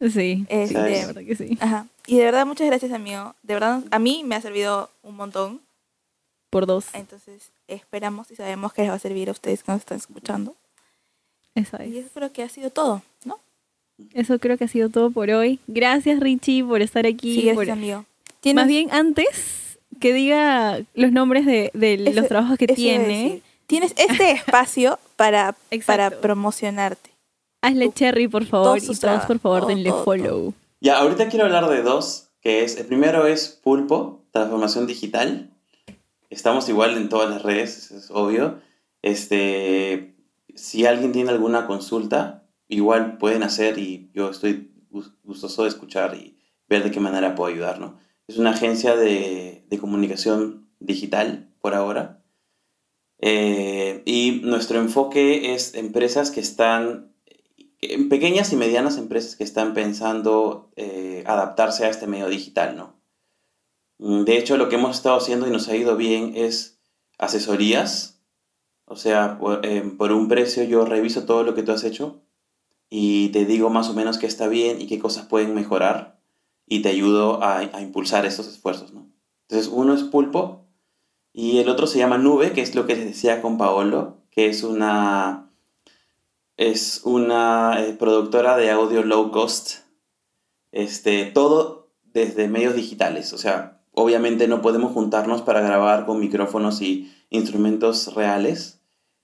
sí, 0.01 0.45
Este, 0.49 0.69
sí, 0.69 0.75
de 0.75 1.07
verdad 1.07 1.23
que 1.25 1.37
sí. 1.37 1.59
Ajá. 1.61 1.87
Y 2.07 2.19
de 2.19 2.25
verdad, 2.25 2.45
muchas 2.47 2.67
gracias, 2.67 2.93
amigo. 2.93 3.35
De 3.43 3.55
verdad, 3.55 3.83
a 3.91 3.99
mí 3.99 4.23
me 4.25 4.35
ha 4.37 4.41
servido 4.41 4.91
un 5.03 5.17
montón. 5.17 5.61
Por 6.51 6.67
dos, 6.67 6.87
Entonces, 6.93 7.51
esperamos 7.67 8.31
y 8.31 8.37
sabemos 8.37 8.73
que 8.73 8.83
les 8.83 8.91
va 8.91 8.95
a 8.95 8.99
servir 9.01 9.29
a 9.29 9.33
ustedes 9.33 9.65
que 9.65 9.73
nos 9.73 9.81
están 9.81 9.99
escuchando. 9.99 10.55
esa 11.57 11.85
Y 11.85 11.99
es. 11.99 12.05
eso 12.05 12.15
creo 12.15 12.33
que 12.33 12.43
ha 12.45 12.49
sido 12.49 12.71
todo. 12.71 13.03
Eso 14.13 14.39
creo 14.39 14.59
que 14.59 14.65
ha 14.65 14.69
sido 14.69 14.89
todo 14.89 15.11
por 15.11 15.31
hoy. 15.31 15.59
Gracias 15.67 16.21
Richie 16.21 16.65
por 16.65 16.83
estar 16.83 17.07
aquí. 17.07 17.35
Sí, 17.35 17.43
gracias, 17.43 17.55
por- 17.57 17.71
amigo. 17.71 18.05
Más 18.55 18.67
bien 18.67 18.89
antes 18.93 19.79
que 20.01 20.13
diga 20.13 20.81
los 20.95 21.13
nombres 21.13 21.47
de, 21.47 21.71
de 21.75 21.95
Eso- 21.95 22.13
los 22.21 22.29
trabajos 22.29 22.59
que 22.59 22.67
tiene. 22.67 23.43
Tienes 23.67 23.95
este 23.97 24.33
espacio 24.33 24.99
para, 25.17 25.57
para 25.87 26.11
promocionarte. 26.11 27.11
hazle 27.63 27.91
cherry 27.93 28.29
por 28.29 28.45
favor 28.45 28.77
y 28.79 28.81
todos 28.87 29.25
por 29.25 29.39
favor 29.39 29.67
denle 29.67 29.89
todo, 29.89 29.97
todo, 29.97 30.05
follow. 30.05 30.55
Ya, 30.81 30.99
ahorita 30.99 31.29
quiero 31.31 31.47
hablar 31.47 31.69
de 31.71 31.81
dos, 31.83 32.29
que 32.43 32.63
es, 32.63 32.77
el 32.77 32.85
primero 32.85 33.27
es 33.27 33.49
Pulpo, 33.63 34.21
transformación 34.33 34.87
digital. 34.87 35.49
Estamos 36.29 36.69
igual 36.69 36.97
en 36.99 37.09
todas 37.09 37.31
las 37.31 37.43
redes, 37.43 37.79
eso 37.79 37.97
es 37.97 38.11
obvio. 38.11 38.59
Este, 39.01 40.15
si 40.55 40.85
alguien 40.85 41.13
tiene 41.13 41.31
alguna 41.31 41.67
consulta, 41.67 42.43
igual 42.75 43.19
pueden 43.19 43.43
hacer 43.43 43.79
y 43.79 44.11
yo 44.15 44.31
estoy 44.31 44.73
gus- 44.91 45.15
gustoso 45.23 45.63
de 45.63 45.69
escuchar 45.69 46.15
y 46.17 46.39
ver 46.69 46.83
de 46.85 46.91
qué 46.91 47.01
manera 47.01 47.35
puedo 47.35 47.53
ayudar, 47.53 47.79
¿no? 47.81 47.99
Es 48.27 48.39
una 48.39 48.51
agencia 48.51 48.97
de, 48.97 49.65
de 49.69 49.79
comunicación 49.79 50.69
digital 50.81 51.51
por 51.61 51.75
ahora. 51.75 52.23
Eh, 53.21 54.03
y 54.05 54.41
nuestro 54.45 54.79
enfoque 54.79 55.55
es 55.55 55.75
empresas 55.75 56.31
que 56.31 56.41
están 56.41 57.13
en 57.81 58.09
pequeñas 58.09 58.53
y 58.53 58.57
medianas 58.57 58.97
empresas 58.99 59.37
que 59.37 59.45
están 59.45 59.75
pensando 59.75 60.71
eh, 60.77 61.23
adaptarse 61.27 61.85
a 61.85 61.91
este 61.91 62.07
medio 62.07 62.29
digital, 62.29 62.77
¿no? 62.77 62.95
De 63.99 64.37
hecho, 64.39 64.57
lo 64.57 64.69
que 64.69 64.77
hemos 64.77 64.97
estado 64.97 65.17
haciendo 65.17 65.47
y 65.47 65.51
nos 65.51 65.69
ha 65.69 65.77
ido 65.77 65.97
bien 65.97 66.33
es 66.35 66.81
asesorías. 67.19 68.23
O 68.87 68.97
sea, 68.97 69.39
por, 69.39 69.65
eh, 69.65 69.83
por 69.97 70.13
un 70.13 70.29
precio 70.29 70.65
yo 70.65 70.85
reviso 70.85 71.25
todo 71.25 71.43
lo 71.43 71.55
que 71.55 71.63
tú 71.63 71.73
has 71.73 71.85
hecho 71.85 72.23
y 72.97 73.31
te 73.31 73.45
digo 73.45 73.71
más 73.71 73.89
o 73.91 73.93
menos 73.93 74.19
qué 74.19 74.29
está 74.29 74.47
bien 74.47 74.81
y 74.81 74.87
qué 74.87 75.01
cosas 75.01 75.27
pueden 75.27 75.53
mejorar 75.53 76.21
y 76.65 76.81
te 76.81 76.91
ayudo 76.91 77.43
a, 77.43 77.65
impulsar 77.83 78.25
estos 78.25 78.47
esfuerzos, 78.47 78.93
¿no? 78.93 79.11
Entonces, 79.49 79.67
uno 79.67 79.95
es 79.95 80.05
Pulpo 80.05 80.69
y 81.33 81.59
el 81.59 81.69
otro 81.69 81.89
se 81.89 81.99
llama 81.99 82.19
Nube, 82.19 82.53
que 82.53 82.61
es 82.61 82.77
lo 82.77 82.87
que 82.87 82.95
les 82.95 83.07
decía 83.07 83.43
con 83.43 83.59
Paolo, 83.59 84.19
que 84.31 84.47
es 84.47 84.63
una 84.63 85.51
es 86.57 87.01
una 87.03 87.85
eh, 87.85 87.95
productora 87.95 88.57
de 88.57 88.71
audio 88.71 89.03
low 89.03 89.33
cost. 89.33 89.79
Este, 90.71 91.25
todo 91.25 91.91
desde 92.05 92.47
medios 92.47 92.77
digitales. 92.77 93.33
O 93.33 93.39
sea, 93.39 93.83
obviamente 93.91 94.47
no 94.47 94.63
podemos 94.63 94.93
juntarnos 94.93 95.43
para 95.43 95.63
grabar 95.63 96.07
con 96.07 96.21
micrófonos 96.21 96.81
y 96.81 97.13
instrumentos 97.31 98.15
reales. 98.15 98.83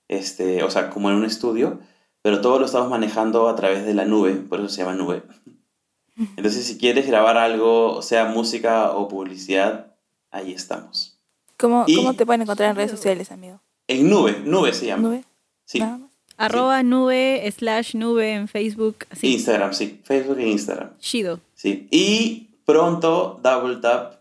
Este, 0.09 0.61
o 0.63 0.69
sea, 0.69 0.89
como 0.89 1.09
en 1.09 1.15
un 1.15 1.23
estudio. 1.23 1.79
Pero 2.21 2.41
todo 2.41 2.59
lo 2.59 2.65
estamos 2.65 2.89
manejando 2.89 3.49
a 3.49 3.55
través 3.55 3.85
de 3.85 3.93
la 3.93 4.05
nube, 4.05 4.33
por 4.33 4.59
eso 4.59 4.69
se 4.69 4.81
llama 4.83 4.93
nube. 4.95 5.23
Entonces, 6.37 6.65
si 6.65 6.77
quieres 6.77 7.07
grabar 7.07 7.37
algo, 7.37 8.01
sea 8.01 8.25
música 8.25 8.91
o 8.91 9.07
publicidad, 9.07 9.87
ahí 10.29 10.53
estamos. 10.53 11.17
¿Cómo, 11.57 11.85
Y- 11.87 11.95
¿Cómo 11.95 12.13
te 12.13 12.25
pueden 12.25 12.41
encontrar 12.43 12.69
en 12.71 12.75
redes 12.75 12.91
sociales, 12.91 13.31
amigo? 13.31 13.59
En 13.87 14.09
nube, 14.09 14.39
nube 14.43 14.73
se 14.73 14.85
llama. 14.87 15.03
¿Nube? 15.09 15.23
Sí. 15.65 15.79
Nada 15.79 15.97
más. 15.97 16.11
Arroba 16.37 16.81
nube 16.81 17.51
slash 17.55 17.95
nube 17.95 18.33
en 18.33 18.47
Facebook. 18.47 19.05
Sí, 19.15 19.33
Instagram, 19.33 19.73
sí. 19.73 19.99
Facebook 20.03 20.39
e 20.39 20.49
Instagram. 20.49 20.89
chido. 20.99 21.39
Sí. 21.53 21.87
Y 21.91 22.47
pronto 22.65 23.39
Double 23.43 23.75
Tap, 23.77 24.15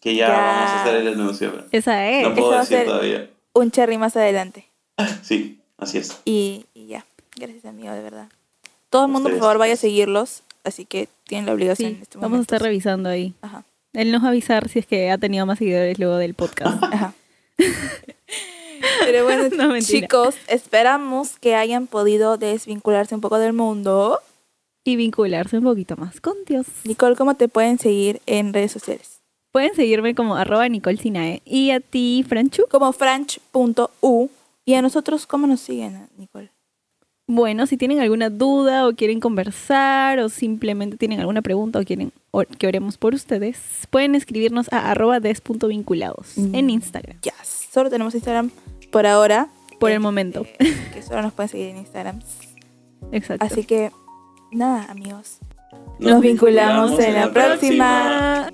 que 0.00 0.14
ya, 0.14 0.28
Ya. 0.28 0.36
vamos 0.38 0.70
a 0.70 0.82
hacer 0.82 0.94
el 0.96 1.08
anuncio. 1.08 1.52
Esa 1.72 2.08
es. 2.08 2.26
no 2.28 2.34
puedo 2.34 2.50
va 2.50 2.56
a 2.56 2.60
decir 2.60 2.78
ser- 2.78 2.86
todavía. 2.86 3.30
Un 3.52 3.70
cherry 3.70 3.98
más 3.98 4.16
adelante. 4.16 4.70
Sí, 5.22 5.60
así 5.76 5.98
es. 5.98 6.18
Y. 6.24 6.64
Gracias, 7.36 7.64
amigo, 7.64 7.92
de 7.92 8.02
verdad. 8.02 8.28
Todo 8.90 9.06
el 9.06 9.12
mundo, 9.12 9.28
por 9.30 9.38
favor, 9.38 9.58
vaya 9.58 9.74
a 9.74 9.76
seguirlos. 9.76 10.42
Así 10.64 10.84
que 10.84 11.08
tienen 11.24 11.46
la 11.46 11.52
obligación 11.52 11.90
Sí, 11.90 11.96
en 11.96 12.02
este 12.02 12.18
vamos 12.18 12.38
a 12.38 12.42
estar 12.42 12.60
revisando 12.60 13.08
ahí. 13.08 13.34
Ajá. 13.40 13.64
Él 13.92 14.10
nos 14.12 14.22
va 14.22 14.26
a 14.26 14.30
avisar 14.30 14.68
si 14.68 14.78
es 14.80 14.86
que 14.86 15.10
ha 15.10 15.18
tenido 15.18 15.46
más 15.46 15.58
seguidores 15.58 15.98
luego 15.98 16.16
del 16.16 16.34
podcast. 16.34 16.82
Ajá. 16.82 17.14
Pero 19.04 19.24
bueno, 19.24 19.48
No, 19.56 19.78
chicos, 19.80 20.36
esperamos 20.48 21.38
que 21.38 21.54
hayan 21.54 21.86
podido 21.86 22.36
desvincularse 22.36 23.14
un 23.14 23.20
poco 23.20 23.38
del 23.38 23.52
mundo. 23.52 24.20
y 24.84 24.96
vincularse 24.96 25.58
un 25.58 25.64
poquito 25.64 25.96
más 25.96 26.20
con 26.20 26.34
Dios. 26.46 26.66
Nicole, 26.84 27.16
¿cómo 27.16 27.34
te 27.34 27.48
pueden 27.48 27.78
seguir 27.78 28.20
en 28.26 28.52
redes 28.52 28.72
sociales? 28.72 29.20
Pueden 29.52 29.74
seguirme 29.74 30.14
como 30.14 30.36
arroba 30.36 30.68
Nicole 30.68 30.98
Sinae. 30.98 31.40
Y 31.44 31.70
a 31.70 31.80
ti, 31.80 32.24
Franchu. 32.28 32.64
Como 32.70 32.92
franch.u. 32.92 34.28
Y 34.64 34.74
a 34.74 34.82
nosotros, 34.82 35.26
¿cómo 35.26 35.46
nos 35.46 35.60
siguen, 35.60 36.08
Nicole? 36.18 36.50
Bueno, 37.28 37.66
si 37.66 37.76
tienen 37.76 37.98
alguna 38.00 38.30
duda 38.30 38.86
o 38.86 38.94
quieren 38.94 39.18
conversar 39.18 40.20
o 40.20 40.28
simplemente 40.28 40.96
tienen 40.96 41.18
alguna 41.18 41.42
pregunta 41.42 41.80
o 41.80 41.84
quieren 41.84 42.12
que 42.58 42.66
oremos 42.68 42.98
por 42.98 43.14
ustedes, 43.14 43.58
pueden 43.90 44.14
escribirnos 44.14 44.72
a 44.72 44.90
arroba 44.92 45.18
des.vinculados 45.18 46.34
Mm. 46.36 46.54
en 46.54 46.70
Instagram. 46.70 47.18
Ya, 47.22 47.32
solo 47.44 47.90
tenemos 47.90 48.14
Instagram 48.14 48.50
por 48.92 49.06
ahora. 49.06 49.48
Por 49.80 49.90
el 49.90 49.96
Eh, 49.96 50.00
momento. 50.00 50.46
eh, 50.60 50.74
que 50.94 51.02
solo 51.02 51.22
nos 51.22 51.32
pueden 51.32 51.48
seguir 51.48 51.66
en 51.68 51.78
Instagram. 51.78 52.20
Exacto. 53.12 53.44
Así 53.44 53.64
que, 53.64 53.90
nada, 54.52 54.84
amigos. 54.90 55.38
Nos 55.98 56.20
vinculamos 56.20 56.98
en 57.00 57.14
la 57.14 57.32
próxima. 57.32 58.50